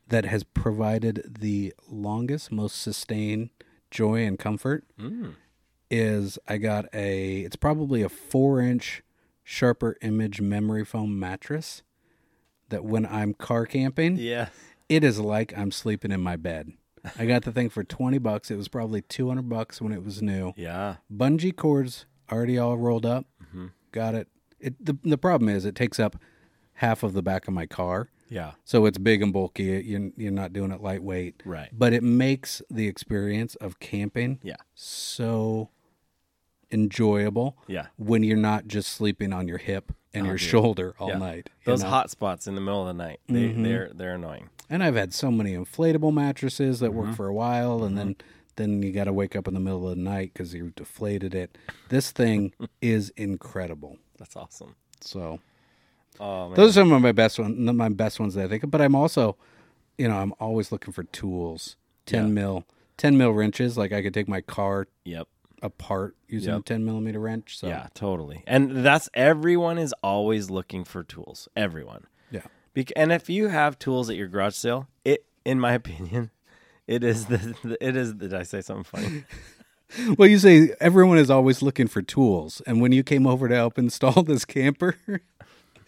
that 0.08 0.24
has 0.24 0.42
provided 0.42 1.36
the 1.38 1.74
longest, 1.86 2.50
most 2.50 2.80
sustained 2.80 3.50
joy 3.90 4.24
and 4.24 4.38
comfort 4.38 4.84
Mm. 4.98 5.34
Is 5.90 6.38
I 6.46 6.58
got 6.58 6.86
a 6.94 7.40
it's 7.40 7.56
probably 7.56 8.02
a 8.02 8.08
four 8.08 8.60
inch 8.60 9.02
sharper 9.42 9.96
image 10.02 10.40
memory 10.40 10.84
foam 10.84 11.18
mattress 11.18 11.82
that 12.68 12.84
when 12.84 13.06
I'm 13.06 13.32
car 13.34 13.64
camping, 13.66 14.16
Yeah. 14.16 14.48
it 14.88 15.02
is 15.04 15.18
like 15.18 15.56
I'm 15.56 15.70
sleeping 15.70 16.10
in 16.12 16.20
my 16.20 16.36
bed. 16.36 16.72
I 17.18 17.24
got 17.26 17.44
the 17.44 17.52
thing 17.52 17.70
for 17.70 17.82
twenty 17.84 18.18
bucks. 18.18 18.50
It 18.50 18.56
was 18.56 18.68
probably 18.68 19.00
two 19.02 19.28
hundred 19.28 19.48
bucks 19.48 19.80
when 19.80 19.92
it 19.92 20.04
was 20.04 20.20
new. 20.20 20.52
Yeah. 20.56 20.96
Bungee 21.14 21.54
cords 21.56 22.04
already 22.30 22.58
all 22.58 22.76
rolled 22.76 23.06
up. 23.06 23.24
Mm-hmm. 23.42 23.66
Got 23.92 24.14
it. 24.14 24.28
It 24.60 24.84
the 24.84 24.98
the 25.02 25.16
problem 25.18 25.48
is 25.48 25.64
it 25.64 25.74
takes 25.74 25.98
up 25.98 26.16
half 26.74 27.02
of 27.02 27.12
the 27.14 27.22
back 27.22 27.48
of 27.48 27.54
my 27.54 27.64
car. 27.66 28.10
Yeah. 28.28 28.52
So 28.64 28.84
it's 28.84 28.98
big 28.98 29.22
and 29.22 29.32
bulky. 29.32 29.64
You're, 29.86 30.10
you're 30.18 30.30
not 30.32 30.52
doing 30.52 30.70
it 30.70 30.82
lightweight. 30.82 31.42
Right. 31.46 31.70
But 31.72 31.94
it 31.94 32.02
makes 32.02 32.60
the 32.68 32.86
experience 32.86 33.54
of 33.54 33.80
camping 33.80 34.38
Yeah. 34.42 34.56
so 34.74 35.70
enjoyable 36.70 37.56
Yeah. 37.66 37.86
when 37.96 38.22
you're 38.22 38.36
not 38.36 38.66
just 38.66 38.92
sleeping 38.92 39.32
on 39.32 39.48
your 39.48 39.58
hip 39.58 39.92
and 40.14 40.24
Oh, 40.24 40.26
your 40.30 40.36
dude. 40.38 40.48
shoulder 40.48 40.94
all 40.98 41.08
Yeah. 41.08 41.18
night. 41.18 41.50
Those 41.64 41.82
know? 41.82 41.88
hot 41.90 42.10
spots 42.10 42.46
in 42.46 42.54
the 42.54 42.60
middle 42.60 42.80
of 42.80 42.86
the 42.88 43.02
night. 43.02 43.20
They 43.28 43.50
Mhm. 43.50 43.62
they're 43.64 43.90
they're 43.94 44.14
annoying. 44.14 44.50
And 44.70 44.82
I've 44.82 44.96
had 44.96 45.14
so 45.14 45.30
many 45.30 45.54
inflatable 45.54 46.12
mattresses 46.12 46.80
that 46.80 46.90
Mm-hmm. 46.90 46.98
work 47.08 47.14
for 47.16 47.26
a 47.26 47.34
while, 47.34 47.84
and 47.84 47.96
then 47.96 48.16
then 48.56 48.82
you 48.82 48.90
got 48.90 49.04
to 49.04 49.12
wake 49.12 49.36
up 49.36 49.46
in 49.46 49.54
the 49.54 49.60
middle 49.60 49.88
of 49.88 49.96
the 49.96 50.02
night 50.02 50.32
because 50.32 50.52
you 50.52 50.72
deflated 50.74 51.32
it. 51.32 51.56
This 51.90 52.10
thing 52.10 52.52
is 52.82 53.10
incredible. 53.10 53.98
That's 54.18 54.34
awesome. 54.34 54.74
So 55.00 55.38
Oh 56.18 56.52
those 56.54 56.70
are 56.70 56.80
some 56.80 56.90
of 56.92 57.00
my 57.00 57.12
best 57.12 57.38
ones, 57.38 57.56
my 57.56 57.88
best 57.88 58.18
ones 58.18 58.34
that 58.34 58.46
I 58.46 58.48
think. 58.48 58.64
of. 58.64 58.70
But 58.72 58.80
I'm 58.80 58.96
also, 58.96 59.36
you 59.96 60.08
know, 60.08 60.16
I'm 60.18 60.34
always 60.40 60.72
looking 60.72 60.92
for 60.92 61.04
tools. 61.04 61.76
Ten 62.04 62.26
Yeah. 62.28 62.32
mil, 62.32 62.64
ten 62.96 63.16
mil 63.16 63.30
wrenches. 63.32 63.78
Like 63.78 63.92
I 63.92 64.02
could 64.02 64.12
take 64.14 64.26
my 64.28 64.40
car 64.40 64.88
yep. 65.04 65.28
Apart 65.62 66.16
using 66.28 66.54
a 66.54 66.60
ten 66.60 66.84
millimeter 66.84 67.18
wrench. 67.20 67.58
So 67.58 67.68
Yeah, 67.68 67.88
totally. 67.94 68.42
And 68.46 68.84
that's 68.84 69.08
everyone 69.14 69.78
is 69.78 69.94
always 70.02 70.50
looking 70.50 70.84
for 70.84 71.02
tools. 71.02 71.48
Everyone. 71.56 72.06
yeah. 72.30 72.42
Bec- 72.74 72.92
and 72.96 73.12
if 73.12 73.28
you 73.30 73.48
have 73.48 73.78
tools 73.78 74.08
at 74.10 74.16
your 74.16 74.28
garage 74.28 74.54
sale, 74.54 74.88
it, 75.04 75.24
in 75.44 75.58
my 75.58 75.72
opinion, 75.82 76.30
it 76.86 77.02
is 77.04 77.26
the, 77.26 77.38
the 77.64 77.76
it 77.86 77.96
is. 77.96 78.14
Did 78.14 78.34
I 78.34 78.42
say 78.44 78.60
something 78.60 78.84
funny? 78.84 79.24
Well, 80.18 80.28
you 80.28 80.38
say 80.38 80.74
everyone 80.80 81.16
is 81.16 81.30
always 81.30 81.62
looking 81.62 81.88
for 81.88 82.02
tools, 82.02 82.60
and 82.66 82.82
when 82.82 82.92
you 82.92 83.02
came 83.02 83.26
over 83.26 83.48
to 83.48 83.54
help 83.54 83.78
install 83.78 84.22
this 84.22 84.44
camper, 84.44 84.96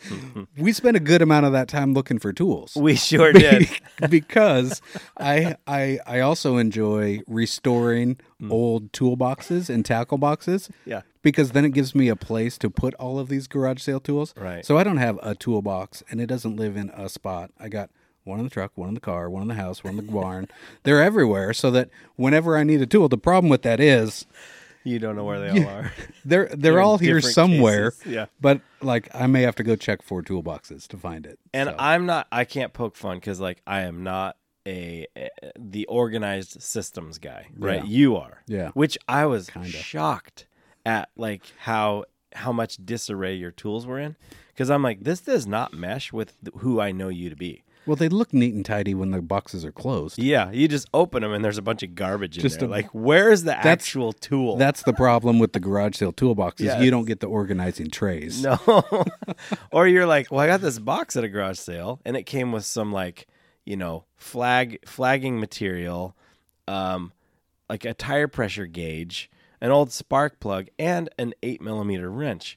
we 0.56 0.72
spent 0.72 0.96
a 0.96 1.00
good 1.00 1.22
amount 1.22 1.46
of 1.46 1.52
that 1.52 1.68
time 1.68 1.94
looking 1.94 2.18
for 2.18 2.32
tools. 2.32 2.76
We 2.76 2.96
sure 2.96 3.32
did. 3.32 3.68
because 4.10 4.80
I 5.18 5.56
I 5.66 5.98
I 6.06 6.20
also 6.20 6.56
enjoy 6.56 7.20
restoring 7.26 8.18
mm. 8.40 8.50
old 8.50 8.92
toolboxes 8.92 9.68
and 9.68 9.84
tackle 9.84 10.18
boxes. 10.18 10.68
Yeah. 10.84 11.02
Because 11.22 11.52
then 11.52 11.64
it 11.64 11.70
gives 11.70 11.94
me 11.94 12.08
a 12.08 12.16
place 12.16 12.56
to 12.58 12.70
put 12.70 12.94
all 12.94 13.18
of 13.18 13.28
these 13.28 13.46
garage 13.46 13.82
sale 13.82 14.00
tools. 14.00 14.34
Right. 14.36 14.64
So 14.64 14.78
I 14.78 14.84
don't 14.84 14.96
have 14.96 15.18
a 15.22 15.34
toolbox 15.34 16.02
and 16.10 16.20
it 16.20 16.26
doesn't 16.26 16.56
live 16.56 16.76
in 16.76 16.90
a 16.90 17.08
spot. 17.08 17.50
I 17.58 17.68
got 17.68 17.90
one 18.24 18.38
in 18.38 18.44
the 18.44 18.50
truck, 18.50 18.72
one 18.74 18.88
in 18.88 18.94
the 18.94 19.00
car, 19.00 19.28
one 19.28 19.42
in 19.42 19.48
the 19.48 19.54
house, 19.54 19.84
one 19.84 19.98
in 19.98 20.06
the 20.06 20.12
barn. 20.12 20.48
They're 20.82 21.02
everywhere 21.02 21.52
so 21.52 21.70
that 21.72 21.90
whenever 22.16 22.56
I 22.56 22.64
need 22.64 22.80
a 22.80 22.86
tool, 22.86 23.08
the 23.08 23.18
problem 23.18 23.50
with 23.50 23.62
that 23.62 23.80
is 23.80 24.26
You 24.84 24.98
don't 24.98 25.14
know 25.16 25.24
where 25.24 25.40
they 25.40 25.50
all 25.64 25.68
are. 25.68 25.92
they're 26.24 26.46
they're 26.48 26.56
They're 26.56 26.80
all 26.80 26.98
here 26.98 27.20
somewhere. 27.20 27.90
cases. 27.90 28.12
Yeah. 28.12 28.26
But 28.40 28.60
like 28.80 29.08
I 29.14 29.26
may 29.26 29.42
have 29.42 29.56
to 29.56 29.62
go 29.62 29.76
check 29.76 30.02
four 30.02 30.22
toolboxes 30.22 30.86
to 30.88 30.96
find 30.96 31.26
it. 31.26 31.38
And 31.52 31.68
So, 31.68 31.76
I'm 31.78 32.06
not. 32.06 32.26
I 32.32 32.44
can't 32.44 32.72
poke 32.72 32.96
fun 32.96 33.18
because 33.18 33.40
like 33.40 33.60
I 33.66 33.80
am 33.82 34.02
not 34.02 34.36
a, 34.66 35.06
a 35.16 35.28
the 35.58 35.86
organized 35.86 36.62
systems 36.62 37.18
guy. 37.18 37.46
Right. 37.56 37.82
Yeah. 37.84 37.90
You 37.90 38.16
are. 38.16 38.42
Yeah. 38.46 38.70
Which 38.74 38.96
I 39.08 39.26
was 39.26 39.50
Kinda. 39.50 39.68
shocked 39.68 40.46
at 40.86 41.10
like 41.16 41.42
how 41.60 42.04
how 42.34 42.52
much 42.52 42.76
disarray 42.84 43.34
your 43.34 43.50
tools 43.50 43.86
were 43.86 43.98
in 43.98 44.16
because 44.48 44.70
I'm 44.70 44.82
like 44.82 45.02
this 45.05 45.20
does 45.20 45.46
not 45.46 45.72
mesh 45.74 46.12
with 46.12 46.34
who 46.59 46.80
I 46.80 46.92
know 46.92 47.09
you 47.09 47.28
to 47.28 47.36
be. 47.36 47.64
Well, 47.91 47.97
they 47.97 48.09
look 48.09 48.32
neat 48.32 48.55
and 48.55 48.64
tidy 48.64 48.95
when 48.95 49.11
the 49.11 49.20
boxes 49.20 49.64
are 49.64 49.72
closed. 49.72 50.16
Yeah, 50.16 50.53
you 50.53 50.68
just 50.68 50.86
open 50.95 51.22
them 51.24 51.32
and 51.32 51.45
there's 51.45 51.59
a 51.59 51.62
bunch 51.62 51.82
of 51.82 51.97
garbage 51.97 52.36
in 52.36 52.43
Just 52.43 52.61
there. 52.61 52.68
a- 52.68 52.70
like, 52.70 52.86
where's 52.93 53.43
the 53.43 53.57
actual 53.59 54.12
tool? 54.12 54.57
That's 54.57 54.84
the 54.84 54.93
problem 54.93 55.41
with 55.41 55.55
the 55.55 55.59
garage 55.59 55.97
sale 55.97 56.12
toolboxes. 56.12 56.80
You 56.84 56.93
don't 56.93 57.05
get 57.05 57.18
the 57.18 57.26
organizing 57.26 57.91
trays. 57.91 58.45
no. 58.45 58.57
or 59.72 59.88
you're 59.88 60.07
like, 60.07 60.30
well, 60.30 60.38
I 60.38 60.47
got 60.47 60.61
this 60.61 60.78
box 60.78 61.16
at 61.16 61.24
a 61.24 61.28
garage 61.28 61.59
sale, 61.59 62.01
and 62.05 62.16
it 62.16 62.26
came 62.26 62.53
with 62.53 62.64
some 62.64 62.93
like, 62.93 63.26
you 63.64 63.76
know, 63.76 64.05
flag 64.14 64.78
flagging 64.86 65.41
material, 65.41 66.16
um, 66.68 67.12
like 67.68 67.84
a 67.84 67.93
tire 67.93 68.28
pressure 68.28 68.66
gauge, 68.66 69.28
an 69.61 69.72
old 69.72 69.91
spark 69.91 70.38
plug, 70.38 70.68
and 70.78 71.09
an 71.18 71.34
eight 71.43 71.61
millimeter 71.61 72.09
wrench. 72.09 72.57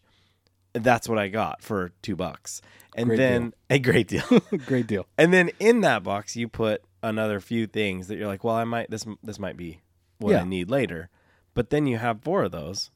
That's 0.73 1.07
what 1.07 1.17
I 1.19 1.27
got 1.27 1.61
for 1.61 1.91
two 2.01 2.15
bucks. 2.15 2.61
And 2.95 3.07
Great 3.07 3.17
then 3.17 3.53
a 3.69 3.79
great 3.79 4.07
deal. 4.07 4.23
Great 4.65 4.87
deal. 4.87 5.05
and 5.17 5.33
then 5.33 5.49
in 5.59 5.81
that 5.81 6.03
box, 6.03 6.35
you 6.35 6.47
put 6.47 6.83
another 7.01 7.39
few 7.39 7.65
things 7.67 8.07
that 8.07 8.17
you're 8.17 8.27
like, 8.27 8.43
well, 8.43 8.55
I 8.55 8.63
might 8.63 8.89
this 8.89 9.05
this 9.23 9.39
might 9.39 9.57
be 9.57 9.81
what 10.19 10.31
Yeah. 10.31 10.41
I 10.41 10.43
need 10.45 10.69
later. 10.69 11.09
But 11.55 11.69
then 11.69 11.85
you 11.85 11.97
have 11.97 12.21
four 12.23 12.43
of 12.43 12.51
those, 12.51 12.89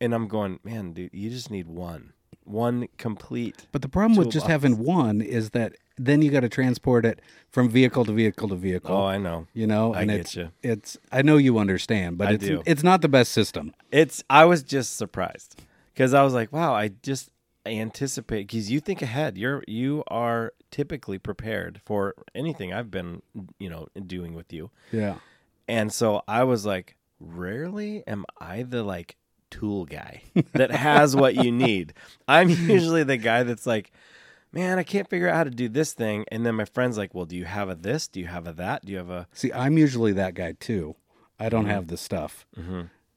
and 0.00 0.14
I'm 0.14 0.28
going, 0.28 0.60
man, 0.64 0.92
dude, 0.92 1.10
you 1.14 1.30
just 1.30 1.50
need 1.50 1.66
one, 1.68 2.12
one 2.44 2.88
complete. 2.98 3.66
But 3.72 3.80
the 3.82 3.88
problem 3.88 4.16
with 4.18 4.30
just 4.30 4.46
having 4.46 4.78
one 4.78 5.22
is 5.22 5.50
that 5.50 5.76
then 5.96 6.20
you 6.20 6.30
got 6.30 6.40
to 6.40 6.48
transport 6.50 7.06
it 7.06 7.20
from 7.50 7.68
vehicle 7.70 8.04
to 8.06 8.12
vehicle 8.12 8.48
to 8.48 8.56
vehicle. 8.56 8.94
Oh, 8.94 9.04
I 9.06 9.16
know. 9.18 9.46
you 9.54 9.66
know, 9.66 9.94
I 9.94 10.02
and 10.02 10.10
get 10.10 10.20
it's 10.20 10.36
you. 10.36 10.50
it's. 10.62 10.98
I 11.10 11.22
know 11.22 11.36
you 11.38 11.58
understand, 11.58 12.18
but 12.18 12.28
I 12.28 12.32
it's 12.32 12.44
do. 12.44 12.62
it's 12.66 12.82
not 12.82 13.00
the 13.02 13.08
best 13.08 13.32
system. 13.32 13.74
It's 13.90 14.22
I 14.28 14.44
was 14.44 14.62
just 14.62 14.96
surprised 14.96 15.62
because 15.92 16.14
I 16.14 16.22
was 16.22 16.34
like, 16.34 16.52
wow, 16.52 16.74
I 16.74 16.88
just 17.02 17.30
anticipate 17.66 18.48
because 18.48 18.70
you 18.70 18.80
think 18.80 19.02
ahead. 19.02 19.38
You're 19.38 19.62
you 19.68 20.02
are 20.08 20.52
typically 20.70 21.18
prepared 21.18 21.80
for 21.84 22.14
anything 22.34 22.72
I've 22.72 22.90
been 22.90 23.22
you 23.58 23.70
know 23.70 23.88
doing 24.06 24.34
with 24.34 24.52
you, 24.52 24.70
Yeah. 24.90 25.16
and 25.68 25.92
so 25.92 26.22
I 26.26 26.44
was 26.44 26.66
like, 26.66 26.96
rarely 27.20 28.02
am 28.06 28.24
I 28.40 28.62
the 28.64 28.82
like 28.82 29.16
tool 29.50 29.84
guy 29.84 30.22
that 30.54 30.70
has 30.70 31.14
what 31.14 31.34
you 31.34 31.52
need. 31.52 31.94
I'm 32.28 32.48
usually 32.48 33.04
the 33.04 33.16
guy 33.18 33.42
that's 33.44 33.66
like. 33.66 33.92
Man, 34.54 34.78
I 34.78 34.82
can't 34.82 35.08
figure 35.08 35.30
out 35.30 35.36
how 35.36 35.44
to 35.44 35.50
do 35.50 35.66
this 35.70 35.94
thing. 35.94 36.26
And 36.30 36.44
then 36.44 36.54
my 36.56 36.66
friend's 36.66 36.98
like, 36.98 37.14
Well, 37.14 37.24
do 37.24 37.34
you 37.36 37.46
have 37.46 37.70
a 37.70 37.74
this? 37.74 38.06
Do 38.06 38.20
you 38.20 38.26
have 38.26 38.46
a 38.46 38.52
that? 38.52 38.84
Do 38.84 38.92
you 38.92 38.98
have 38.98 39.08
a 39.08 39.26
See, 39.32 39.50
I'm 39.50 39.78
usually 39.78 40.12
that 40.12 40.34
guy 40.34 40.52
too. 40.60 40.94
I 41.40 41.48
don't 41.48 41.62
Mm-hmm. 41.64 41.70
have 41.72 41.86
the 41.86 41.96
stuff. 41.96 42.44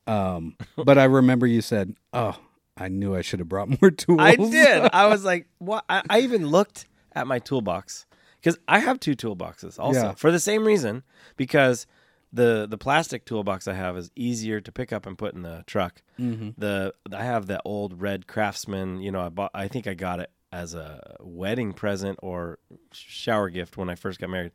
Um, 0.08 0.56
but 0.78 0.98
I 0.98 1.04
remember 1.04 1.46
you 1.46 1.60
said, 1.62 1.96
"Oh, 2.14 2.38
I 2.78 2.88
knew 2.90 3.16
I 3.16 3.22
should 3.22 3.40
have 3.40 3.50
brought 3.50 3.70
more 3.82 3.92
tools." 3.92 4.20
I 4.22 4.36
did. 4.36 4.90
I 4.94 5.08
was 5.08 5.24
like, 5.32 5.48
what? 5.60 5.86
I, 5.90 6.02
I 6.10 6.20
even 6.22 6.48
looked 6.48 6.88
at 7.14 7.28
my 7.28 7.40
toolbox 7.40 8.06
because 8.42 8.58
I 8.68 8.80
have 8.80 9.00
two 9.00 9.16
toolboxes 9.16 9.80
also 9.80 10.00
Yeah. 10.02 10.14
for 10.14 10.32
the 10.32 10.40
same 10.40 10.66
reason 10.66 11.04
because 11.38 11.88
the 12.34 12.68
the 12.70 12.78
plastic 12.78 13.26
toolbox 13.26 13.68
I 13.68 13.74
have 13.74 13.96
is 13.98 14.12
easier 14.16 14.60
to 14.60 14.72
pick 14.72 14.92
up 14.92 15.06
and 15.06 15.18
put 15.18 15.34
in 15.34 15.42
the 15.44 15.64
truck. 15.68 16.02
Mm-hmm. 16.20 16.50
The 16.58 16.94
I 17.14 17.24
have 17.24 17.48
the 17.48 17.62
old 17.64 18.02
red 18.02 18.28
Craftsman. 18.28 19.02
You 19.02 19.12
know, 19.12 19.22
I 19.22 19.30
bought. 19.30 19.52
I 19.54 19.68
think 19.70 19.88
I 19.88 19.94
got 19.94 20.20
it 20.20 20.30
as 20.52 20.74
a 20.74 21.16
wedding 21.22 21.74
present 21.74 22.20
or 22.22 22.60
shower 22.92 23.50
gift 23.50 23.78
when 23.78 23.90
I 23.90 23.96
first 23.96 24.20
got 24.20 24.30
married. 24.30 24.52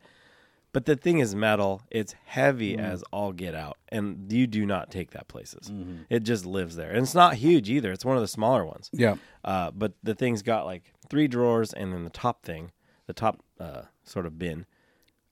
But 0.73 0.85
the 0.85 0.95
thing 0.97 1.19
is 1.19 1.35
metal. 1.35 1.83
It's 1.91 2.15
heavy 2.27 2.77
Mm. 2.77 2.81
as 2.81 3.03
all 3.13 3.33
get 3.33 3.55
out, 3.55 3.77
and 3.89 4.33
you 4.33 4.47
do 4.47 4.65
not 4.65 4.91
take 4.91 5.11
that 5.11 5.27
places. 5.27 5.69
Mm-hmm. 5.69 6.03
It 6.09 6.21
just 6.23 6.47
lives 6.47 6.77
there, 6.77 6.91
and 6.91 6.99
it's 7.03 7.15
not 7.15 7.35
huge 7.35 7.69
either. 7.69 7.91
It's 7.91 8.05
one 8.05 8.17
of 8.17 8.23
the 8.23 8.29
smaller 8.29 8.65
ones. 8.65 8.89
Yeah. 8.93 9.17
Uh, 9.45 9.71
but 9.73 9.95
the 10.03 10.15
thing's 10.15 10.43
got 10.43 10.67
like 10.67 10.93
three 11.09 11.27
drawers, 11.27 11.73
and 11.73 11.93
then 11.93 12.05
the 12.05 12.11
top 12.11 12.45
thing, 12.45 12.71
the 13.07 13.13
top 13.13 13.43
uh, 13.59 13.83
sort 14.05 14.27
of 14.27 14.39
bin. 14.39 14.67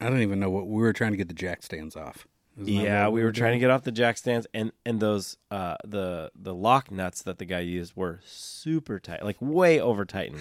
I 0.01 0.09
don't 0.09 0.23
even 0.23 0.41
know 0.41 0.51
what 0.51 0.67
we 0.67 0.83
were 0.83 0.93
trying 0.93 1.13
to 1.13 1.17
get 1.17 1.29
the 1.29 1.35
jack 1.35 1.63
stands 1.63 1.95
off. 1.97 2.27
Yeah, 2.61 3.05
what 3.05 3.13
we 3.13 3.23
were 3.23 3.31
trying 3.31 3.53
to 3.53 3.61
get 3.61 3.71
off 3.71 3.85
the 3.85 3.93
jack 3.93 4.17
stands, 4.19 4.45
and 4.53 4.73
and 4.85 4.99
those 4.99 5.37
uh, 5.53 5.77
the 5.85 6.33
the 6.35 6.53
lock 6.53 6.91
nuts 6.91 7.23
that 7.23 7.39
the 7.39 7.45
guy 7.45 7.61
used 7.61 7.95
were 7.95 8.19
super 8.25 8.99
tight, 8.99 9.23
like 9.25 9.37
way 9.41 9.81
over 9.81 10.05
tightened. 10.05 10.41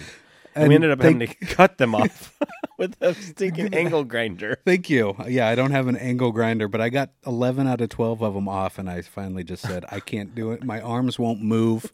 And, 0.58 0.68
we 0.68 0.74
ended 0.74 0.90
up 0.90 0.98
they- 0.98 1.12
having 1.12 1.26
to 1.26 1.34
cut 1.46 1.78
them 1.78 1.94
off 1.94 2.38
with 2.78 2.96
a 3.00 3.14
stinking 3.14 3.74
angle 3.74 4.04
grinder. 4.04 4.58
Thank 4.64 4.88
you. 4.90 5.14
Yeah, 5.26 5.48
I 5.48 5.54
don't 5.54 5.70
have 5.72 5.86
an 5.88 5.96
angle 5.96 6.32
grinder, 6.32 6.68
but 6.68 6.80
I 6.80 6.88
got 6.88 7.10
11 7.26 7.66
out 7.66 7.80
of 7.80 7.88
12 7.88 8.22
of 8.22 8.34
them 8.34 8.48
off, 8.48 8.78
and 8.78 8.88
I 8.90 9.02
finally 9.02 9.44
just 9.44 9.62
said, 9.62 9.84
I 9.90 10.00
can't 10.00 10.34
do 10.34 10.52
it. 10.52 10.64
My 10.64 10.80
arms 10.80 11.18
won't 11.18 11.42
move. 11.42 11.92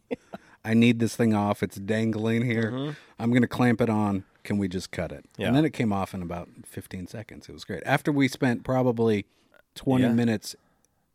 I 0.65 0.73
need 0.75 0.99
this 0.99 1.15
thing 1.15 1.35
off. 1.35 1.63
It's 1.63 1.77
dangling 1.77 2.43
here. 2.45 2.95
I'm 3.19 3.31
going 3.31 3.43
to 3.43 3.49
clamp 3.49 3.81
it 3.81 3.91
on. 3.91 4.25
Can 4.45 4.59
we 4.59 4.69
just 4.69 4.91
cut 4.91 5.11
it? 5.13 5.25
Mm-hmm. 5.33 5.41
Yeah. 5.43 5.47
And 5.49 5.57
then 5.57 5.65
it 5.65 5.73
came 5.73 5.93
off 5.93 6.13
in 6.15 6.21
about 6.23 6.49
15 6.67 7.07
seconds. 7.07 7.49
It 7.49 7.53
was 7.53 7.65
great. 7.65 7.83
After 7.87 8.11
we 8.13 8.29
spent 8.29 8.63
probably 8.65 9.27
20 9.75 10.05
Yeah. 10.05 10.13
minutes 10.13 10.55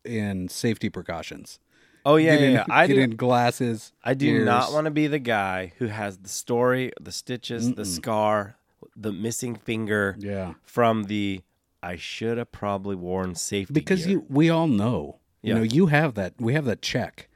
in 0.04 0.48
safety 0.48 0.88
precautions. 0.88 1.58
Oh 2.04 2.16
yeah, 2.16 2.32
yeah, 2.32 2.38
getting, 2.38 2.54
yeah. 2.54 2.64
I 2.70 2.86
do. 2.86 2.94
getting 2.94 3.16
glasses. 3.16 3.92
I 4.02 4.14
do 4.14 4.26
ears. 4.26 4.44
not 4.46 4.72
want 4.72 4.86
to 4.86 4.90
be 4.90 5.06
the 5.06 5.18
guy 5.18 5.72
who 5.78 5.86
has 5.86 6.18
the 6.18 6.28
story, 6.28 6.92
the 7.00 7.12
stitches, 7.12 7.74
the 7.74 7.84
scar, 7.84 8.56
the 8.96 9.12
missing 9.12 9.54
finger 9.54 10.16
Yeah. 10.18 10.54
from 10.64 11.04
the. 11.04 11.42
I 11.82 11.96
should 11.96 12.36
have 12.38 12.52
probably 12.52 12.94
worn 12.94 13.34
safety 13.34 13.72
Because 13.72 14.04
gear. 14.04 14.16
you, 14.18 14.26
we 14.28 14.50
all 14.50 14.66
know. 14.68 15.18
You 15.42 15.54
know, 15.54 15.62
you 15.62 15.86
have 15.86 16.14
that. 16.14 16.34
We 16.38 16.52
have 16.54 16.66
that 16.66 16.82
check. 16.82 17.28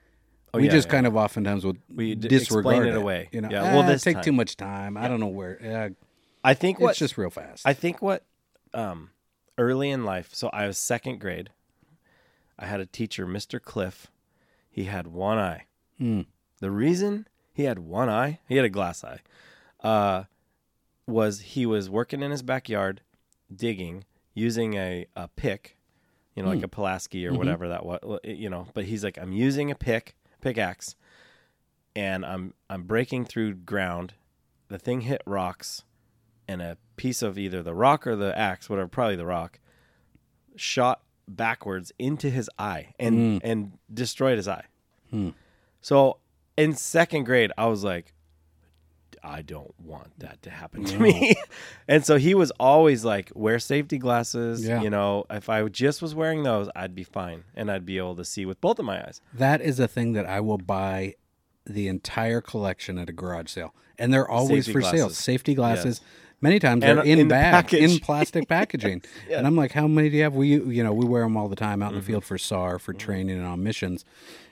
Oh, 0.53 0.59
we 0.59 0.67
yeah, 0.67 0.71
just 0.73 0.87
yeah. 0.89 0.93
kind 0.93 1.07
of 1.07 1.17
oftentimes 1.17 1.65
will 1.65 1.77
We 1.93 2.15
d- 2.15 2.29
disregard 2.29 2.75
explain 2.77 2.95
it 2.95 2.97
away. 2.97 3.29
You 3.33 3.41
know, 3.41 3.49
Yeah, 3.51 3.63
yeah, 3.65 3.75
well, 3.75 3.83
this 3.83 4.03
take 4.03 4.17
time." 4.17 4.25
too 4.25 4.33
much 4.33 4.57
time. 4.59 4.97
I 4.99 5.09
don't 5.09 5.19
know 5.21 5.27
where. 5.29 5.59
Yeah, 5.63 5.89
I 6.45 6.53
think 6.55 6.79
it's 6.81 6.99
just 6.99 7.17
real 7.19 7.31
fast. 7.31 7.67
I 7.67 7.73
think 7.73 8.01
what 8.03 8.25
um, 8.75 9.11
early 9.59 9.89
in 9.91 10.05
life. 10.05 10.35
So 10.35 10.49
I 10.53 10.67
was 10.67 10.77
second 10.79 11.21
grade. 11.21 11.51
I 12.59 12.67
had 12.67 12.81
a 12.81 12.87
teacher, 12.87 13.27
Mr. 13.27 13.61
Cliff. 13.61 14.09
He 14.75 14.85
had 14.85 15.07
one 15.07 15.39
eye. 15.39 15.67
Hmm. 15.99 16.23
The 16.61 16.73
reason 16.73 17.29
he 17.53 17.63
had 17.63 17.79
one 17.79 18.09
eye, 18.09 18.41
he 18.49 18.57
had 18.57 18.65
a 18.65 18.69
glass 18.71 19.05
eye, 19.05 19.21
uh, 19.87 20.25
was 21.07 21.41
he 21.41 21.65
was 21.65 21.89
working 21.89 22.23
in 22.23 22.33
his 22.33 22.43
backyard, 22.43 23.01
digging 23.55 24.05
using 24.35 24.75
a, 24.75 25.07
a 25.15 25.29
pick, 25.29 25.77
you 26.35 26.43
know, 26.43 26.49
like 26.49 26.59
Hmm. 26.59 26.65
a 26.65 26.69
Pulaski 26.69 27.25
or 27.25 27.31
Mm-hmm. 27.31 27.39
whatever 27.39 27.69
that 27.69 27.87
was, 27.87 28.19
you 28.25 28.51
know. 28.51 28.67
But 28.75 28.87
he's 28.87 29.05
like, 29.05 29.17
I'm 29.17 29.31
using 29.33 29.71
a 29.71 29.77
pick, 29.77 30.17
pickaxe, 30.41 30.97
and 31.95 32.27
I'm 32.27 32.55
I'm 32.69 32.83
breaking 32.83 33.27
through 33.27 33.55
ground. 33.55 34.15
The 34.67 34.79
thing 34.79 35.03
hit 35.03 35.23
rocks, 35.25 35.85
and 36.49 36.61
a 36.61 36.79
piece 36.97 37.23
of 37.23 37.39
either 37.39 37.63
the 37.63 37.75
rock 37.77 38.07
or 38.09 38.17
the 38.17 38.37
axe, 38.37 38.69
whatever, 38.69 38.89
probably 38.89 39.15
the 39.17 39.27
rock, 39.27 39.61
shot 40.57 41.03
backwards 41.27 41.93
into 41.99 42.31
his 42.31 42.51
eye 42.59 42.95
and 42.99 43.41
hmm. 43.43 43.47
and 43.47 43.73
destroyed 43.93 44.37
his 44.37 44.49
eye. 44.49 44.65
Hmm. 45.11 45.31
So 45.81 46.19
in 46.57 46.75
second 46.75 47.25
grade, 47.25 47.53
I 47.59 47.67
was 47.67 47.85
like, 47.85 48.13
I 49.23 49.43
don't 49.43 49.75
want 49.81 50.19
that 50.19 50.43
to 50.43 50.51
happen 50.51 50.85
to 50.85 50.99
me. 50.99 51.35
and 51.89 52.05
so 52.05 52.17
he 52.17 52.35
was 52.35 52.51
always 52.61 53.05
like, 53.05 53.33
wear 53.35 53.59
safety 53.59 53.99
glasses. 53.99 54.67
Yeah. 54.67 54.83
You 54.83 54.91
know, 54.91 55.25
if 55.31 55.49
I 55.49 55.67
just 55.69 56.03
was 56.03 56.15
wearing 56.15 56.43
those, 56.43 56.69
I'd 56.77 56.95
be 56.95 57.05
fine 57.05 57.45
and 57.55 57.71
I'd 57.71 57.87
be 57.87 57.97
able 57.97 58.17
to 58.17 58.25
see 58.25 58.45
with 58.45 58.61
both 58.61 58.79
of 58.79 58.85
my 58.85 59.03
eyes. 59.03 59.21
that 59.33 59.63
is 59.63 59.81
a 59.81 59.89
thing 59.89 60.13
that 60.13 60.27
I 60.27 60.41
will 60.41 60.59
buy 60.59 61.15
the 61.67 61.89
entire 61.89 62.43
collection 62.43 62.99
at 62.99 63.09
a 63.09 63.13
garage 63.13 63.49
sale, 63.51 63.75
and 63.99 64.13
they're 64.13 64.29
always 64.29 64.67
Safety 64.67 64.73
for 64.73 64.83
sale. 64.83 65.11
Safety 65.11 65.55
glasses. 65.55 66.01
Many 66.45 66.59
times 66.59 66.85
And 66.85 66.99
they're 66.99 67.05
in, 67.07 67.19
in 67.21 67.29
the 67.29 67.33
bag, 67.35 67.53
package. 67.55 67.91
in 67.95 67.99
plastic 68.09 68.49
packaging, 68.49 69.03
and 69.31 69.47
I'm 69.47 69.57
like, 69.57 69.73
"How 69.73 69.87
many 69.89 70.11
do 70.11 70.17
you 70.19 70.23
have?" 70.25 70.35
We, 70.35 70.49
you 70.49 70.85
know, 70.85 70.93
we 70.93 71.07
wear 71.07 71.23
them 71.23 71.37
all 71.37 71.49
the 71.49 71.57
time 71.57 71.83
out 71.83 71.93
in 71.93 71.99
Mm-hmm. 71.99 72.01
the 72.01 72.07
field 72.13 72.25
for 72.25 72.39
SAR, 72.39 72.79
for 72.79 72.93
training 72.93 73.37
and 73.39 73.47
on 73.47 73.63
missions, 73.63 74.05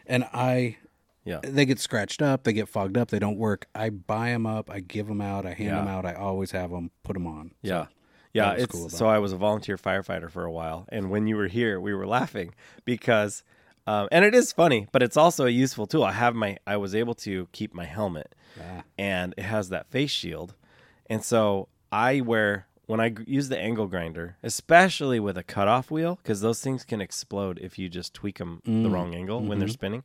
and 0.06 0.24
I 0.32 0.78
Yeah. 1.24 1.40
they 1.42 1.64
get 1.66 1.78
scratched 1.78 2.22
up, 2.22 2.44
they 2.44 2.52
get 2.52 2.68
fogged 2.68 2.96
up, 2.96 3.08
they 3.10 3.18
don't 3.18 3.36
work. 3.38 3.66
I 3.74 3.90
buy 3.90 4.30
them 4.30 4.46
up, 4.46 4.70
I 4.70 4.80
give 4.80 5.06
them 5.06 5.20
out, 5.20 5.44
I 5.46 5.50
hand 5.52 5.70
Yeah. 5.70 5.76
them 5.76 5.88
out. 5.88 6.04
I 6.06 6.14
always 6.14 6.50
have 6.52 6.70
them, 6.70 6.90
put 7.04 7.12
them 7.14 7.26
on. 7.26 7.52
Yeah. 7.62 7.86
Yeah, 8.32 8.52
it's 8.52 8.72
cool 8.72 8.88
so 8.88 9.06
I 9.08 9.18
was 9.18 9.32
a 9.32 9.36
volunteer 9.36 9.76
firefighter 9.76 10.30
for 10.30 10.44
a 10.46 10.50
while, 10.50 10.86
and 10.88 11.10
when 11.10 11.26
you 11.26 11.36
were 11.36 11.48
here, 11.48 11.78
we 11.78 11.92
were 11.92 12.06
laughing 12.06 12.54
because, 12.86 13.44
um, 13.86 14.08
and 14.10 14.24
it 14.24 14.34
is 14.34 14.52
funny, 14.52 14.86
but 14.92 15.02
it's 15.02 15.18
also 15.18 15.44
a 15.44 15.50
useful 15.50 15.86
tool. 15.86 16.02
I 16.04 16.12
have 16.12 16.34
my, 16.34 16.56
I 16.66 16.78
was 16.78 16.94
able 16.94 17.14
to 17.26 17.46
keep 17.52 17.74
my 17.74 17.84
helmet, 17.84 18.34
Ah. 18.58 18.84
and 18.98 19.34
it 19.36 19.44
has 19.44 19.68
that 19.68 19.90
face 19.90 20.10
shield, 20.10 20.54
and 21.10 21.22
so 21.22 21.68
I 21.92 22.20
wear 22.22 22.66
when 22.86 22.98
I 23.00 23.14
use 23.26 23.48
the 23.48 23.58
angle 23.58 23.86
grinder, 23.86 24.36
especially 24.42 25.20
with 25.20 25.36
a 25.38 25.42
cutoff 25.42 25.90
wheel, 25.90 26.16
because 26.22 26.40
those 26.40 26.60
things 26.60 26.84
can 26.84 27.00
explode 27.00 27.58
if 27.60 27.78
you 27.78 27.88
just 27.88 28.12
tweak 28.14 28.38
them 28.38 28.60
the 28.64 28.70
Mm. 28.70 28.92
wrong 28.92 29.14
angle 29.14 29.38
when 29.40 29.50
Mm-hmm. 29.50 29.58
they're 29.60 29.68
spinning, 29.68 30.02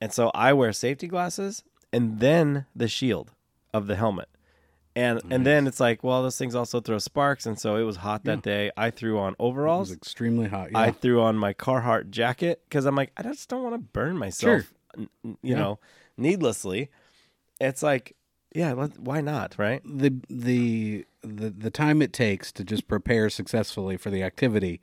and 0.00 0.12
so 0.12 0.30
I 0.34 0.52
wear 0.52 0.72
safety 0.72 1.06
glasses 1.06 1.62
and 1.92 2.18
then 2.20 2.66
the 2.74 2.88
shield 2.88 3.32
of 3.72 3.86
the 3.86 3.96
helmet. 3.96 4.28
And 4.96 5.20
and 5.30 5.44
then 5.44 5.66
it's 5.66 5.80
like, 5.80 6.04
well, 6.04 6.22
those 6.22 6.38
things 6.38 6.54
also 6.54 6.80
throw 6.80 6.98
sparks, 6.98 7.46
and 7.46 7.58
so 7.58 7.74
it 7.76 7.82
was 7.82 7.96
hot 7.96 8.22
that 8.24 8.42
day. 8.42 8.70
I 8.76 8.90
threw 8.90 9.18
on 9.18 9.34
overalls. 9.40 9.90
It 9.90 9.94
was 9.94 9.96
extremely 9.98 10.46
hot. 10.48 10.70
Yeah. 10.70 10.78
I 10.78 10.90
threw 10.92 11.20
on 11.20 11.36
my 11.36 11.52
Carhartt 11.52 12.10
jacket 12.10 12.62
because 12.68 12.84
I'm 12.86 12.94
like, 12.94 13.10
I 13.16 13.22
just 13.24 13.48
don't 13.48 13.62
want 13.64 13.74
to 13.74 13.78
burn 13.92 14.16
myself, 14.16 14.72
n- 14.96 15.08
you 15.24 15.36
Yeah. 15.42 15.56
know, 15.58 15.78
needlessly. 16.16 16.90
It's 17.60 17.82
like, 17.82 18.14
yeah, 18.54 18.72
let, 18.72 18.98
why 18.98 19.20
not, 19.20 19.54
right? 19.58 19.82
the 19.84 20.12
the 20.30 21.04
the 21.22 21.50
the 21.50 21.70
time 21.70 22.00
it 22.02 22.12
takes 22.12 22.52
to 22.52 22.64
just 22.64 22.86
prepare 22.88 23.28
successfully 23.30 23.96
for 23.96 24.10
the 24.10 24.22
activity 24.22 24.80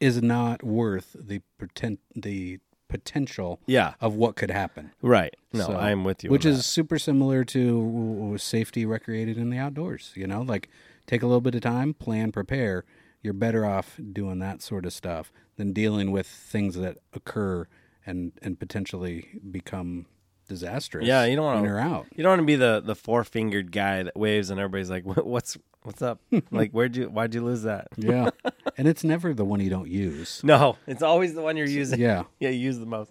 is 0.00 0.20
not 0.22 0.62
worth 0.64 1.14
the 1.18 1.40
pretend 1.58 1.98
the 2.16 2.58
potential 2.88 3.58
Yeah, 3.66 3.94
of 4.00 4.14
what 4.16 4.36
could 4.36 4.50
happen. 4.50 4.90
right. 5.00 5.34
No, 5.52 5.66
So- 5.66 5.76
I'm 5.76 6.04
with 6.04 6.22
you. 6.24 6.30
Which 6.30 6.44
is 6.44 6.58
that. 6.58 6.62
super 6.64 6.98
similar 6.98 7.44
to 7.46 8.36
safety 8.38 8.84
recreated 8.84 9.38
in 9.38 9.48
the 9.50 9.58
outdoors. 9.58 10.12
You 10.14 10.26
know, 10.26 10.42
like 10.42 10.68
take 11.06 11.22
a 11.22 11.26
little 11.26 11.40
bit 11.40 11.54
of 11.54 11.60
time, 11.62 11.94
plan, 11.94 12.32
prepare. 12.32 12.84
you're 13.22 13.32
better 13.32 13.64
off 13.64 13.98
doing 14.12 14.40
that 14.40 14.60
sort 14.62 14.84
of 14.84 14.92
stuff 14.92 15.32
than 15.56 15.72
dealing 15.72 16.10
with 16.10 16.26
things 16.26 16.74
that 16.74 16.98
occur 17.12 17.66
and 18.04 18.32
and 18.42 18.58
potentially 18.58 19.40
become 19.50 20.06
disastrous. 20.52 21.06
Yeah, 21.06 21.24
you 21.24 21.36
don't 21.36 21.44
wanna- 21.44 21.66
you're 21.66 21.78
out. 21.78 22.06
You 22.14 22.22
don't 22.22 22.30
want 22.32 22.40
to 22.40 22.46
be 22.46 22.56
the 22.56 22.80
the 22.84 22.94
four 22.94 23.24
fingered 23.24 23.72
guy 23.72 24.02
that 24.02 24.16
waves 24.16 24.50
and 24.50 24.60
everybody's 24.60 24.90
like, 24.90 25.04
"What's 25.04 25.56
what's 25.82 26.02
up? 26.02 26.20
like, 26.50 26.70
where'd 26.72 26.96
you 26.96 27.06
why'd 27.08 27.34
you 27.34 27.42
lose 27.44 27.62
that?" 27.62 27.88
Yeah, 27.96 28.30
and 28.78 28.86
it's 28.86 29.02
never 29.04 29.32
the 29.34 29.44
one 29.44 29.60
you 29.60 29.70
don't 29.70 29.88
use. 29.90 30.40
No, 30.44 30.76
it's 30.86 31.02
always 31.02 31.34
the 31.34 31.42
one 31.42 31.56
you're 31.56 31.66
using. 31.66 31.98
Yeah. 32.00 32.24
yeah, 32.40 32.50
you 32.50 32.60
use 32.60 32.78
the 32.78 32.86
most. 32.86 33.10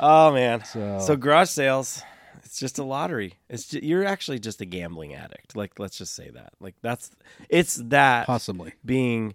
oh 0.00 0.32
man, 0.32 0.64
So- 0.64 1.00
so 1.00 1.16
garage 1.16 1.50
sales. 1.50 2.02
It's 2.44 2.58
just 2.60 2.78
a 2.78 2.82
lottery. 2.84 3.34
It's 3.50 3.68
ju- 3.68 3.80
you're 3.82 4.06
actually 4.06 4.38
just 4.38 4.60
a 4.62 4.64
gambling 4.64 5.14
addict. 5.14 5.54
Like 5.54 5.78
let's 5.78 5.98
just 5.98 6.14
say 6.14 6.30
that. 6.30 6.52
Like 6.60 6.76
that's 6.82 7.10
it's 7.50 7.74
that 7.76 8.26
Possibly. 8.26 8.72
being, 8.86 9.34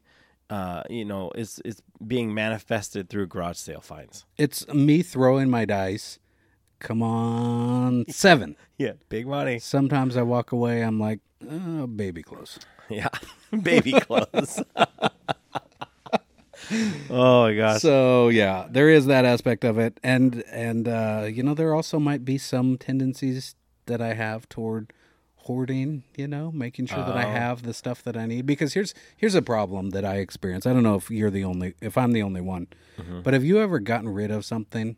uh, 0.49 0.81
you 0.89 1.05
know, 1.05 1.31
it's 1.35 1.61
it's 1.63 1.79
being 2.05 2.33
manifested 2.33 3.09
through 3.09 3.27
garage 3.27 3.57
sale 3.57 3.81
finds. 3.81 4.25
It's 4.37 4.67
me 4.73 5.03
throwing 5.03 5.51
my 5.51 5.65
dice. 5.65 6.17
Come 6.83 7.01
on, 7.01 8.05
seven. 8.09 8.55
Yeah, 8.77 8.93
big 9.07 9.25
money. 9.27 9.59
Sometimes 9.59 10.17
I 10.17 10.23
walk 10.23 10.51
away. 10.51 10.81
I'm 10.83 10.99
like, 10.99 11.19
oh, 11.49 11.87
baby 11.87 12.21
clothes. 12.23 12.59
Yeah, 12.89 13.07
baby 13.63 13.93
clothes. 13.93 14.61
oh 17.09 17.43
my 17.43 17.55
gosh. 17.55 17.81
So 17.81 18.29
yeah, 18.29 18.67
there 18.69 18.89
is 18.89 19.05
that 19.05 19.25
aspect 19.25 19.63
of 19.63 19.77
it, 19.77 19.99
and 20.03 20.43
and 20.51 20.87
uh, 20.87 21.27
you 21.31 21.43
know 21.43 21.53
there 21.53 21.73
also 21.73 21.99
might 21.99 22.25
be 22.25 22.37
some 22.37 22.77
tendencies 22.77 23.55
that 23.85 24.01
I 24.01 24.13
have 24.15 24.49
toward 24.49 24.91
hoarding. 25.35 26.03
You 26.17 26.27
know, 26.27 26.51
making 26.51 26.87
sure 26.87 27.03
that 27.03 27.15
I 27.15 27.25
Oh. 27.25 27.31
have 27.31 27.63
the 27.63 27.73
stuff 27.73 28.03
that 28.03 28.17
I 28.17 28.25
need. 28.25 28.45
Because 28.45 28.73
here's 28.73 28.93
here's 29.15 29.35
a 29.35 29.41
problem 29.41 29.91
that 29.91 30.03
I 30.03 30.17
experience. 30.17 30.65
I 30.65 30.73
don't 30.73 30.83
know 30.83 30.95
if 30.95 31.09
you're 31.09 31.31
the 31.31 31.43
only, 31.45 31.75
if 31.81 31.97
I'm 31.97 32.11
the 32.11 32.23
only 32.23 32.41
one, 32.41 32.67
Mm-hmm. 32.99 33.21
but 33.21 33.33
have 33.33 33.43
you 33.45 33.59
ever 33.59 33.79
gotten 33.79 34.09
rid 34.09 34.31
of 34.31 34.43
something, 34.45 34.97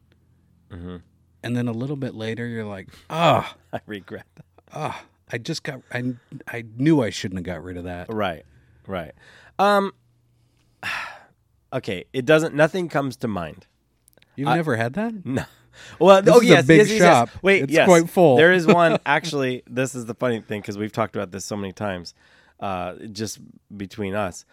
and 1.46 1.56
then 1.56 1.68
a 1.70 1.72
little 1.72 1.96
bit 1.96 2.14
later 2.16 2.46
you're 2.48 2.66
like, 2.66 2.90
ah, 3.10 3.56
I 3.74 3.80
regret 3.86 4.26
that. 4.36 4.46
ah, 4.74 5.04
I 5.32 5.38
just 5.38 5.64
got, 5.64 5.82
I 5.94 6.16
I 6.48 6.66
knew 6.76 7.02
I 7.02 7.10
shouldn't 7.12 7.38
have 7.40 7.46
got 7.46 7.64
rid 7.64 7.78
of 7.78 7.86
that. 7.86 8.12
Right, 8.14 8.44
right. 8.88 9.14
Um. 9.58 9.94
Okay, 11.74 12.06
it 12.14 12.26
doesn't. 12.26 12.56
Nothing 12.56 12.88
comes 12.88 13.18
to 13.18 13.28
mind. 13.28 13.68
You've 14.38 14.48
never 14.48 14.78
had 14.78 14.94
that? 14.94 15.26
No. 15.26 15.44
Well, 16.00 16.22
This 16.22 16.34
oh 16.34 16.38
is 16.38 16.44
a 16.44 16.46
yes, 16.54 16.66
big 16.68 16.78
yes, 16.78 16.90
yes, 16.90 17.00
yes. 17.00 17.08
shop. 17.14 17.30
Wait, 17.42 17.64
It's 17.64 17.74
yes, 17.74 17.86
quite 17.86 18.10
full. 18.10 18.38
There 18.38 18.54
is 18.54 18.66
one 18.66 18.98
actually. 19.06 19.62
This 19.68 19.94
is 19.94 20.06
the 20.06 20.14
funny 20.14 20.40
thing 20.40 20.62
because 20.62 20.78
we've 20.78 20.94
talked 20.94 21.18
about 21.18 21.32
this 21.32 21.44
so 21.44 21.58
many 21.58 21.74
times, 21.74 22.14
uh, 22.62 22.94
just 23.12 23.40
between 23.76 24.14
us. 24.16 24.46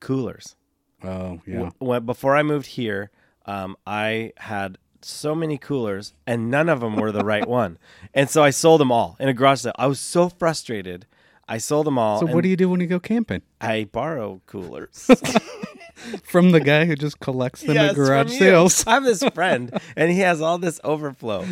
Coolers. 0.00 0.56
Oh 1.04 1.42
yeah. 1.46 1.70
When, 1.78 2.06
before 2.06 2.36
I 2.36 2.42
moved 2.42 2.68
here, 2.68 3.10
um, 3.44 3.76
I 3.86 4.32
had 4.38 4.78
so 5.04 5.34
many 5.34 5.58
coolers, 5.58 6.14
and 6.26 6.50
none 6.50 6.68
of 6.68 6.80
them 6.80 6.96
were 6.96 7.12
the 7.12 7.24
right 7.24 7.46
one, 7.62 7.78
and 8.14 8.28
so 8.30 8.42
I 8.42 8.50
sold 8.50 8.80
them 8.80 8.90
all 8.92 9.16
in 9.20 9.28
a 9.28 9.34
garage 9.34 9.60
sale. 9.60 9.72
I 9.78 9.86
was 9.86 10.00
so 10.00 10.28
frustrated. 10.28 11.06
I 11.48 11.58
sold 11.58 11.86
them 11.86 11.98
all. 11.98 12.20
So 12.20 12.26
what 12.26 12.42
do 12.42 12.48
you 12.48 12.56
do 12.56 12.68
when 12.70 12.80
you 12.80 12.86
go 12.86 13.00
camping? 13.00 13.42
I 13.60 13.84
borrow 13.90 14.40
coolers. 14.46 15.10
From 16.24 16.50
the 16.50 16.60
guy 16.60 16.84
who 16.86 16.96
just 16.96 17.20
collects 17.20 17.62
them 17.62 17.76
Yes, 17.76 17.90
at 17.90 17.96
garage 17.96 18.36
sales. 18.36 18.84
I 18.86 18.94
have 18.94 19.04
this 19.04 19.22
friend, 19.34 19.72
and 19.96 20.10
he 20.10 20.20
has 20.20 20.40
all 20.40 20.58
this 20.58 20.80
overflow, 20.82 21.42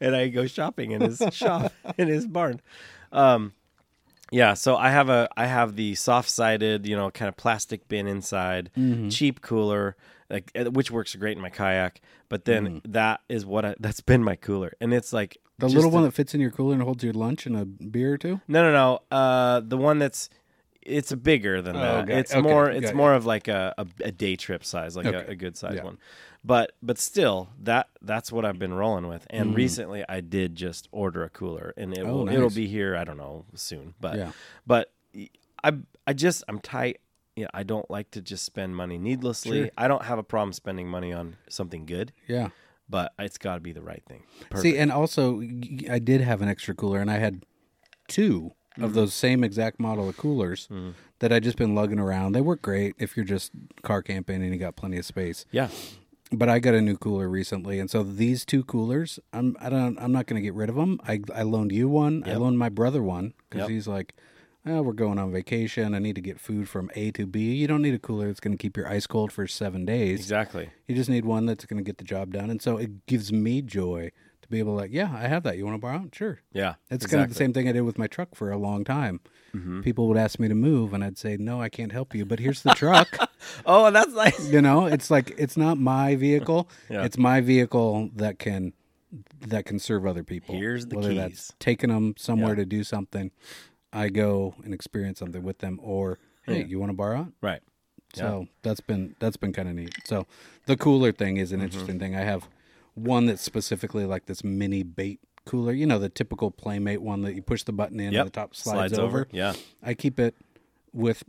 and 0.00 0.16
I 0.16 0.28
go 0.28 0.46
shopping 0.46 0.92
in 0.92 1.00
his 1.02 1.22
shop 1.32 1.72
in 1.98 2.08
his 2.08 2.26
barn. 2.26 2.60
Um, 3.12 3.52
yeah, 4.30 4.54
so 4.54 4.76
I 4.76 4.90
have 4.90 5.08
a 5.10 5.28
I 5.36 5.46
have 5.46 5.76
the 5.76 5.94
soft 5.94 6.30
sided, 6.30 6.86
you 6.86 6.96
know, 6.96 7.10
kind 7.10 7.28
of 7.28 7.36
plastic 7.36 7.86
bin 7.88 8.06
inside, 8.06 8.70
Mm-hmm. 8.78 9.08
cheap 9.10 9.40
cooler, 9.42 9.96
like 10.30 10.50
uh, 10.54 10.70
which 10.70 10.90
works 10.90 11.14
great 11.16 11.36
in 11.36 11.42
my 11.42 11.50
kayak. 11.50 12.00
But 12.28 12.44
then 12.44 12.66
Mm. 12.66 12.92
that 12.92 13.20
is 13.28 13.46
what 13.46 13.64
I, 13.64 13.74
that's 13.80 14.00
been 14.00 14.22
my 14.22 14.36
cooler, 14.36 14.72
and 14.80 14.92
it's 14.92 15.12
like 15.12 15.38
The 15.58 15.66
just 15.66 15.76
little 15.76 15.90
a- 15.90 15.94
one 15.94 16.02
that 16.04 16.12
fits 16.12 16.34
in 16.34 16.40
your 16.40 16.50
cooler 16.50 16.74
and 16.74 16.82
holds 16.82 17.02
your 17.02 17.12
lunch 17.14 17.46
and 17.46 17.56
a 17.56 17.64
beer 17.64 18.12
or 18.14 18.18
two? 18.18 18.40
No, 18.48 18.62
no, 18.62 18.72
no. 18.72 19.16
Uh, 19.16 19.60
the 19.60 19.76
one 19.78 19.98
that's 19.98 20.28
it's 20.82 21.12
bigger 21.14 21.60
than 21.60 21.74
that. 21.76 22.06
got- 22.06 22.16
It's 22.18 22.32
okay, 22.32 22.40
more. 22.40 22.70
It's 22.70 22.86
got 22.86 22.94
more 22.94 23.12
of 23.14 23.26
like 23.26 23.46
a, 23.48 23.74
a, 23.76 23.86
a 24.04 24.10
day 24.12 24.36
trip 24.36 24.64
size, 24.64 24.96
like 24.96 25.06
Okay. 25.06 25.26
a, 25.28 25.32
a 25.32 25.34
good 25.34 25.56
size 25.56 25.74
Yeah. 25.76 25.84
one. 25.84 25.98
But 26.44 26.72
but 26.82 26.98
still, 26.98 27.48
that 27.64 27.88
that's 28.00 28.30
what 28.30 28.44
I've 28.44 28.58
been 28.58 28.72
rolling 28.72 29.08
with. 29.08 29.26
And 29.28 29.54
recently, 29.56 30.04
I 30.08 30.20
did 30.20 30.54
just 30.54 30.88
order 30.92 31.24
a 31.24 31.28
cooler, 31.28 31.74
and 31.76 31.92
it 31.92 32.04
Mm. 32.04 32.08
Oh, 32.08 32.16
will 32.18 32.28
it'll 32.28 32.50
be 32.50 32.68
here. 32.68 32.96
I 32.96 33.04
don't 33.04 33.16
know 33.18 33.44
soon, 33.54 33.94
but 34.00 34.16
Yeah. 34.16 34.32
but 34.66 34.92
I 35.64 35.72
I 36.06 36.12
just 36.12 36.44
I'm 36.48 36.60
tight. 36.60 37.00
Yeah, 37.38 37.46
I 37.54 37.62
don't 37.62 37.88
like 37.90 38.10
to 38.12 38.20
just 38.22 38.44
spend 38.44 38.74
money 38.76 38.98
needlessly. 38.98 39.58
Sure. 39.62 39.70
I 39.78 39.88
don't 39.88 40.04
have 40.04 40.18
a 40.18 40.22
problem 40.22 40.52
spending 40.52 40.88
money 40.88 41.12
on 41.12 41.36
something 41.48 41.86
good, 41.86 42.12
Yeah. 42.26 42.48
but 42.88 43.12
it's 43.18 43.38
got 43.38 43.54
to 43.54 43.60
be 43.60 43.72
the 43.72 43.82
right 43.82 44.02
thing. 44.08 44.24
Perfect. 44.50 44.62
See, 44.62 44.76
and 44.78 44.90
also, 44.92 45.40
I 45.90 45.98
did 45.98 46.20
have 46.20 46.42
an 46.42 46.48
extra 46.48 46.74
cooler, 46.74 47.00
and 47.00 47.10
I 47.10 47.18
had 47.18 47.44
2 48.08 48.52
Mm-hmm. 48.76 48.84
of 48.84 48.94
those 48.94 49.12
same 49.12 49.42
exact 49.42 49.80
model 49.80 50.08
of 50.08 50.16
coolers 50.16 50.68
that 51.18 51.32
I 51.32 51.40
just 51.40 51.56
been 51.58 51.74
lugging 51.74 51.98
around. 51.98 52.30
They 52.32 52.40
work 52.40 52.62
great 52.62 52.94
if 52.96 53.16
you're 53.16 53.24
just 53.26 53.50
car 53.82 54.02
camping 54.02 54.40
and 54.40 54.52
you 54.52 54.58
got 54.60 54.76
plenty 54.76 54.98
of 54.98 55.04
space. 55.04 55.46
yeah, 55.50 55.68
But 56.30 56.48
I 56.48 56.60
got 56.60 56.74
a 56.74 56.80
new 56.80 56.96
cooler 56.96 57.28
recently, 57.28 57.80
and 57.80 57.90
so 57.90 58.04
these 58.04 58.44
two 58.44 58.62
coolers, 58.62 59.18
I'm 59.32 59.56
I 59.58 59.68
don't 59.68 59.98
I'm 59.98 60.12
not 60.12 60.26
going 60.26 60.40
to 60.40 60.44
get 60.46 60.54
rid 60.54 60.68
of 60.68 60.76
them. 60.76 61.00
I 61.08 61.20
I 61.34 61.42
loaned 61.42 61.72
you 61.72 61.88
one. 61.88 62.22
I 62.24 62.34
loaned 62.34 62.56
my 62.58 62.68
brother 62.68 63.02
one 63.02 63.34
because 63.50 63.62
Yep. 63.62 63.70
he's 63.70 63.88
like, 63.88 64.14
oh, 64.70 64.82
we're 64.82 64.92
going 64.92 65.18
on 65.18 65.30
vacation. 65.32 65.94
I 65.94 65.98
need 65.98 66.14
to 66.16 66.20
get 66.20 66.38
food 66.40 66.68
from 66.68 66.90
A 66.94 67.10
to 67.12 67.26
B. 67.26 67.54
You 67.54 67.66
don't 67.66 67.82
need 67.82 67.94
a 67.94 67.98
cooler 67.98 68.26
that's 68.28 68.40
going 68.40 68.56
to 68.56 68.60
keep 68.60 68.76
your 68.76 68.88
ice 68.88 69.06
cold 69.06 69.32
for 69.32 69.46
seven 69.46 69.84
days. 69.84 70.20
exactly. 70.20 70.70
You 70.86 70.94
just 70.94 71.10
need 71.10 71.24
one 71.24 71.46
that's 71.46 71.64
going 71.66 71.78
to 71.78 71.84
get 71.84 71.98
the 71.98 72.04
job 72.04 72.32
done. 72.32 72.50
And 72.50 72.60
so 72.62 72.76
it 72.76 73.06
gives 73.06 73.32
me 73.32 73.62
joy 73.62 74.10
to 74.42 74.48
be 74.48 74.58
able 74.58 74.72
to 74.72 74.76
like, 74.82 74.92
yeah, 74.92 75.10
I 75.14 75.28
have 75.28 75.42
that. 75.42 75.56
You 75.58 75.64
want 75.64 75.74
to 75.76 75.80
borrow? 75.80 76.04
it? 76.06 76.14
Sure. 76.14 76.40
Yeah, 76.52 76.74
It's 76.90 77.06
kind 77.06 77.22
of 77.22 77.28
the 77.28 77.34
same 77.34 77.52
thing 77.52 77.68
I 77.68 77.72
did 77.72 77.82
with 77.82 77.98
my 77.98 78.06
truck 78.06 78.34
for 78.34 78.50
a 78.50 78.56
long 78.58 78.84
time. 78.84 79.20
Mm-hmm. 79.54 79.80
People 79.82 80.08
would 80.08 80.16
ask 80.18 80.38
me 80.38 80.48
to 80.48 80.54
move, 80.54 80.92
and 80.94 81.02
I'd 81.02 81.18
say, 81.18 81.36
no, 81.38 81.60
I 81.60 81.68
can't 81.68 81.92
help 81.92 82.14
you. 82.14 82.24
But 82.24 82.38
here's 82.38 82.62
the 82.62 82.74
truck. 82.74 83.08
Oh, 83.64 83.90
that's 83.92 84.12
nice. 84.12 84.50
you 84.50 84.60
know, 84.60 84.86
it's 84.86 85.12
like 85.12 85.32
it's 85.38 85.56
not 85.56 85.78
my 85.78 86.16
vehicle. 86.16 86.68
Yeah. 86.90 87.04
It's 87.04 87.16
my 87.16 87.40
vehicle 87.40 88.10
that 88.16 88.38
can 88.40 88.72
that 89.46 89.64
can 89.64 89.78
serve 89.78 90.06
other 90.06 90.24
people. 90.24 90.54
Here's 90.56 90.86
the 90.86 90.96
Whether 90.96 91.10
keys. 91.10 91.18
that's 91.18 91.52
taking 91.60 91.90
them 91.90 92.14
somewhere 92.18 92.50
Yeah. 92.50 92.56
to 92.56 92.64
do 92.66 92.82
something, 92.84 93.30
I 93.92 94.08
go 94.08 94.54
and 94.64 94.74
experience 94.74 95.18
something 95.18 95.42
with 95.42 95.58
them, 95.58 95.78
or 95.82 96.18
hey, 96.44 96.60
Yeah. 96.60 96.66
you 96.66 96.78
want 96.78 96.90
to 96.90 96.96
borrow 96.96 97.22
it? 97.22 97.28
Right. 97.40 97.60
So 98.14 98.48
that's 98.62 98.80
been 98.80 99.14
that's 99.20 99.36
been 99.36 99.52
kind 99.52 99.68
of 99.68 99.74
neat. 99.74 99.94
So 100.04 100.26
the 100.66 100.76
cooler 100.76 101.12
thing 101.12 101.36
is 101.36 101.50
Mm-hmm. 101.50 101.60
an 101.60 101.64
interesting 101.66 101.98
thing. 101.98 102.14
I 102.16 102.22
have 102.22 102.48
one 102.94 103.26
that's 103.26 103.42
specifically 103.42 104.04
like 104.06 104.26
this 104.26 104.42
mini 104.42 104.82
bait 104.82 105.20
cooler. 105.44 105.72
You 105.72 105.86
know, 105.86 105.98
the 105.98 106.08
typical 106.08 106.50
Playmate 106.50 107.02
one 107.02 107.22
that 107.22 107.34
you 107.34 107.42
push 107.42 107.62
the 107.64 107.72
button 107.72 108.00
in 108.00 108.12
Yep. 108.12 108.20
and 108.20 108.26
the 108.26 108.32
top 108.32 108.54
slides, 108.56 108.98
over. 108.98 109.28
Yeah. 109.30 109.54
I 109.82 109.94
keep 109.94 110.18
it 110.18 110.34
with 110.92 111.22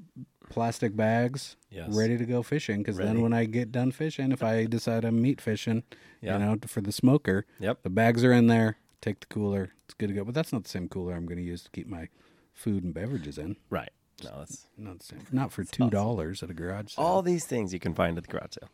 plastic 0.49 0.95
bags 0.95 1.57
Yes. 1.69 1.89
ready 1.93 2.17
to 2.17 2.25
go 2.25 2.41
fishing 2.41 2.79
because 2.79 2.97
then 2.97 3.21
when 3.21 3.33
I 3.33 3.45
get 3.45 3.71
done 3.71 3.91
fishing, 3.91 4.31
if 4.31 4.41
I 4.41 4.65
decide 4.65 5.05
I'm 5.05 5.21
meat 5.21 5.39
fishing, 5.41 5.83
Yeah. 6.21 6.39
you 6.39 6.45
know, 6.45 6.57
for 6.65 6.81
the 6.81 6.91
smoker, 6.91 7.45
Yep. 7.59 7.83
the 7.83 7.89
bags 7.89 8.23
are 8.23 8.31
in 8.33 8.47
there. 8.47 8.77
Take 9.01 9.19
the 9.19 9.27
cooler. 9.27 9.71
It's 9.85 9.93
good 9.93 10.07
to 10.07 10.13
go. 10.15 10.23
But 10.25 10.33
that's 10.33 10.51
not 10.51 10.63
the 10.63 10.69
same 10.69 10.87
cooler 10.89 11.13
I'm 11.13 11.25
going 11.25 11.37
to 11.37 11.43
use 11.43 11.63
to 11.63 11.69
keep 11.71 11.87
my 11.87 12.07
food 12.59 12.83
and 12.83 12.93
beverages 12.93 13.37
in. 13.37 13.55
Right. 13.69 13.89
No, 14.23 14.31
that's 14.39 14.67
Not 14.77 14.99
the 14.99 15.05
same. 15.05 15.25
Not 15.31 15.51
for 15.53 15.63
two 15.63 15.89
dollars 15.89 16.43
at 16.43 16.49
a 16.49 16.53
garage 16.53 16.93
sale. 16.93 17.05
all 17.05 17.21
these 17.21 17.45
things 17.45 17.73
you 17.73 17.79
can 17.79 17.93
find 17.93 18.17
at 18.17 18.25
the 18.25 18.31
garage 18.31 18.55
sale. 18.59 18.69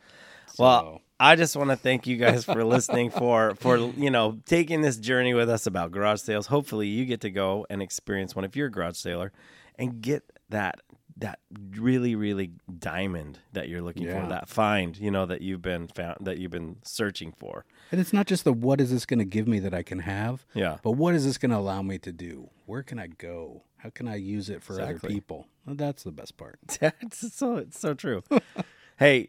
Well, 0.57 1.01
I 1.19 1.35
just 1.35 1.55
want 1.55 1.69
to 1.69 1.75
thank 1.75 2.07
you 2.07 2.17
guys 2.17 2.45
for 2.45 2.63
listening 2.63 3.09
for 3.11 3.53
for 3.55 3.77
you 3.77 4.09
know 4.09 4.39
taking 4.45 4.81
this 4.81 4.97
journey 4.97 5.33
with 5.35 5.49
us 5.49 5.67
about 5.67 5.91
garage 5.91 6.21
sales. 6.21 6.47
Hopefully, 6.47 6.87
you 6.87 7.05
get 7.05 7.21
to 7.21 7.29
go 7.29 7.65
and 7.69 7.81
experience 7.81 8.35
one 8.35 8.43
if 8.43 8.55
you're 8.55 8.67
a 8.67 8.71
garage 8.71 8.97
sailor 8.97 9.31
and 9.77 10.01
get 10.01 10.23
that 10.49 10.81
that 11.17 11.39
really 11.77 12.13
really 12.15 12.51
diamond 12.77 13.39
that 13.53 13.69
you're 13.69 13.81
looking 13.81 14.03
Yeah. 14.03 14.23
for, 14.23 14.29
that 14.29 14.49
find 14.49 14.97
you 14.97 15.09
know 15.11 15.25
that 15.25 15.41
you've 15.41 15.61
been 15.61 15.87
found 15.87 16.17
that 16.21 16.37
you've 16.39 16.51
been 16.51 16.77
searching 16.83 17.31
for. 17.31 17.65
And 17.91 18.01
it's 18.01 18.11
not 18.11 18.27
just 18.27 18.43
the 18.43 18.51
what 18.53 18.81
is 18.81 18.91
this 18.91 19.05
going 19.05 19.19
to 19.19 19.25
give 19.25 19.47
me 19.47 19.59
that 19.59 19.73
I 19.73 19.81
can 19.83 19.99
have, 19.99 20.45
Yeah. 20.53 20.77
but 20.83 20.91
what 20.91 21.13
is 21.15 21.23
this 21.23 21.37
going 21.37 21.51
to 21.51 21.57
allow 21.57 21.81
me 21.81 21.97
to 21.99 22.11
do? 22.11 22.49
Where 22.65 22.83
can 22.83 22.99
I 22.99 23.07
go? 23.07 23.63
How 23.77 23.91
can 23.91 24.07
I 24.07 24.15
use 24.15 24.49
it 24.49 24.61
for 24.63 24.81
other 24.81 24.99
people? 24.99 25.47
Well, 25.65 25.75
that's 25.75 26.03
the 26.03 26.11
best 26.11 26.35
part. 26.37 26.59
That's 26.79 27.33
so 27.33 27.57
it's 27.57 27.79
so 27.79 27.93
true. 27.93 28.23
hey, 28.97 29.27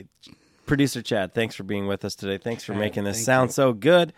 producer 0.67 1.03
Chad, 1.03 1.35
thanks 1.35 1.55
for 1.55 1.63
being 1.63 1.87
with 1.87 2.05
us 2.05 2.15
today. 2.17 2.39
Thanks 2.39 2.65
for 2.65 2.73
Chad, 2.73 2.81
making 2.81 3.05
this 3.05 3.25
sound 3.25 3.51
you. 3.51 3.53
so 3.53 3.73
good. 3.73 4.13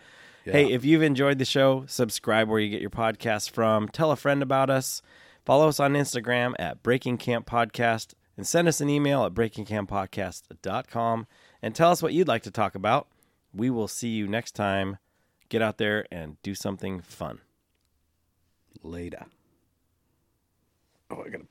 Hey, 0.45 0.71
if 0.71 0.83
you've 0.83 1.03
enjoyed 1.03 1.37
the 1.37 1.45
show, 1.45 1.83
subscribe 1.85 2.49
where 2.49 2.59
you 2.59 2.69
get 2.69 2.81
your 2.81 2.89
podcast 2.89 3.51
from. 3.51 3.87
Tell 3.89 4.09
a 4.11 4.15
friend 4.15 4.41
about 4.41 4.71
us. 4.71 5.03
Follow 5.49 5.67
us 5.67 5.79
on 5.79 5.93
Instagram 5.93 6.53
at 6.59 6.83
Breaking 6.83 7.17
Camp 7.17 7.47
Podcast 7.47 8.13
and 8.37 8.45
send 8.45 8.67
us 8.67 8.81
an 8.81 8.87
email 8.87 9.25
at 9.25 9.33
breakingcamppodcast.com 9.33 11.25
and 11.63 11.73
tell 11.73 11.89
us 11.89 12.03
what 12.03 12.13
you'd 12.13 12.27
like 12.27 12.43
to 12.43 12.51
talk 12.51 12.75
about. 12.75 13.07
We 13.51 13.71
will 13.71 13.87
see 13.87 14.09
you 14.09 14.27
next 14.27 14.51
time. 14.51 14.99
Get 15.49 15.63
out 15.63 15.79
there 15.79 16.05
and 16.11 16.39
do 16.43 16.53
something 16.53 17.01
fun. 17.01 17.39
Later. 18.83 19.25
Oh, 21.09 21.23
I 21.25 21.29
got 21.29 21.41